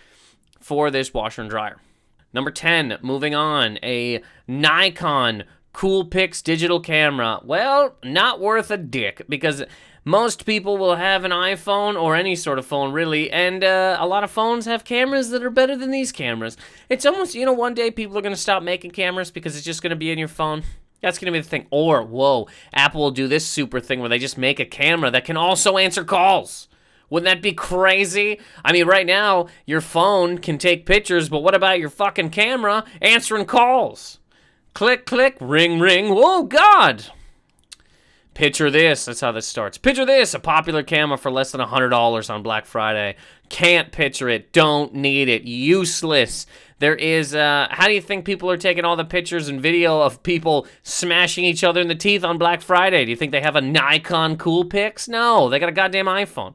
for 0.58 0.90
this 0.90 1.14
washer 1.14 1.42
and 1.42 1.50
dryer. 1.50 1.76
Number 2.32 2.50
10, 2.50 2.98
moving 3.02 3.34
on, 3.34 3.78
a 3.82 4.22
Nikon 4.46 5.44
Coolpix 5.74 6.42
digital 6.42 6.80
camera. 6.80 7.40
Well, 7.42 7.96
not 8.04 8.40
worth 8.40 8.70
a 8.70 8.76
dick 8.76 9.22
because 9.28 9.64
most 10.04 10.46
people 10.46 10.78
will 10.78 10.96
have 10.96 11.24
an 11.24 11.32
iPhone 11.32 12.00
or 12.00 12.16
any 12.16 12.36
sort 12.36 12.58
of 12.58 12.66
phone, 12.66 12.92
really, 12.92 13.30
and 13.30 13.62
uh, 13.62 13.96
a 14.00 14.06
lot 14.06 14.24
of 14.24 14.30
phones 14.30 14.64
have 14.66 14.84
cameras 14.84 15.30
that 15.30 15.42
are 15.42 15.50
better 15.50 15.76
than 15.76 15.90
these 15.90 16.12
cameras. 16.12 16.56
It's 16.88 17.04
almost, 17.04 17.34
you 17.34 17.44
know, 17.44 17.52
one 17.52 17.74
day 17.74 17.90
people 17.90 18.16
are 18.16 18.22
going 18.22 18.34
to 18.34 18.40
stop 18.40 18.62
making 18.62 18.92
cameras 18.92 19.30
because 19.30 19.56
it's 19.56 19.64
just 19.64 19.82
going 19.82 19.90
to 19.90 19.96
be 19.96 20.10
in 20.10 20.18
your 20.18 20.28
phone. 20.28 20.62
That's 21.02 21.18
going 21.18 21.32
to 21.32 21.36
be 21.36 21.42
the 21.42 21.48
thing. 21.48 21.66
Or, 21.70 22.02
whoa, 22.02 22.46
Apple 22.72 23.00
will 23.00 23.10
do 23.10 23.26
this 23.28 23.46
super 23.46 23.80
thing 23.80 24.00
where 24.00 24.08
they 24.08 24.18
just 24.18 24.38
make 24.38 24.60
a 24.60 24.64
camera 24.64 25.10
that 25.10 25.24
can 25.24 25.36
also 25.36 25.78
answer 25.78 26.04
calls. 26.04 26.68
Wouldn't 27.10 27.26
that 27.26 27.42
be 27.42 27.52
crazy? 27.52 28.40
I 28.64 28.72
mean, 28.72 28.86
right 28.86 29.06
now, 29.06 29.48
your 29.66 29.80
phone 29.80 30.38
can 30.38 30.58
take 30.58 30.86
pictures, 30.86 31.28
but 31.28 31.40
what 31.42 31.56
about 31.56 31.80
your 31.80 31.90
fucking 31.90 32.30
camera 32.30 32.84
answering 33.02 33.46
calls? 33.46 34.20
Click, 34.74 35.04
click, 35.04 35.36
ring, 35.40 35.80
ring. 35.80 36.06
Oh, 36.08 36.44
God. 36.44 37.06
Picture 38.32 38.70
this. 38.70 39.04
That's 39.04 39.20
how 39.20 39.32
this 39.32 39.46
starts. 39.46 39.76
Picture 39.76 40.06
this 40.06 40.34
a 40.34 40.38
popular 40.38 40.84
camera 40.84 41.18
for 41.18 41.32
less 41.32 41.50
than 41.50 41.60
$100 41.60 42.30
on 42.30 42.42
Black 42.44 42.64
Friday. 42.64 43.16
Can't 43.48 43.90
picture 43.90 44.28
it. 44.28 44.52
Don't 44.52 44.94
need 44.94 45.28
it. 45.28 45.42
Useless. 45.42 46.46
There 46.78 46.94
is, 46.94 47.34
uh, 47.34 47.66
how 47.70 47.88
do 47.88 47.92
you 47.92 48.00
think 48.00 48.24
people 48.24 48.48
are 48.48 48.56
taking 48.56 48.84
all 48.84 48.96
the 48.96 49.04
pictures 49.04 49.48
and 49.48 49.60
video 49.60 50.00
of 50.00 50.22
people 50.22 50.66
smashing 50.84 51.44
each 51.44 51.64
other 51.64 51.80
in 51.80 51.88
the 51.88 51.94
teeth 51.96 52.22
on 52.22 52.38
Black 52.38 52.62
Friday? 52.62 53.04
Do 53.04 53.10
you 53.10 53.16
think 53.16 53.32
they 53.32 53.42
have 53.42 53.56
a 53.56 53.60
Nikon 53.60 54.36
Coolpix? 54.36 55.08
No, 55.08 55.48
they 55.48 55.58
got 55.58 55.68
a 55.68 55.72
goddamn 55.72 56.06
iPhone 56.06 56.54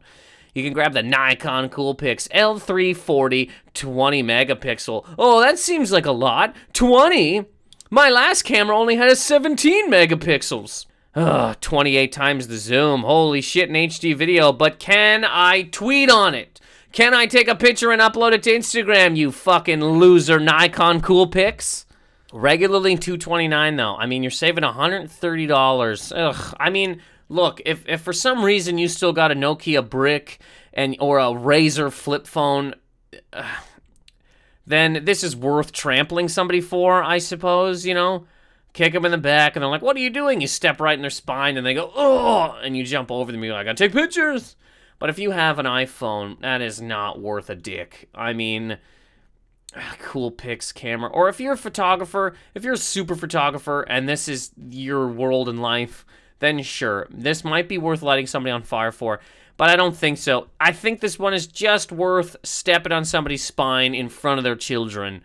you 0.56 0.64
can 0.64 0.74
grab 0.74 0.94
the 0.94 1.04
Nikon 1.04 1.70
Coolpix 1.70 2.28
L340 2.30 3.52
20 3.76 4.24
megapixel. 4.24 5.06
Oh, 5.20 5.42
that 5.42 5.60
seems 5.60 5.92
like 5.92 6.06
a 6.08 6.12
lot. 6.12 6.56
20? 6.74 7.46
My 7.92 8.10
last 8.10 8.44
camera 8.44 8.76
only 8.76 8.96
had 8.96 9.10
a 9.10 9.16
17 9.16 9.92
megapixels. 9.92 10.88
Ugh, 11.14 11.56
28 11.62 12.12
times 12.12 12.48
the 12.48 12.58
zoom. 12.58 13.02
Holy 13.02 13.42
shit, 13.42 13.70
in 13.70 13.76
HD 13.76 14.16
video. 14.16 14.52
But 14.52 14.80
can 14.80 15.24
I 15.24 15.64
tweet 15.64 16.10
on 16.10 16.34
it? 16.34 16.60
Can 16.92 17.14
I 17.14 17.26
take 17.26 17.50
a 17.50 17.56
picture 17.56 17.92
and 17.92 18.02
upload 18.02 18.32
it 18.32 18.42
to 18.44 18.52
Instagram, 18.52 19.18
you 19.18 19.32
fucking 19.32 19.84
loser 19.84 20.40
Nikon 20.40 21.02
Coolpix? 21.02 21.86
Regularly 22.32 22.98
229 22.98 23.76
though. 23.76 23.96
I 23.96 24.06
mean, 24.06 24.24
you're 24.24 24.32
saving 24.32 24.64
$130. 24.64 26.14
Ugh, 26.16 26.56
I 26.60 26.70
mean, 26.70 27.02
look, 27.30 27.62
if, 27.66 27.88
if 27.88 28.02
for 28.02 28.14
some 28.14 28.44
reason 28.44 28.78
you 28.78 28.88
still 28.88 29.14
got 29.14 29.32
a 29.32 29.36
Nokia 29.36 29.88
brick 29.88 30.40
and 30.74 30.96
or 31.00 31.20
a 31.20 31.26
Razr 31.26 31.92
flip 31.92 32.28
phone, 32.28 32.76
then 34.66 35.06
this 35.06 35.24
is 35.24 35.36
worth 35.36 35.72
trampling 35.72 36.28
somebody 36.28 36.62
for, 36.62 37.04
I 37.04 37.18
suppose, 37.18 37.86
you 37.86 37.94
know? 37.94 38.28
Kick 38.74 38.92
them 38.92 39.06
in 39.06 39.12
the 39.12 39.18
back, 39.18 39.56
and 39.56 39.64
they're 39.64 39.70
like, 39.70 39.82
What 39.82 39.96
are 39.96 40.02
you 40.02 40.10
doing? 40.10 40.42
You 40.42 40.48
step 40.48 40.82
right 40.82 40.98
in 40.98 41.02
their 41.02 41.10
spine, 41.10 41.56
and 41.56 41.66
they 41.66 41.74
go, 41.74 41.92
Oh, 41.96 42.60
and 42.62 42.76
you 42.76 42.84
jump 42.84 43.10
over 43.10 43.32
them. 43.32 43.42
You're 43.42 43.54
like, 43.54 43.62
I 43.62 43.70
gotta 43.72 43.78
take 43.78 43.94
pictures. 43.94 44.58
But 45.00 45.10
if 45.10 45.20
you 45.20 45.32
have 45.32 45.60
an 45.60 45.66
iPhone, 45.66 46.42
that 46.42 46.62
is 46.62 46.82
not 46.82 47.22
worth 47.22 47.50
a 47.50 47.56
dick. 47.56 48.10
I 48.14 48.34
mean, 48.34 48.78
cool 50.00 50.32
pics 50.32 50.72
camera. 50.72 51.10
Or 51.10 51.30
if 51.30 51.40
you're 51.40 51.54
a 51.54 51.58
photographer, 51.58 52.34
if 52.54 52.64
you're 52.64 52.74
a 52.74 52.78
super 52.78 53.16
photographer, 53.16 53.82
and 53.84 54.08
this 54.08 54.28
is 54.28 54.52
your 54.58 55.08
world 55.08 55.50
in 55.50 55.58
life, 55.58 56.06
then 56.40 56.62
sure, 56.64 57.08
this 57.10 57.44
might 57.44 57.68
be 57.68 57.78
worth 57.78 58.02
lighting 58.02 58.28
somebody 58.28 58.52
on 58.52 58.64
fire 58.64 58.92
for, 58.92 59.20
but 59.58 59.70
I 59.70 59.76
don't 59.76 59.96
think 59.96 60.18
so. 60.18 60.48
I 60.60 60.72
think 60.72 61.00
this 61.00 61.18
one 61.18 61.34
is 61.34 61.48
just 61.48 61.92
worth 61.92 62.36
stepping 62.44 62.92
on 62.92 63.06
somebody's 63.06 63.44
spine 63.44 63.96
in 63.96 64.10
front 64.10 64.38
of 64.38 64.44
their 64.44 64.56
children 64.56 65.22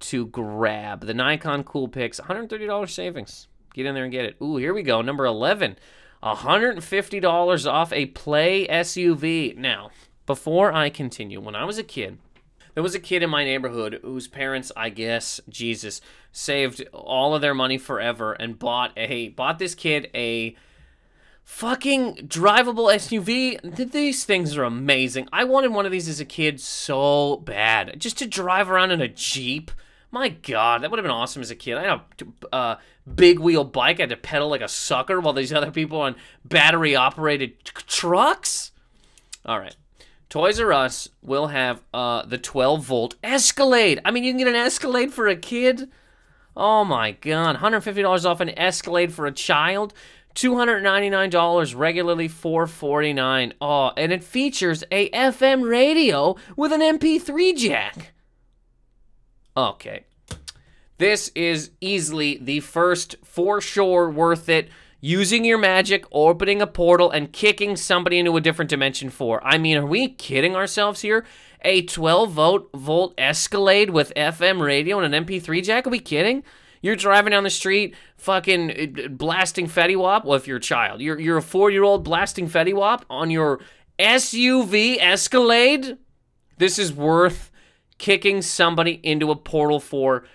to 0.00 0.26
grab. 0.26 1.06
The 1.06 1.14
Nikon 1.14 1.64
Cool 1.64 1.88
Coolpix, 1.88 2.20
$130 2.20 2.90
savings. 2.90 3.48
Get 3.74 3.86
in 3.86 3.94
there 3.94 4.04
and 4.04 4.12
get 4.12 4.24
it. 4.24 4.36
Ooh, 4.40 4.56
here 4.56 4.72
we 4.72 4.82
go. 4.82 5.02
Number 5.02 5.26
11, 5.26 5.76
$150 6.22 7.70
off 7.70 7.92
a 7.92 8.06
Play 8.06 8.66
SUV. 8.66 9.56
Now, 9.56 9.90
before 10.26 10.72
I 10.72 10.88
continue, 10.90 11.40
when 11.40 11.54
I 11.54 11.64
was 11.64 11.76
a 11.76 11.82
kid, 11.82 12.18
there 12.74 12.82
was 12.82 12.94
a 12.94 13.00
kid 13.00 13.22
in 13.22 13.30
my 13.30 13.44
neighborhood 13.44 14.00
whose 14.02 14.28
parents, 14.28 14.70
I 14.76 14.90
guess, 14.90 15.40
Jesus, 15.48 16.00
saved 16.32 16.86
all 16.92 17.34
of 17.34 17.40
their 17.40 17.54
money 17.54 17.78
forever 17.78 18.32
and 18.32 18.58
bought 18.58 18.92
a 18.96 19.28
bought 19.30 19.58
this 19.58 19.74
kid 19.74 20.10
a 20.14 20.56
fucking 21.44 22.16
drivable 22.26 22.92
SUV. 22.92 23.92
These 23.92 24.24
things 24.24 24.56
are 24.56 24.64
amazing. 24.64 25.28
I 25.32 25.44
wanted 25.44 25.72
one 25.72 25.86
of 25.86 25.92
these 25.92 26.08
as 26.08 26.20
a 26.20 26.24
kid 26.24 26.60
so 26.60 27.36
bad. 27.44 28.00
Just 28.00 28.18
to 28.18 28.26
drive 28.26 28.70
around 28.70 28.90
in 28.90 29.00
a 29.00 29.08
Jeep. 29.08 29.70
My 30.10 30.28
God, 30.28 30.82
that 30.82 30.90
would 30.90 30.98
have 30.98 31.04
been 31.04 31.10
awesome 31.10 31.42
as 31.42 31.50
a 31.50 31.56
kid. 31.56 31.76
I 31.76 31.82
had 31.82 32.00
a 32.52 32.54
uh, 32.54 32.76
big 33.16 33.40
wheel 33.40 33.64
bike. 33.64 33.98
I 33.98 34.02
had 34.02 34.10
to 34.10 34.16
pedal 34.16 34.48
like 34.48 34.60
a 34.60 34.68
sucker 34.68 35.20
while 35.20 35.32
these 35.32 35.52
other 35.52 35.72
people 35.72 36.00
on 36.00 36.14
battery 36.44 36.94
operated 36.94 37.64
trucks. 37.64 38.70
All 39.44 39.58
right. 39.58 39.74
Toys 40.34 40.58
R 40.58 40.72
Us 40.72 41.08
will 41.22 41.46
have 41.46 41.80
uh, 41.94 42.26
the 42.26 42.38
12 42.38 42.84
volt 42.84 43.14
Escalade. 43.22 44.00
I 44.04 44.10
mean, 44.10 44.24
you 44.24 44.32
can 44.32 44.38
get 44.38 44.48
an 44.48 44.56
Escalade 44.56 45.12
for 45.12 45.28
a 45.28 45.36
kid. 45.36 45.88
Oh 46.56 46.84
my 46.84 47.12
god, 47.12 47.58
$150 47.58 48.24
off 48.24 48.40
an 48.40 48.48
Escalade 48.58 49.12
for 49.12 49.26
a 49.26 49.32
child. 49.32 49.94
$299 50.34 51.76
regularly 51.76 52.28
$449 52.28 53.52
oh 53.60 53.92
and 53.96 54.10
it 54.10 54.24
features 54.24 54.82
a 54.90 55.08
fm 55.10 55.70
radio 55.70 56.34
with 56.56 56.72
an 56.72 56.80
mp3 56.80 57.56
jack 57.56 58.12
okay 59.56 60.06
this 60.98 61.28
is 61.36 61.70
easily 61.80 62.36
the 62.42 62.58
first 62.58 63.14
for 63.22 63.60
sure 63.60 64.10
worth 64.10 64.48
it 64.48 64.68
using 65.04 65.44
your 65.44 65.58
magic 65.58 66.06
opening 66.12 66.62
a 66.62 66.66
portal 66.66 67.10
and 67.10 67.30
kicking 67.30 67.76
somebody 67.76 68.18
into 68.18 68.34
a 68.38 68.40
different 68.40 68.70
dimension 68.70 69.10
for 69.10 69.44
i 69.44 69.58
mean 69.58 69.76
are 69.76 69.84
we 69.84 70.08
kidding 70.08 70.56
ourselves 70.56 71.02
here 71.02 71.26
a 71.60 71.82
12 71.82 72.30
volt 72.30 72.70
volt 72.72 73.12
escalade 73.18 73.90
with 73.90 74.14
fm 74.16 74.62
radio 74.62 74.98
and 74.98 75.14
an 75.14 75.26
mp3 75.26 75.62
jack 75.62 75.86
are 75.86 75.90
we 75.90 75.98
kidding 75.98 76.42
you're 76.80 76.96
driving 76.96 77.30
down 77.30 77.44
the 77.44 77.50
street, 77.50 77.94
fucking 78.18 78.70
uh, 78.70 79.08
blasting 79.08 79.68
Fetty 79.68 79.96
Wap. 79.96 80.26
Well, 80.26 80.36
if 80.36 80.46
you're 80.46 80.58
a 80.58 80.60
child, 80.60 81.00
you're 81.00 81.18
you're 81.18 81.38
a 81.38 81.42
four 81.42 81.70
year 81.70 81.82
old 81.82 82.04
blasting 82.04 82.46
Fetty 82.46 82.74
Wap 82.74 83.06
on 83.08 83.30
your 83.30 83.60
SUV 83.98 84.98
Escalade. 85.00 85.96
This 86.58 86.78
is 86.78 86.92
worth 86.92 87.50
kicking 87.96 88.42
somebody 88.42 89.00
into 89.02 89.30
a 89.30 89.36
portal 89.36 89.80
for. 89.80 90.26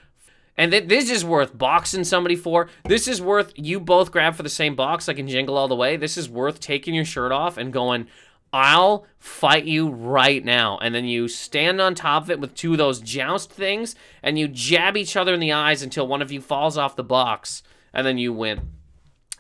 And 0.60 0.72
th- 0.72 0.90
this 0.90 1.10
is 1.10 1.24
worth 1.24 1.58
boxing 1.58 2.04
somebody 2.04 2.36
for. 2.36 2.68
This 2.84 3.08
is 3.08 3.22
worth 3.22 3.54
you 3.56 3.80
both 3.80 4.12
grab 4.12 4.36
for 4.36 4.44
the 4.44 4.50
same 4.50 4.76
box 4.76 5.08
like 5.08 5.18
in 5.18 5.30
Jingle 5.30 5.58
All 5.58 5.70
the 5.70 5.76
Way. 5.76 5.96
This 5.96 6.18
is 6.18 6.30
worth 6.30 6.60
taking 6.60 6.94
your 6.94 7.06
shirt 7.06 7.32
off 7.32 7.58
and 7.58 7.72
going, 7.72 8.08
I'll 8.52 9.06
fight 9.18 9.64
you 9.64 9.88
right 9.88 10.44
now. 10.44 10.78
And 10.80 10.94
then 10.94 11.06
you 11.06 11.30
stand 11.30 11.80
on 11.80 11.96
top 11.96 12.24
of 12.24 12.32
it 12.32 12.42
with 12.42 12.56
two 12.56 12.74
of 12.74 12.78
those 12.78 13.00
joust 13.00 13.54
things 13.54 13.96
and 14.22 14.38
you 14.38 14.50
jab 14.50 14.98
each 14.98 15.16
other 15.16 15.34
in 15.34 15.40
the 15.40 15.54
eyes 15.54 15.82
until 15.82 16.06
one 16.06 16.22
of 16.22 16.30
you 16.30 16.42
falls 16.42 16.78
off 16.78 16.98
the 16.98 17.06
box 17.06 17.64
and 17.94 18.06
then 18.06 18.18
you 18.18 18.34
win. 18.34 18.74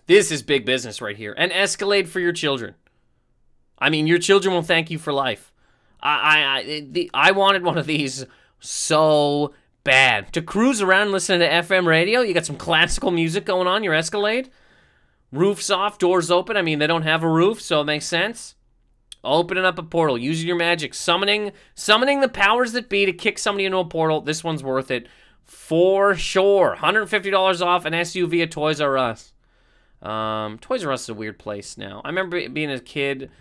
This 0.08 0.32
is 0.32 0.42
big 0.42 0.66
business 0.66 1.02
right 1.02 1.18
here. 1.18 1.36
And 1.38 1.52
Escalade 1.52 2.08
for 2.08 2.22
your 2.22 2.32
children. 2.32 2.76
I 3.78 3.90
mean, 3.90 4.08
your 4.08 4.20
children 4.20 4.56
will 4.56 4.62
thank 4.62 4.90
you 4.90 4.98
for 4.98 5.12
life. 5.12 5.52
I 6.02 6.16
I 6.18 6.58
I, 6.58 6.88
the, 6.90 7.12
I 7.14 7.32
wanted 7.32 7.64
one 7.64 7.78
of 7.78 7.88
these 7.88 8.26
so 8.62 9.54
bad 9.90 10.32
to 10.32 10.40
cruise 10.40 10.84
around 10.84 11.12
listening 11.12 11.40
to 11.40 11.50
FM 11.50 11.88
radio. 11.88 12.22
You 12.22 12.36
got 12.36 12.46
some 12.46 12.58
classical 12.58 13.10
music 13.10 13.44
going 13.44 13.66
on 13.66 13.84
your 13.84 13.96
Escalade. 13.96 14.52
Roofs 15.32 15.72
off, 15.72 15.98
doors 15.98 16.30
open. 16.30 16.56
I 16.56 16.62
mean, 16.62 16.78
they 16.78 16.86
don't 16.86 17.02
have 17.02 17.24
a 17.24 17.28
roof, 17.28 17.60
so 17.60 17.82
it 17.82 17.86
makes 17.86 18.06
sense 18.06 18.54
opening 19.24 19.66
up 19.66 19.80
a 19.80 19.84
portal, 19.84 20.16
using 20.16 20.48
your 20.48 20.58
magic, 20.58 20.94
summoning 20.94 21.54
summoning 21.74 22.22
the 22.22 22.30
powers 22.30 22.72
that 22.74 22.88
be 22.88 23.08
to 23.08 23.12
kick 23.12 23.40
somebody 23.40 23.66
into 23.66 23.80
a 23.80 23.86
portal. 23.86 24.22
This 24.22 24.44
one's 24.44 24.64
worth 24.64 24.92
it 24.92 25.08
for 25.44 26.14
sure. 26.14 26.78
$150 26.80 27.66
off 27.66 27.86
an 27.86 27.94
SUV 27.94 28.44
at 28.44 28.52
Toys 28.52 28.80
R 28.80 28.96
Us. 28.96 29.34
Um, 30.04 30.60
Toys 30.60 30.86
R 30.86 30.92
Us 30.92 31.04
is 31.04 31.10
a 31.10 31.14
weird 31.16 31.40
place 31.40 31.80
now. 31.80 32.02
I 32.06 32.10
remember 32.10 32.48
being 32.48 32.70
a 32.70 32.80
kid 32.80 33.32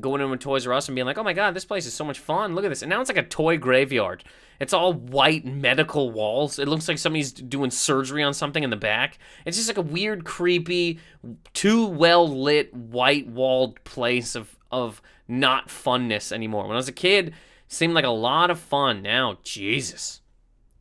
going 0.00 0.20
in 0.20 0.30
with 0.30 0.40
Toys 0.40 0.66
R 0.66 0.72
Us 0.72 0.88
and 0.88 0.94
being 0.94 1.06
like, 1.06 1.18
"Oh 1.18 1.22
my 1.22 1.32
god, 1.32 1.54
this 1.54 1.64
place 1.64 1.86
is 1.86 1.94
so 1.94 2.04
much 2.04 2.18
fun! 2.18 2.54
Look 2.54 2.64
at 2.64 2.68
this!" 2.68 2.82
And 2.82 2.90
now 2.90 3.00
it's 3.00 3.10
like 3.10 3.16
a 3.16 3.22
toy 3.22 3.56
graveyard. 3.58 4.24
It's 4.58 4.72
all 4.72 4.92
white 4.92 5.44
medical 5.44 6.10
walls. 6.10 6.58
It 6.58 6.68
looks 6.68 6.88
like 6.88 6.98
somebody's 6.98 7.32
doing 7.32 7.70
surgery 7.70 8.22
on 8.22 8.32
something 8.34 8.62
in 8.62 8.70
the 8.70 8.76
back. 8.76 9.18
It's 9.44 9.56
just 9.56 9.68
like 9.68 9.76
a 9.76 9.82
weird, 9.82 10.24
creepy, 10.24 10.98
too 11.52 11.86
well 11.86 12.28
lit, 12.28 12.72
white 12.74 13.26
walled 13.26 13.82
place 13.84 14.34
of 14.34 14.56
of 14.70 15.02
not 15.28 15.68
funness 15.68 16.32
anymore. 16.32 16.64
When 16.64 16.72
I 16.72 16.76
was 16.76 16.88
a 16.88 16.92
kid, 16.92 17.34
seemed 17.68 17.94
like 17.94 18.04
a 18.04 18.10
lot 18.10 18.50
of 18.50 18.58
fun. 18.58 19.02
Now, 19.02 19.38
Jesus, 19.42 20.20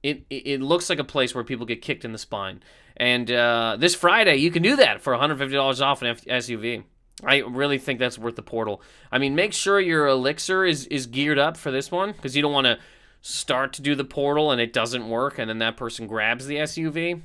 it 0.03 0.25
it, 0.29 0.47
it 0.47 0.61
looks 0.61 0.89
like 0.89 0.99
a 0.99 1.03
place 1.03 1.35
where 1.35 1.43
people 1.43 1.65
get 1.65 1.81
kicked 1.81 2.05
in 2.05 2.11
the 2.11 2.17
spine. 2.17 2.61
And 2.97 3.29
uh, 3.29 3.75
this 3.77 3.93
Friday, 3.93 4.37
you 4.37 4.51
can 4.51 4.63
do 4.63 4.77
that 4.77 5.01
for 5.01 5.13
$150 5.13 5.81
off 5.81 6.01
an 6.01 6.07
F- 6.07 6.25
SUV. 6.25 6.83
I 7.25 7.39
really 7.39 7.77
think 7.77 7.99
that's 7.99 8.17
worth 8.17 8.35
the 8.35 8.41
portal. 8.41 8.81
I 9.11 9.17
mean, 9.17 9.35
make 9.35 9.53
sure 9.53 9.79
your 9.79 10.07
elixir 10.07 10.65
is 10.65 10.85
is 10.87 11.07
geared 11.07 11.39
up 11.39 11.57
for 11.57 11.71
this 11.71 11.91
one 11.91 12.11
because 12.11 12.35
you 12.35 12.41
don't 12.41 12.53
want 12.53 12.67
to 12.67 12.79
start 13.21 13.73
to 13.73 13.81
do 13.81 13.95
the 13.95 14.03
portal 14.03 14.51
and 14.51 14.61
it 14.61 14.71
doesn't 14.71 15.09
work, 15.09 15.39
and 15.39 15.49
then 15.49 15.59
that 15.59 15.77
person 15.77 16.07
grabs 16.07 16.45
the 16.45 16.57
SUV. 16.57 17.21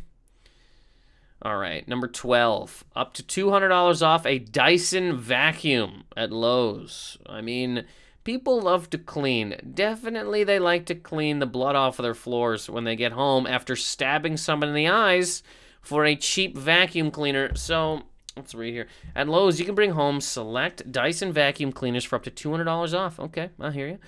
All 1.43 1.57
right, 1.57 1.87
number 1.89 2.07
12. 2.07 2.85
Up 2.95 3.15
to 3.15 3.23
$200 3.23 4.03
off 4.03 4.27
a 4.27 4.39
Dyson 4.39 5.17
vacuum 5.17 6.05
at 6.15 6.31
Lowe's. 6.31 7.17
I 7.25 7.41
mean, 7.41 7.87
people 8.25 8.61
love 8.61 8.91
to 8.91 8.99
clean. 8.99 9.57
Definitely 9.73 10.45
they 10.45 10.59
like 10.59 10.85
to 10.87 10.95
clean 10.95 11.39
the 11.39 11.47
blood 11.47 11.77
off 11.77 11.99
of 11.99 12.03
their 12.03 12.15
floors 12.15 12.69
when 12.69 12.85
they 12.85 12.95
get 12.95 13.13
home 13.13 13.47
after 13.47 13.75
stabbing 13.75 14.37
someone 14.37 14.69
in 14.69 14.75
the 14.75 14.89
eyes 14.89 15.43
for 15.81 16.05
a 16.05 16.15
cheap 16.15 16.59
vacuum 16.59 17.11
cleaner. 17.11 17.55
So, 17.55 18.03
let's 18.37 18.55
read 18.55 18.73
here. 18.73 18.87
At 19.15 19.29
Lowe's, 19.29 19.59
you 19.59 19.67
can 19.67 19.75
bring 19.75 19.93
home 19.93 20.21
select 20.21 20.91
Dyson 20.91 21.33
vacuum 21.33 21.73
cleaners 21.73 22.05
for 22.05 22.17
up 22.17 22.23
to 22.25 22.31
$200 22.31 22.99
off. 22.99 23.19
Okay, 23.21 23.51
I 23.59 23.71
hear 23.71 23.89
you. 23.89 23.99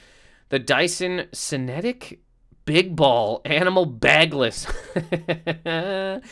The 0.48 0.58
Dyson 0.58 1.28
Cinetic 1.32 2.20
Big 2.64 2.94
Ball 2.94 3.40
Animal 3.44 3.86
Bagless. 3.86 4.66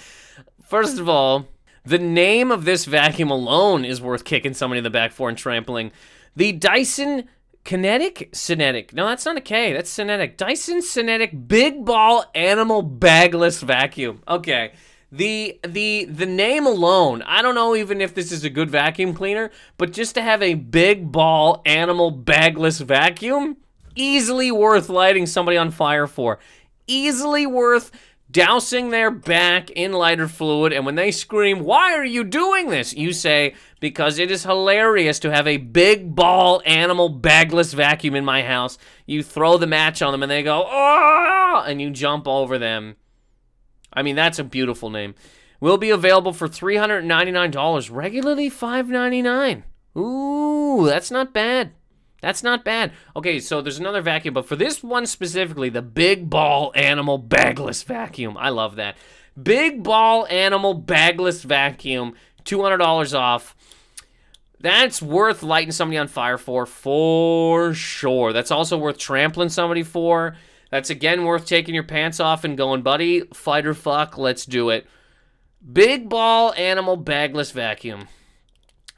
First 0.62 0.98
of 0.98 1.08
all, 1.08 1.48
the 1.84 1.98
name 1.98 2.50
of 2.50 2.64
this 2.64 2.84
vacuum 2.84 3.30
alone 3.30 3.84
is 3.84 4.00
worth 4.00 4.24
kicking 4.24 4.54
somebody 4.54 4.78
in 4.78 4.84
the 4.84 4.90
back 4.90 5.12
for 5.12 5.28
and 5.28 5.38
trampling. 5.38 5.90
The 6.36 6.52
Dyson 6.52 7.28
Kinetic 7.64 8.30
Cinetic. 8.32 8.92
No, 8.92 9.06
that's 9.06 9.24
not 9.24 9.36
a 9.36 9.40
K. 9.40 9.72
That's 9.72 9.90
Cinetic. 9.90 10.36
Dyson 10.36 10.82
Cinetic 10.82 11.48
Big 11.48 11.84
Ball 11.84 12.24
Animal 12.34 12.82
Bagless 12.82 13.60
Vacuum. 13.60 14.22
Okay. 14.28 14.72
The 15.12 15.58
the 15.66 16.04
the 16.04 16.26
name 16.26 16.66
alone, 16.66 17.22
I 17.22 17.42
don't 17.42 17.56
know 17.56 17.74
even 17.74 18.00
if 18.00 18.14
this 18.14 18.30
is 18.30 18.44
a 18.44 18.50
good 18.50 18.70
vacuum 18.70 19.12
cleaner, 19.12 19.50
but 19.76 19.92
just 19.92 20.14
to 20.14 20.22
have 20.22 20.40
a 20.40 20.54
big 20.54 21.10
ball 21.10 21.62
animal 21.66 22.12
bagless 22.12 22.78
vacuum, 22.78 23.56
easily 23.96 24.52
worth 24.52 24.88
lighting 24.88 25.26
somebody 25.26 25.56
on 25.56 25.72
fire 25.72 26.06
for. 26.06 26.38
Easily 26.86 27.44
worth 27.46 27.90
dousing 28.30 28.90
their 28.90 29.10
back 29.10 29.70
in 29.70 29.92
lighter 29.92 30.28
fluid, 30.28 30.72
and 30.72 30.86
when 30.86 30.94
they 30.94 31.10
scream, 31.10 31.60
Why 31.60 31.94
are 31.94 32.04
you 32.04 32.24
doing 32.24 32.68
this? 32.68 32.94
you 32.94 33.12
say, 33.12 33.54
Because 33.80 34.18
it 34.18 34.30
is 34.30 34.44
hilarious 34.44 35.18
to 35.20 35.30
have 35.32 35.46
a 35.46 35.56
big 35.56 36.14
ball 36.14 36.62
animal 36.64 37.08
bagless 37.08 37.72
vacuum 37.72 38.14
in 38.14 38.24
my 38.24 38.42
house. 38.42 38.78
You 39.06 39.22
throw 39.22 39.58
the 39.58 39.66
match 39.66 40.02
on 40.02 40.12
them, 40.12 40.22
and 40.22 40.30
they 40.30 40.42
go, 40.42 40.66
Oh! 40.68 41.64
And 41.66 41.80
you 41.80 41.90
jump 41.90 42.28
over 42.28 42.58
them. 42.58 42.96
I 43.92 44.02
mean, 44.02 44.16
that's 44.16 44.38
a 44.38 44.44
beautiful 44.44 44.90
name. 44.90 45.14
Will 45.60 45.78
be 45.78 45.90
available 45.90 46.32
for 46.32 46.48
$399, 46.48 47.90
regularly 47.92 48.48
599. 48.48 49.64
Ooh, 49.96 50.86
that's 50.86 51.10
not 51.10 51.34
bad. 51.34 51.72
That's 52.22 52.42
not 52.42 52.64
bad. 52.64 52.92
Okay, 53.16 53.40
so 53.40 53.60
there's 53.60 53.78
another 53.78 54.02
vacuum, 54.02 54.34
but 54.34 54.46
for 54.46 54.56
this 54.56 54.82
one 54.82 55.06
specifically, 55.06 55.68
the 55.68 55.82
Big 55.82 56.28
Ball 56.28 56.72
Animal 56.74 57.18
Bagless 57.18 57.82
Vacuum. 57.82 58.36
I 58.36 58.50
love 58.50 58.76
that. 58.76 58.96
Big 59.40 59.82
Ball 59.82 60.26
Animal 60.26 60.74
Bagless 60.74 61.42
Vacuum, 61.42 62.14
$200 62.44 63.18
off. 63.18 63.56
That's 64.60 65.00
worth 65.00 65.42
lighting 65.42 65.72
somebody 65.72 65.96
on 65.96 66.08
fire 66.08 66.36
for, 66.36 66.66
for 66.66 67.72
sure. 67.72 68.32
That's 68.34 68.50
also 68.50 68.76
worth 68.76 68.98
trampling 68.98 69.48
somebody 69.48 69.82
for. 69.82 70.36
That's 70.70 70.90
again 70.90 71.24
worth 71.24 71.46
taking 71.46 71.74
your 71.74 71.84
pants 71.84 72.20
off 72.20 72.44
and 72.44 72.56
going, 72.56 72.82
buddy, 72.82 73.22
fight 73.34 73.66
or 73.66 73.74
fuck, 73.74 74.16
let's 74.16 74.46
do 74.46 74.70
it. 74.70 74.86
Big 75.72 76.08
Ball 76.08 76.54
Animal 76.54 76.96
Bagless 76.96 77.50
Vacuum. 77.50 78.08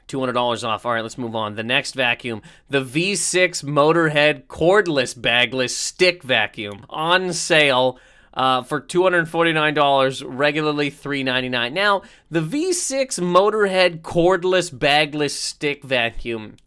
$200 0.07 0.67
off. 0.67 0.85
All 0.85 0.93
right, 0.93 1.01
let's 1.01 1.17
move 1.17 1.35
on. 1.35 1.55
The 1.55 1.63
next 1.63 1.93
vacuum, 1.93 2.41
the 2.69 2.83
V6 2.83 3.63
Motorhead 3.63 4.45
cordless 4.45 5.19
bagless 5.19 5.75
stick 5.75 6.23
vacuum 6.23 6.85
on 6.89 7.33
sale 7.33 7.99
uh, 8.33 8.63
for 8.63 8.81
$249, 8.81 10.23
regularly 10.25 10.89
399. 10.89 11.73
Now, 11.73 12.01
the 12.29 12.41
V6 12.41 13.19
Motorhead 13.19 14.01
cordless 14.01 14.77
bagless 14.77 15.39
stick 15.39 15.83
vacuum. 15.83 16.57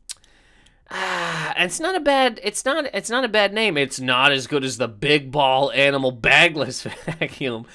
It's 1.58 1.80
not 1.80 1.94
a 1.94 2.00
bad 2.00 2.38
it's 2.42 2.66
not 2.66 2.84
it's 2.92 3.08
not 3.08 3.24
a 3.24 3.28
bad 3.28 3.54
name. 3.54 3.78
It's 3.78 3.98
not 3.98 4.30
as 4.30 4.46
good 4.46 4.62
as 4.62 4.76
the 4.76 4.88
Big 4.88 5.30
Ball 5.32 5.70
Animal 5.72 6.12
Bagless 6.12 6.82
vacuum. 7.06 7.66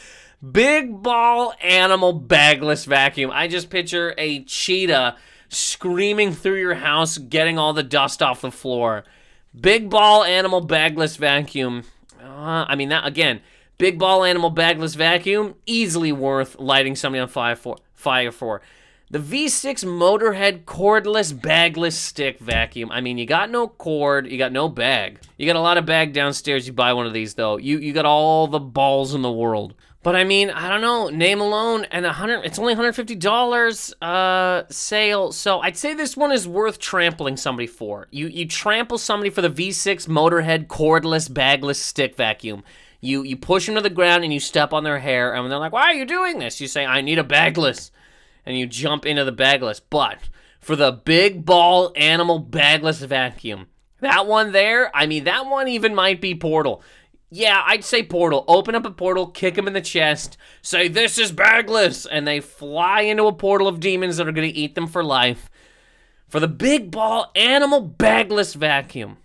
Big 0.52 1.02
Ball 1.02 1.54
Animal 1.62 2.14
Bagless 2.14 2.86
vacuum. 2.86 3.32
I 3.34 3.48
just 3.48 3.70
picture 3.72 4.14
a 4.18 4.44
cheetah 4.44 5.18
screaming 5.52 6.32
through 6.32 6.60
your 6.60 6.76
house, 6.76 7.18
getting 7.18 7.60
all 7.60 7.74
the 7.74 7.84
dust 7.84 8.22
off 8.22 8.42
the 8.42 8.52
floor. 8.52 9.04
Big 9.60 9.90
ball 9.90 10.24
animal 10.24 10.62
bagless 10.62 11.18
vacuum. 11.18 11.84
Uh, 12.24 12.66
I 12.68 12.76
mean, 12.76 12.90
that 12.90 13.06
again, 13.06 13.42
big 13.78 14.00
ball 14.00 14.24
animal 14.24 14.50
bagless 14.50 14.96
vacuum, 14.96 15.56
easily 15.66 16.12
worth 16.14 16.58
lighting 16.58 16.96
somebody 16.96 17.20
on 17.20 17.28
fire 17.28 17.56
for. 17.56 17.78
Fire 17.94 18.32
for. 18.32 18.62
The 19.12 19.20
V6 19.20 19.84
Motorhead 19.84 20.64
cordless 20.64 21.34
bagless 21.34 21.98
stick 21.98 22.40
vacuum. 22.40 22.90
I 22.94 23.02
mean, 23.02 23.18
you 23.18 23.26
got 23.26 23.52
no 23.52 23.68
cord, 23.68 24.26
you 24.32 24.38
got 24.38 24.54
no 24.54 24.70
bag. 24.70 25.20
You 25.38 25.46
got 25.46 25.58
a 25.58 25.60
lot 25.60 25.78
of 25.78 25.86
bag 25.86 26.14
downstairs. 26.14 26.66
You 26.66 26.72
buy 26.72 26.94
one 26.94 27.06
of 27.06 27.12
these 27.12 27.34
though. 27.34 27.58
You 27.58 27.80
you 27.80 27.92
got 27.92 28.06
all 28.06 28.48
the 28.48 28.58
balls 28.58 29.14
in 29.14 29.22
the 29.22 29.30
world. 29.30 29.74
But 30.02 30.16
I 30.16 30.24
mean, 30.24 30.50
I 30.50 30.70
don't 30.70 30.80
know. 30.80 31.10
Name 31.10 31.42
alone 31.42 31.86
and 31.92 32.06
a 32.06 32.14
hundred. 32.14 32.46
It's 32.46 32.58
only 32.58 32.74
hundred 32.74 32.94
fifty 32.94 33.16
dollars 33.16 33.94
uh, 34.02 34.64
sale. 34.70 35.34
So 35.34 35.60
I'd 35.60 35.76
say 35.76 35.94
this 35.94 36.16
one 36.16 36.32
is 36.32 36.48
worth 36.48 36.80
trampling 36.80 37.36
somebody 37.36 37.68
for. 37.68 38.08
You 38.12 38.28
you 38.28 38.48
trample 38.48 38.98
somebody 38.98 39.30
for 39.30 39.42
the 39.42 39.50
V6 39.50 40.08
Motorhead 40.08 40.68
cordless 40.68 41.32
bagless 41.32 41.82
stick 41.82 42.16
vacuum. 42.16 42.64
You 43.02 43.24
you 43.24 43.36
push 43.36 43.66
them 43.66 43.76
to 43.76 43.82
the 43.82 43.90
ground 43.90 44.24
and 44.24 44.32
you 44.32 44.40
step 44.40 44.72
on 44.72 44.86
their 44.86 45.00
hair, 45.00 45.34
and 45.34 45.52
they're 45.52 45.60
like, 45.60 45.74
"Why 45.74 45.88
are 45.88 45.96
you 45.96 46.06
doing 46.06 46.40
this?" 46.40 46.62
You 46.62 46.68
say, 46.68 46.86
"I 46.86 47.02
need 47.02 47.20
a 47.20 47.26
bagless." 47.26 47.92
And 48.46 48.58
you 48.58 48.66
jump 48.66 49.06
into 49.06 49.24
the 49.24 49.32
bagless. 49.32 49.80
But 49.80 50.30
for 50.60 50.76
the 50.76 50.92
big 50.92 51.46
ball 51.46 51.92
animal 51.96 52.40
bagless 52.40 53.02
vacuum, 53.02 53.68
that 54.00 54.26
one 54.26 54.52
there, 54.52 54.96
I 54.96 55.06
mean, 55.06 55.26
that 55.26 55.46
one 55.46 55.68
even 55.68 55.94
might 55.94 56.22
be 56.22 56.36
Portal. 56.36 56.84
Yeah, 57.34 57.64
I'd 57.66 57.86
say 57.86 58.04
Portal. 58.04 58.44
Open 58.48 58.76
up 58.76 58.86
a 58.86 58.92
portal, 58.92 59.28
kick 59.28 59.56
them 59.56 59.66
in 59.66 59.72
the 59.72 59.80
chest, 59.80 60.36
say, 60.62 60.90
This 60.90 61.18
is 61.18 61.32
bagless, 61.32 62.06
and 62.06 62.28
they 62.28 62.42
fly 62.42 63.02
into 63.02 63.26
a 63.26 63.32
portal 63.32 63.70
of 63.70 63.80
demons 63.80 64.18
that 64.18 64.28
are 64.28 64.34
going 64.34 64.52
to 64.52 64.58
eat 64.58 64.76
them 64.76 64.86
for 64.86 65.02
life. 65.02 65.50
For 66.28 66.42
the 66.42 66.50
big 66.50 66.92
ball 66.92 67.32
animal 67.36 67.80
bagless 67.80 68.54
vacuum. 68.54 69.18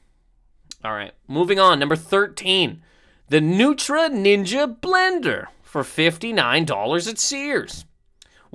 All 0.84 0.92
right, 0.92 1.14
moving 1.26 1.58
on. 1.58 1.80
Number 1.80 1.96
13, 1.96 2.80
the 3.28 3.40
Nutri 3.40 4.08
Ninja 4.10 4.78
Blender 4.78 5.46
for 5.62 5.82
$59 5.82 7.08
at 7.08 7.18
Sears. 7.18 7.85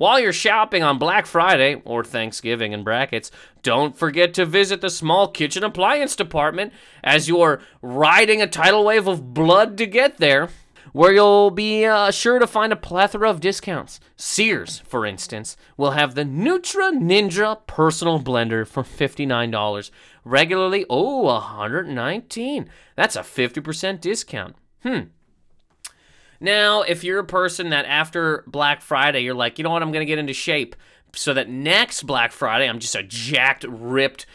While 0.02 0.18
you're 0.18 0.32
shopping 0.32 0.82
on 0.82 0.98
Black 0.98 1.26
Friday 1.26 1.80
or 1.84 2.02
Thanksgiving 2.02 2.72
in 2.72 2.82
brackets, 2.82 3.30
don't 3.62 3.96
forget 3.96 4.34
to 4.34 4.44
visit 4.44 4.80
the 4.80 4.90
small 4.90 5.28
kitchen 5.28 5.62
appliance 5.62 6.16
department 6.16 6.72
as 7.04 7.28
you're 7.28 7.60
riding 7.82 8.42
a 8.42 8.48
tidal 8.48 8.84
wave 8.84 9.06
of 9.06 9.32
blood 9.32 9.78
to 9.78 9.86
get 9.86 10.16
there, 10.16 10.48
where 10.92 11.12
you'll 11.12 11.52
be 11.52 11.84
uh, 11.84 12.10
sure 12.10 12.40
to 12.40 12.48
find 12.48 12.72
a 12.72 12.76
plethora 12.76 13.30
of 13.30 13.38
discounts. 13.38 14.00
Sears, 14.16 14.80
for 14.88 15.06
instance, 15.06 15.56
will 15.76 15.92
have 15.92 16.16
the 16.16 16.24
Nutri 16.24 16.98
Ninja 16.98 17.64
personal 17.68 18.18
blender 18.18 18.66
for 18.66 18.82
$59. 18.82 19.90
Regularly, 20.24 20.84
oh, 20.90 21.22
119. 21.26 22.68
That's 22.96 23.14
a 23.14 23.20
50% 23.20 24.00
discount. 24.00 24.56
Hmm. 24.82 25.02
Now, 26.42 26.82
if 26.82 27.04
you're 27.04 27.20
a 27.20 27.24
person 27.24 27.70
that 27.70 27.86
after 27.86 28.42
Black 28.48 28.82
Friday, 28.82 29.20
you're 29.20 29.32
like, 29.32 29.58
you 29.58 29.64
know 29.64 29.70
what, 29.70 29.80
I'm 29.80 29.92
going 29.92 30.04
to 30.04 30.10
get 30.10 30.18
into 30.18 30.32
shape 30.32 30.74
so 31.14 31.32
that 31.34 31.48
next 31.48 32.02
Black 32.02 32.32
Friday, 32.32 32.68
I'm 32.68 32.80
just 32.80 32.96
a 32.96 33.02
jacked, 33.04 33.64
ripped, 33.64 34.26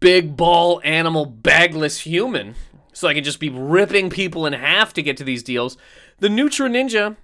big 0.00 0.34
ball 0.34 0.80
animal, 0.82 1.26
bagless 1.26 2.00
human. 2.00 2.54
So 2.92 3.06
I 3.06 3.14
can 3.14 3.22
just 3.22 3.38
be 3.38 3.50
ripping 3.50 4.08
people 4.08 4.46
in 4.46 4.54
half 4.54 4.94
to 4.94 5.02
get 5.02 5.18
to 5.18 5.24
these 5.24 5.42
deals. 5.42 5.76
The 6.20 6.28
Nutri 6.28 6.70
Ninja, 6.70 7.16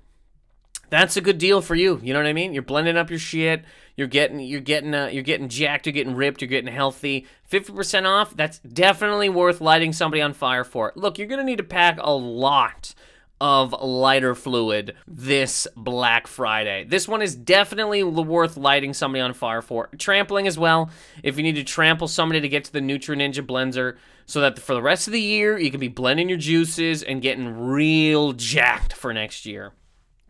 that's 0.91 1.17
a 1.17 1.23
good 1.23 1.39
deal 1.39 1.63
for 1.63 1.75
you. 1.75 1.99
You 2.03 2.13
know 2.13 2.21
what 2.21 2.29
I 2.29 2.35
mean? 2.35 2.53
You're 2.53 2.63
blending 2.63 2.97
up 2.99 3.09
your 3.09 3.19
shit. 3.19 3.65
You're 3.97 4.07
getting, 4.07 4.41
you're 4.41 4.61
getting, 4.61 4.95
uh, 4.95 5.07
you're 5.07 5.23
getting 5.23 5.49
jacked. 5.49 5.87
You're 5.87 5.95
getting 5.95 6.15
ripped. 6.15 6.43
You're 6.43 6.49
getting 6.49 6.73
healthy. 6.73 7.27
Fifty 7.45 7.73
percent 7.73 8.07
off. 8.07 8.37
That's 8.37 8.59
definitely 8.59 9.31
worth 9.31 9.61
lighting 9.63 9.93
somebody 9.93 10.21
on 10.21 10.35
fire 10.35 10.65
for. 10.65 10.93
Look, 10.97 11.19
you're 11.19 11.27
gonna 11.27 11.45
need 11.45 11.59
to 11.59 11.65
pack 11.65 11.99
a 12.01 12.13
lot 12.13 12.95
of 13.41 13.73
lighter 13.83 14.35
fluid 14.35 14.95
this 15.07 15.69
Black 15.77 16.27
Friday. 16.27 16.85
This 16.85 17.07
one 17.07 17.23
is 17.23 17.35
definitely 17.35 18.03
worth 18.03 18.57
lighting 18.57 18.95
somebody 18.95 19.21
on 19.21 19.35
fire 19.35 19.63
for. 19.63 19.89
Trampling 19.99 20.47
as 20.47 20.59
well. 20.59 20.91
If 21.23 21.37
you 21.37 21.43
need 21.43 21.57
to 21.57 21.65
trample 21.65 22.09
somebody 22.09 22.41
to 22.41 22.49
get 22.49 22.65
to 22.65 22.73
the 22.73 22.81
Nutri 22.81 23.17
Ninja 23.17 23.47
blender 23.47 23.97
so 24.25 24.41
that 24.41 24.59
for 24.59 24.75
the 24.75 24.83
rest 24.83 25.07
of 25.07 25.13
the 25.13 25.21
year 25.21 25.59
you 25.59 25.71
can 25.71 25.81
be 25.81 25.89
blending 25.89 26.29
your 26.29 26.39
juices 26.39 27.03
and 27.03 27.23
getting 27.23 27.59
real 27.59 28.33
jacked 28.33 28.93
for 28.93 29.13
next 29.13 29.45
year. 29.45 29.73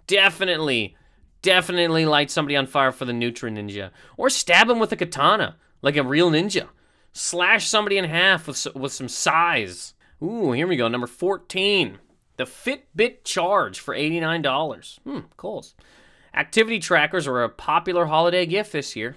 Definitely, 0.07 0.97
definitely 1.43 2.07
light 2.07 2.31
somebody 2.31 2.57
on 2.57 2.67
fire 2.67 2.93
for 2.93 3.05
the 3.05 3.13
Nutri 3.13 3.53
Ninja. 3.53 3.91
Or 4.17 4.31
stab 4.31 4.69
them 4.69 4.79
with 4.79 4.93
a 4.93 4.97
katana 4.97 5.57
like 5.83 5.97
a 5.97 6.03
real 6.03 6.31
ninja. 6.31 6.69
Slash 7.13 7.67
somebody 7.67 7.97
in 7.97 8.05
half 8.05 8.47
with, 8.47 8.67
with 8.75 8.93
some 8.93 9.09
size. 9.09 9.95
Ooh, 10.23 10.53
here 10.53 10.67
we 10.67 10.77
go. 10.77 10.89
Number 10.89 11.07
14. 11.07 11.99
The 12.37 12.45
Fitbit 12.45 13.25
Charge 13.25 13.81
for 13.81 13.95
$89. 13.95 14.99
Hmm, 15.01 15.19
cool. 15.37 15.65
Activity 16.35 16.79
trackers 16.79 17.27
are 17.27 17.43
a 17.43 17.49
popular 17.49 18.07
holiday 18.07 18.45
gift 18.45 18.73
this 18.73 18.95
year, 18.95 19.17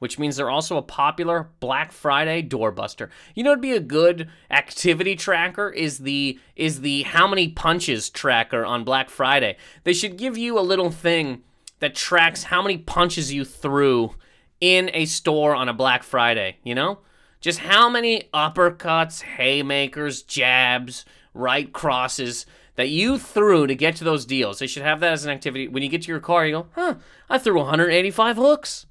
which 0.00 0.18
means 0.18 0.36
they're 0.36 0.50
also 0.50 0.76
a 0.76 0.82
popular 0.82 1.50
Black 1.60 1.92
Friday 1.92 2.42
doorbuster. 2.42 3.08
You 3.36 3.44
know, 3.44 3.52
it'd 3.52 3.62
be 3.62 3.72
a 3.72 3.80
good 3.80 4.28
activity 4.50 5.14
tracker 5.14 5.70
is 5.70 5.98
the 5.98 6.40
is 6.56 6.80
the 6.80 7.04
how 7.04 7.28
many 7.28 7.48
punches 7.48 8.10
tracker 8.10 8.64
on 8.64 8.82
Black 8.82 9.10
Friday. 9.10 9.56
They 9.84 9.92
should 9.92 10.16
give 10.16 10.36
you 10.36 10.58
a 10.58 10.60
little 10.60 10.90
thing 10.90 11.44
that 11.78 11.94
tracks 11.94 12.44
how 12.44 12.62
many 12.62 12.78
punches 12.78 13.32
you 13.32 13.44
threw 13.44 14.14
in 14.60 14.90
a 14.92 15.04
store 15.04 15.54
on 15.54 15.68
a 15.68 15.74
Black 15.74 16.02
Friday. 16.02 16.56
You 16.64 16.74
know, 16.74 16.98
just 17.40 17.60
how 17.60 17.88
many 17.88 18.28
uppercuts, 18.34 19.22
haymakers, 19.22 20.22
jabs, 20.22 21.04
right 21.36 21.72
crosses 21.72 22.46
that 22.76 22.88
you 22.88 23.18
threw 23.18 23.66
to 23.66 23.74
get 23.74 23.96
to 23.96 24.04
those 24.04 24.24
deals. 24.24 24.58
They 24.58 24.66
should 24.66 24.82
have 24.82 25.00
that 25.00 25.12
as 25.12 25.24
an 25.24 25.30
activity. 25.30 25.68
When 25.68 25.82
you 25.82 25.88
get 25.88 26.02
to 26.02 26.08
your 26.08 26.20
car, 26.20 26.46
you 26.46 26.52
go, 26.52 26.66
huh, 26.74 26.94
I 27.28 27.38
threw 27.38 27.58
185 27.58 28.36
hooks. 28.36 28.86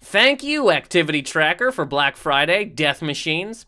Thank 0.00 0.42
you, 0.42 0.70
Activity 0.70 1.22
Tracker, 1.22 1.72
for 1.72 1.84
Black 1.84 2.16
Friday, 2.16 2.64
Death 2.64 3.02
Machines. 3.02 3.66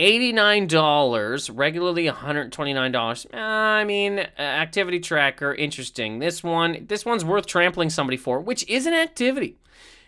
$89, 0.00 1.50
regularly 1.52 2.06
$129. 2.06 3.34
I 3.34 3.84
mean, 3.84 4.20
uh, 4.20 4.24
Activity 4.38 5.00
Tracker, 5.00 5.52
interesting. 5.52 6.20
This 6.20 6.42
one, 6.42 6.86
this 6.86 7.04
one's 7.04 7.24
worth 7.24 7.46
trampling 7.46 7.90
somebody 7.90 8.16
for, 8.16 8.38
which 8.38 8.68
is 8.68 8.86
an 8.86 8.94
activity. 8.94 9.58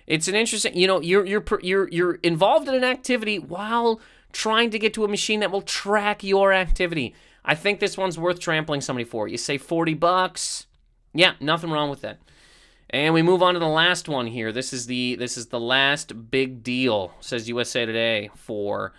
It's 0.06 0.28
an 0.28 0.34
interesting, 0.34 0.76
you 0.76 0.86
know, 0.86 1.00
you're 1.00 1.24
you're 1.24 1.44
you're 1.62 1.88
you're 1.88 2.14
involved 2.22 2.68
in 2.68 2.74
an 2.74 2.84
activity 2.84 3.38
while 3.38 4.00
trying 4.32 4.70
to 4.70 4.78
get 4.78 4.94
to 4.94 5.04
a 5.04 5.08
machine 5.08 5.40
that 5.40 5.50
will 5.50 5.62
track 5.62 6.22
your 6.22 6.52
activity. 6.52 7.14
I 7.44 7.54
think 7.54 7.80
this 7.80 7.96
one's 7.96 8.18
worth 8.18 8.38
trampling 8.38 8.80
somebody 8.80 9.04
for. 9.04 9.28
You 9.28 9.36
say 9.36 9.58
40 9.58 9.94
bucks. 9.94 10.66
Yeah, 11.12 11.34
nothing 11.40 11.70
wrong 11.70 11.90
with 11.90 12.02
that. 12.02 12.18
And 12.90 13.14
we 13.14 13.22
move 13.22 13.42
on 13.42 13.54
to 13.54 13.60
the 13.60 13.68
last 13.68 14.08
one 14.08 14.26
here. 14.26 14.50
This 14.52 14.72
is 14.72 14.86
the 14.86 15.14
this 15.14 15.36
is 15.36 15.46
the 15.46 15.60
last 15.60 16.30
big 16.30 16.64
deal, 16.64 17.12
says 17.20 17.48
USA 17.48 17.86
Today 17.86 18.30
for 18.34 18.92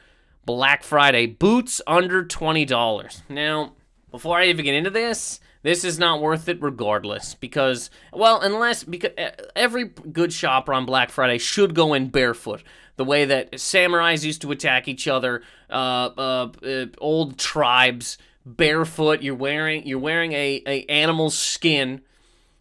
Black 0.46 0.84
Friday. 0.84 1.26
Boots 1.26 1.82
under 1.86 2.24
$20. 2.24 3.22
Now, 3.30 3.74
before 4.10 4.38
I 4.38 4.46
even 4.46 4.64
get 4.64 4.76
into 4.76 4.90
this, 4.90 5.42
this 5.64 5.84
is 5.84 6.00
not 6.00 6.22
worth 6.22 6.48
it 6.48 6.62
regardless 6.62 7.36
because 7.36 7.90
well, 8.14 8.40
unless 8.42 8.84
because 8.84 9.12
uh, 9.18 9.32
every 9.56 9.86
good 9.86 10.32
shopper 10.32 10.74
on 10.74 10.86
Black 10.86 11.10
Friday 11.10 11.38
should 11.38 11.76
go 11.76 11.94
in 11.94 12.08
barefoot 12.08 12.64
the 13.02 13.06
way 13.06 13.26
that 13.26 13.54
samurais 13.54 14.24
used 14.24 14.44
to 14.44 14.52
attack 14.52 14.88
each 14.88 15.08
other, 15.08 15.42
uh, 15.72 16.12
uh, 16.16 16.50
uh, 16.64 16.86
old 17.00 17.40
tribes, 17.40 18.20
barefoot. 18.46 19.24
You're 19.24 19.34
wearing 19.34 19.88
you're 19.88 19.98
wearing 19.98 20.34
a, 20.34 20.62
a 20.68 20.86
animal's 20.86 21.36
skin. 21.36 22.02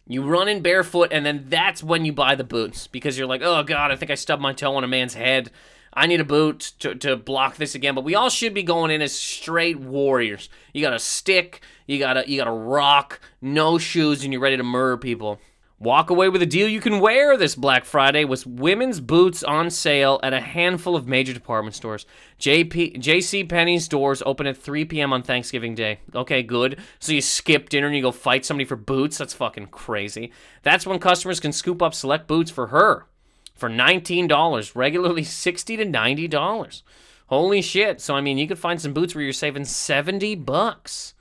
You 0.07 0.23
run 0.23 0.47
in 0.47 0.63
barefoot, 0.63 1.09
and 1.13 1.23
then 1.23 1.45
that's 1.47 1.83
when 1.83 2.05
you 2.05 2.11
buy 2.11 2.33
the 2.33 2.43
boots 2.43 2.87
because 2.87 3.19
you're 3.19 3.27
like, 3.27 3.43
oh 3.43 3.61
god, 3.61 3.91
I 3.91 3.95
think 3.95 4.09
I 4.09 4.15
stubbed 4.15 4.41
my 4.41 4.51
toe 4.51 4.75
on 4.75 4.83
a 4.83 4.87
man's 4.87 5.13
head. 5.13 5.51
I 5.93 6.07
need 6.07 6.21
a 6.21 6.25
boot 6.25 6.73
to, 6.79 6.95
to 6.95 7.15
block 7.17 7.57
this 7.57 7.75
again. 7.75 7.93
But 7.93 8.03
we 8.03 8.15
all 8.15 8.31
should 8.31 8.55
be 8.55 8.63
going 8.63 8.89
in 8.89 9.03
as 9.03 9.13
straight 9.13 9.79
warriors. 9.79 10.49
You 10.73 10.81
got 10.81 10.93
a 10.93 10.99
stick, 10.99 11.61
you 11.85 11.99
got 11.99 12.17
a 12.17 12.27
you 12.27 12.39
got 12.39 12.47
a 12.47 12.51
rock, 12.51 13.19
no 13.43 13.77
shoes, 13.77 14.23
and 14.23 14.33
you're 14.33 14.41
ready 14.41 14.57
to 14.57 14.63
murder 14.63 14.97
people. 14.97 15.39
Walk 15.81 16.11
away 16.11 16.29
with 16.29 16.43
a 16.43 16.45
deal 16.45 16.67
you 16.67 16.79
can 16.79 16.99
wear 16.99 17.35
this 17.35 17.55
Black 17.55 17.85
Friday 17.85 18.23
with 18.23 18.45
women's 18.45 18.99
boots 18.99 19.41
on 19.41 19.71
sale 19.71 20.19
at 20.21 20.31
a 20.31 20.39
handful 20.39 20.95
of 20.95 21.07
major 21.07 21.33
department 21.33 21.73
stores. 21.73 22.05
JP, 22.39 22.97
JC 22.97 23.49
Penney's 23.49 23.87
doors 23.87 24.21
open 24.23 24.45
at 24.45 24.57
3 24.57 24.85
p.m. 24.85 25.11
on 25.11 25.23
Thanksgiving 25.23 25.73
Day. 25.73 25.97
Okay, 26.13 26.43
good. 26.43 26.79
So 26.99 27.13
you 27.13 27.21
skip 27.21 27.67
dinner 27.69 27.87
and 27.87 27.95
you 27.95 28.03
go 28.03 28.11
fight 28.11 28.45
somebody 28.45 28.65
for 28.65 28.75
boots? 28.75 29.17
That's 29.17 29.33
fucking 29.33 29.69
crazy. 29.69 30.31
That's 30.61 30.85
when 30.85 30.99
customers 30.99 31.39
can 31.39 31.51
scoop 31.51 31.81
up 31.81 31.95
select 31.95 32.27
boots 32.27 32.51
for 32.51 32.67
her 32.67 33.07
for 33.55 33.67
$19, 33.67 34.75
regularly 34.75 35.23
60 35.23 35.77
to 35.77 35.85
$90. 35.87 36.81
Holy 37.25 37.61
shit. 37.63 37.99
So 37.99 38.13
I 38.13 38.21
mean, 38.21 38.37
you 38.37 38.47
could 38.47 38.59
find 38.59 38.79
some 38.79 38.93
boots 38.93 39.15
where 39.15 39.23
you're 39.23 39.33
saving 39.33 39.65
70 39.65 40.35
bucks. 40.35 41.15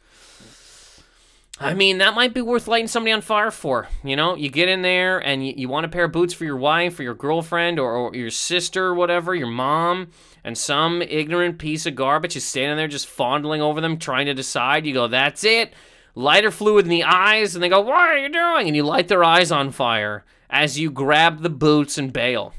I 1.63 1.75
mean, 1.75 1.99
that 1.99 2.15
might 2.15 2.33
be 2.33 2.41
worth 2.41 2.67
lighting 2.67 2.89
somebody 2.89 3.13
on 3.13 3.21
fire 3.21 3.51
for. 3.51 3.87
You 4.03 4.17
know, 4.17 4.35
you 4.35 4.49
get 4.49 4.71
in 4.71 4.81
there 4.81 5.19
and 5.19 5.47
you, 5.47 5.53
you 5.55 5.69
want 5.69 5.85
a 5.85 5.91
pair 5.91 6.05
of 6.05 6.13
boots 6.13 6.33
for 6.33 6.47
your 6.47 6.57
wife 6.57 6.99
or 6.99 7.03
your 7.03 7.15
girlfriend 7.15 7.79
or, 7.79 7.93
or 7.93 8.17
your 8.17 8.31
sister 8.31 8.87
or 8.87 8.95
whatever, 8.95 9.35
your 9.35 9.47
mom, 9.47 10.09
and 10.43 10.57
some 10.57 11.03
ignorant 11.03 11.59
piece 11.59 11.85
of 11.85 11.95
garbage 11.95 12.35
is 12.35 12.47
standing 12.47 12.79
there 12.79 12.89
just 12.89 13.07
fondling 13.07 13.61
over 13.61 13.83
them, 13.83 13.99
trying 13.99 14.25
to 14.25 14.33
decide. 14.33 14.87
You 14.87 14.95
go, 14.95 15.07
that's 15.07 15.45
it. 15.45 15.75
Lighter 16.15 16.51
fluid 16.51 16.87
in 16.87 16.91
the 16.91 17.05
eyes, 17.05 17.55
and 17.55 17.63
they 17.63 17.69
go, 17.69 17.83
What 17.83 17.95
are 17.95 18.17
you 18.17 18.31
doing? 18.31 18.67
And 18.67 18.75
you 18.75 18.83
light 18.83 19.09
their 19.09 19.23
eyes 19.23 19.53
on 19.53 19.71
fire 19.71 20.25
as 20.49 20.79
you 20.79 20.91
grab 20.91 21.43
the 21.43 21.51
boots 21.51 21.99
and 21.99 22.11
bail. 22.11 22.55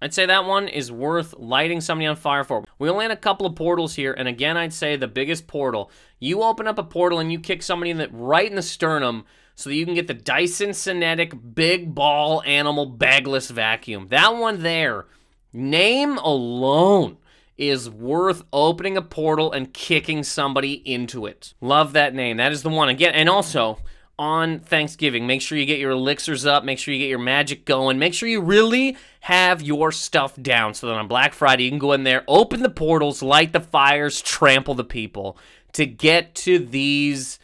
I'd 0.00 0.14
say 0.14 0.26
that 0.26 0.44
one 0.44 0.68
is 0.68 0.92
worth 0.92 1.34
lighting 1.38 1.80
somebody 1.80 2.06
on 2.06 2.16
fire 2.16 2.44
for. 2.44 2.64
We 2.78 2.88
only 2.88 3.04
had 3.04 3.10
a 3.10 3.16
couple 3.16 3.46
of 3.46 3.56
portals 3.56 3.94
here, 3.94 4.12
and 4.12 4.28
again, 4.28 4.56
I'd 4.56 4.72
say 4.72 4.96
the 4.96 5.08
biggest 5.08 5.46
portal. 5.46 5.90
You 6.20 6.42
open 6.42 6.66
up 6.66 6.78
a 6.78 6.84
portal 6.84 7.18
and 7.18 7.32
you 7.32 7.40
kick 7.40 7.62
somebody 7.62 7.90
in 7.90 7.98
the, 7.98 8.08
right 8.10 8.48
in 8.48 8.56
the 8.56 8.62
sternum 8.62 9.24
so 9.54 9.70
that 9.70 9.76
you 9.76 9.84
can 9.84 9.94
get 9.94 10.06
the 10.06 10.14
Dyson 10.14 10.72
Cinetic 10.72 11.34
Big 11.54 11.94
Ball 11.94 12.42
Animal 12.44 12.86
Bagless 12.86 13.50
Vacuum. 13.50 14.06
That 14.08 14.36
one 14.36 14.62
there, 14.62 15.06
name 15.52 16.16
alone, 16.18 17.16
is 17.56 17.90
worth 17.90 18.44
opening 18.52 18.96
a 18.96 19.02
portal 19.02 19.50
and 19.50 19.74
kicking 19.74 20.22
somebody 20.22 20.74
into 20.74 21.26
it. 21.26 21.54
Love 21.60 21.92
that 21.94 22.14
name. 22.14 22.36
That 22.36 22.52
is 22.52 22.62
the 22.62 22.68
one. 22.68 22.88
Again, 22.88 23.14
and 23.14 23.28
also, 23.28 23.78
on 24.18 24.60
Thanksgiving. 24.60 25.26
Make 25.26 25.40
sure 25.40 25.56
you 25.56 25.66
get 25.66 25.78
your 25.78 25.92
elixirs 25.92 26.44
up. 26.44 26.64
Make 26.64 26.78
sure 26.78 26.92
you 26.92 27.00
get 27.00 27.08
your 27.08 27.18
magic 27.18 27.64
going. 27.64 27.98
Make 27.98 28.14
sure 28.14 28.28
you 28.28 28.40
really 28.40 28.96
have 29.20 29.62
your 29.62 29.92
stuff 29.92 30.40
down 30.40 30.74
so 30.74 30.88
that 30.88 30.94
on 30.94 31.06
Black 31.08 31.32
Friday 31.32 31.64
you 31.64 31.70
can 31.70 31.78
go 31.78 31.92
in 31.92 32.04
there, 32.04 32.24
open 32.26 32.62
the 32.62 32.70
portals, 32.70 33.22
light 33.22 33.52
the 33.52 33.60
fires, 33.60 34.20
trample 34.20 34.74
the 34.74 34.84
people 34.84 35.38
to 35.72 35.86
get 35.86 36.34
to 36.34 36.58
these 36.58 37.38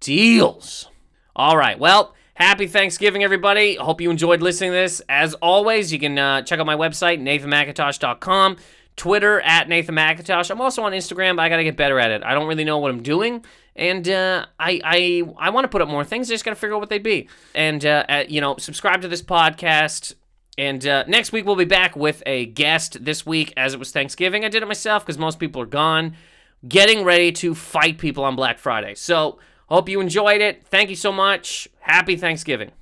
deals. 0.00 0.88
All 1.34 1.56
right. 1.56 1.78
Well, 1.78 2.14
happy 2.34 2.66
Thanksgiving, 2.66 3.24
everybody. 3.24 3.76
Hope 3.76 4.00
you 4.00 4.10
enjoyed 4.10 4.42
listening 4.42 4.72
to 4.72 4.76
this. 4.76 5.00
As 5.08 5.34
always, 5.34 5.92
you 5.92 5.98
can 5.98 6.18
uh, 6.18 6.42
check 6.42 6.60
out 6.60 6.66
my 6.66 6.76
website, 6.76 7.20
nathanmacintosh.com. 7.20 8.56
Twitter 8.94 9.40
at 9.40 9.70
Nathan 9.70 9.94
Macintosh. 9.94 10.50
I'm 10.50 10.60
also 10.60 10.82
on 10.82 10.92
Instagram, 10.92 11.36
but 11.36 11.42
I 11.42 11.48
got 11.48 11.56
to 11.56 11.64
get 11.64 11.78
better 11.78 11.98
at 11.98 12.10
it. 12.10 12.22
I 12.22 12.34
don't 12.34 12.46
really 12.46 12.64
know 12.64 12.76
what 12.76 12.90
I'm 12.90 13.02
doing 13.02 13.42
and 13.76 14.08
uh, 14.08 14.46
I 14.58 14.80
I 14.84 15.22
I 15.38 15.50
want 15.50 15.64
to 15.64 15.68
put 15.68 15.82
up 15.82 15.88
more 15.88 16.04
things. 16.04 16.30
I 16.30 16.34
just 16.34 16.44
got 16.44 16.52
to 16.52 16.56
figure 16.56 16.74
out 16.74 16.80
what 16.80 16.88
they'd 16.90 17.02
be. 17.02 17.28
And 17.54 17.84
uh, 17.84 18.04
uh, 18.08 18.24
you 18.28 18.40
know, 18.40 18.56
subscribe 18.58 19.02
to 19.02 19.08
this 19.08 19.22
podcast. 19.22 20.14
And 20.58 20.86
uh, 20.86 21.04
next 21.08 21.32
week 21.32 21.46
we'll 21.46 21.56
be 21.56 21.64
back 21.64 21.96
with 21.96 22.22
a 22.26 22.46
guest. 22.46 23.04
This 23.04 23.24
week, 23.24 23.54
as 23.56 23.72
it 23.72 23.78
was 23.78 23.90
Thanksgiving, 23.90 24.44
I 24.44 24.48
did 24.48 24.62
it 24.62 24.66
myself 24.66 25.04
because 25.04 25.18
most 25.18 25.38
people 25.38 25.62
are 25.62 25.66
gone, 25.66 26.14
getting 26.68 27.04
ready 27.04 27.32
to 27.32 27.54
fight 27.54 27.96
people 27.96 28.22
on 28.24 28.36
Black 28.36 28.58
Friday. 28.58 28.94
So 28.94 29.38
hope 29.68 29.88
you 29.88 30.00
enjoyed 30.00 30.42
it. 30.42 30.64
Thank 30.64 30.90
you 30.90 30.96
so 30.96 31.10
much. 31.10 31.68
Happy 31.80 32.16
Thanksgiving. 32.16 32.72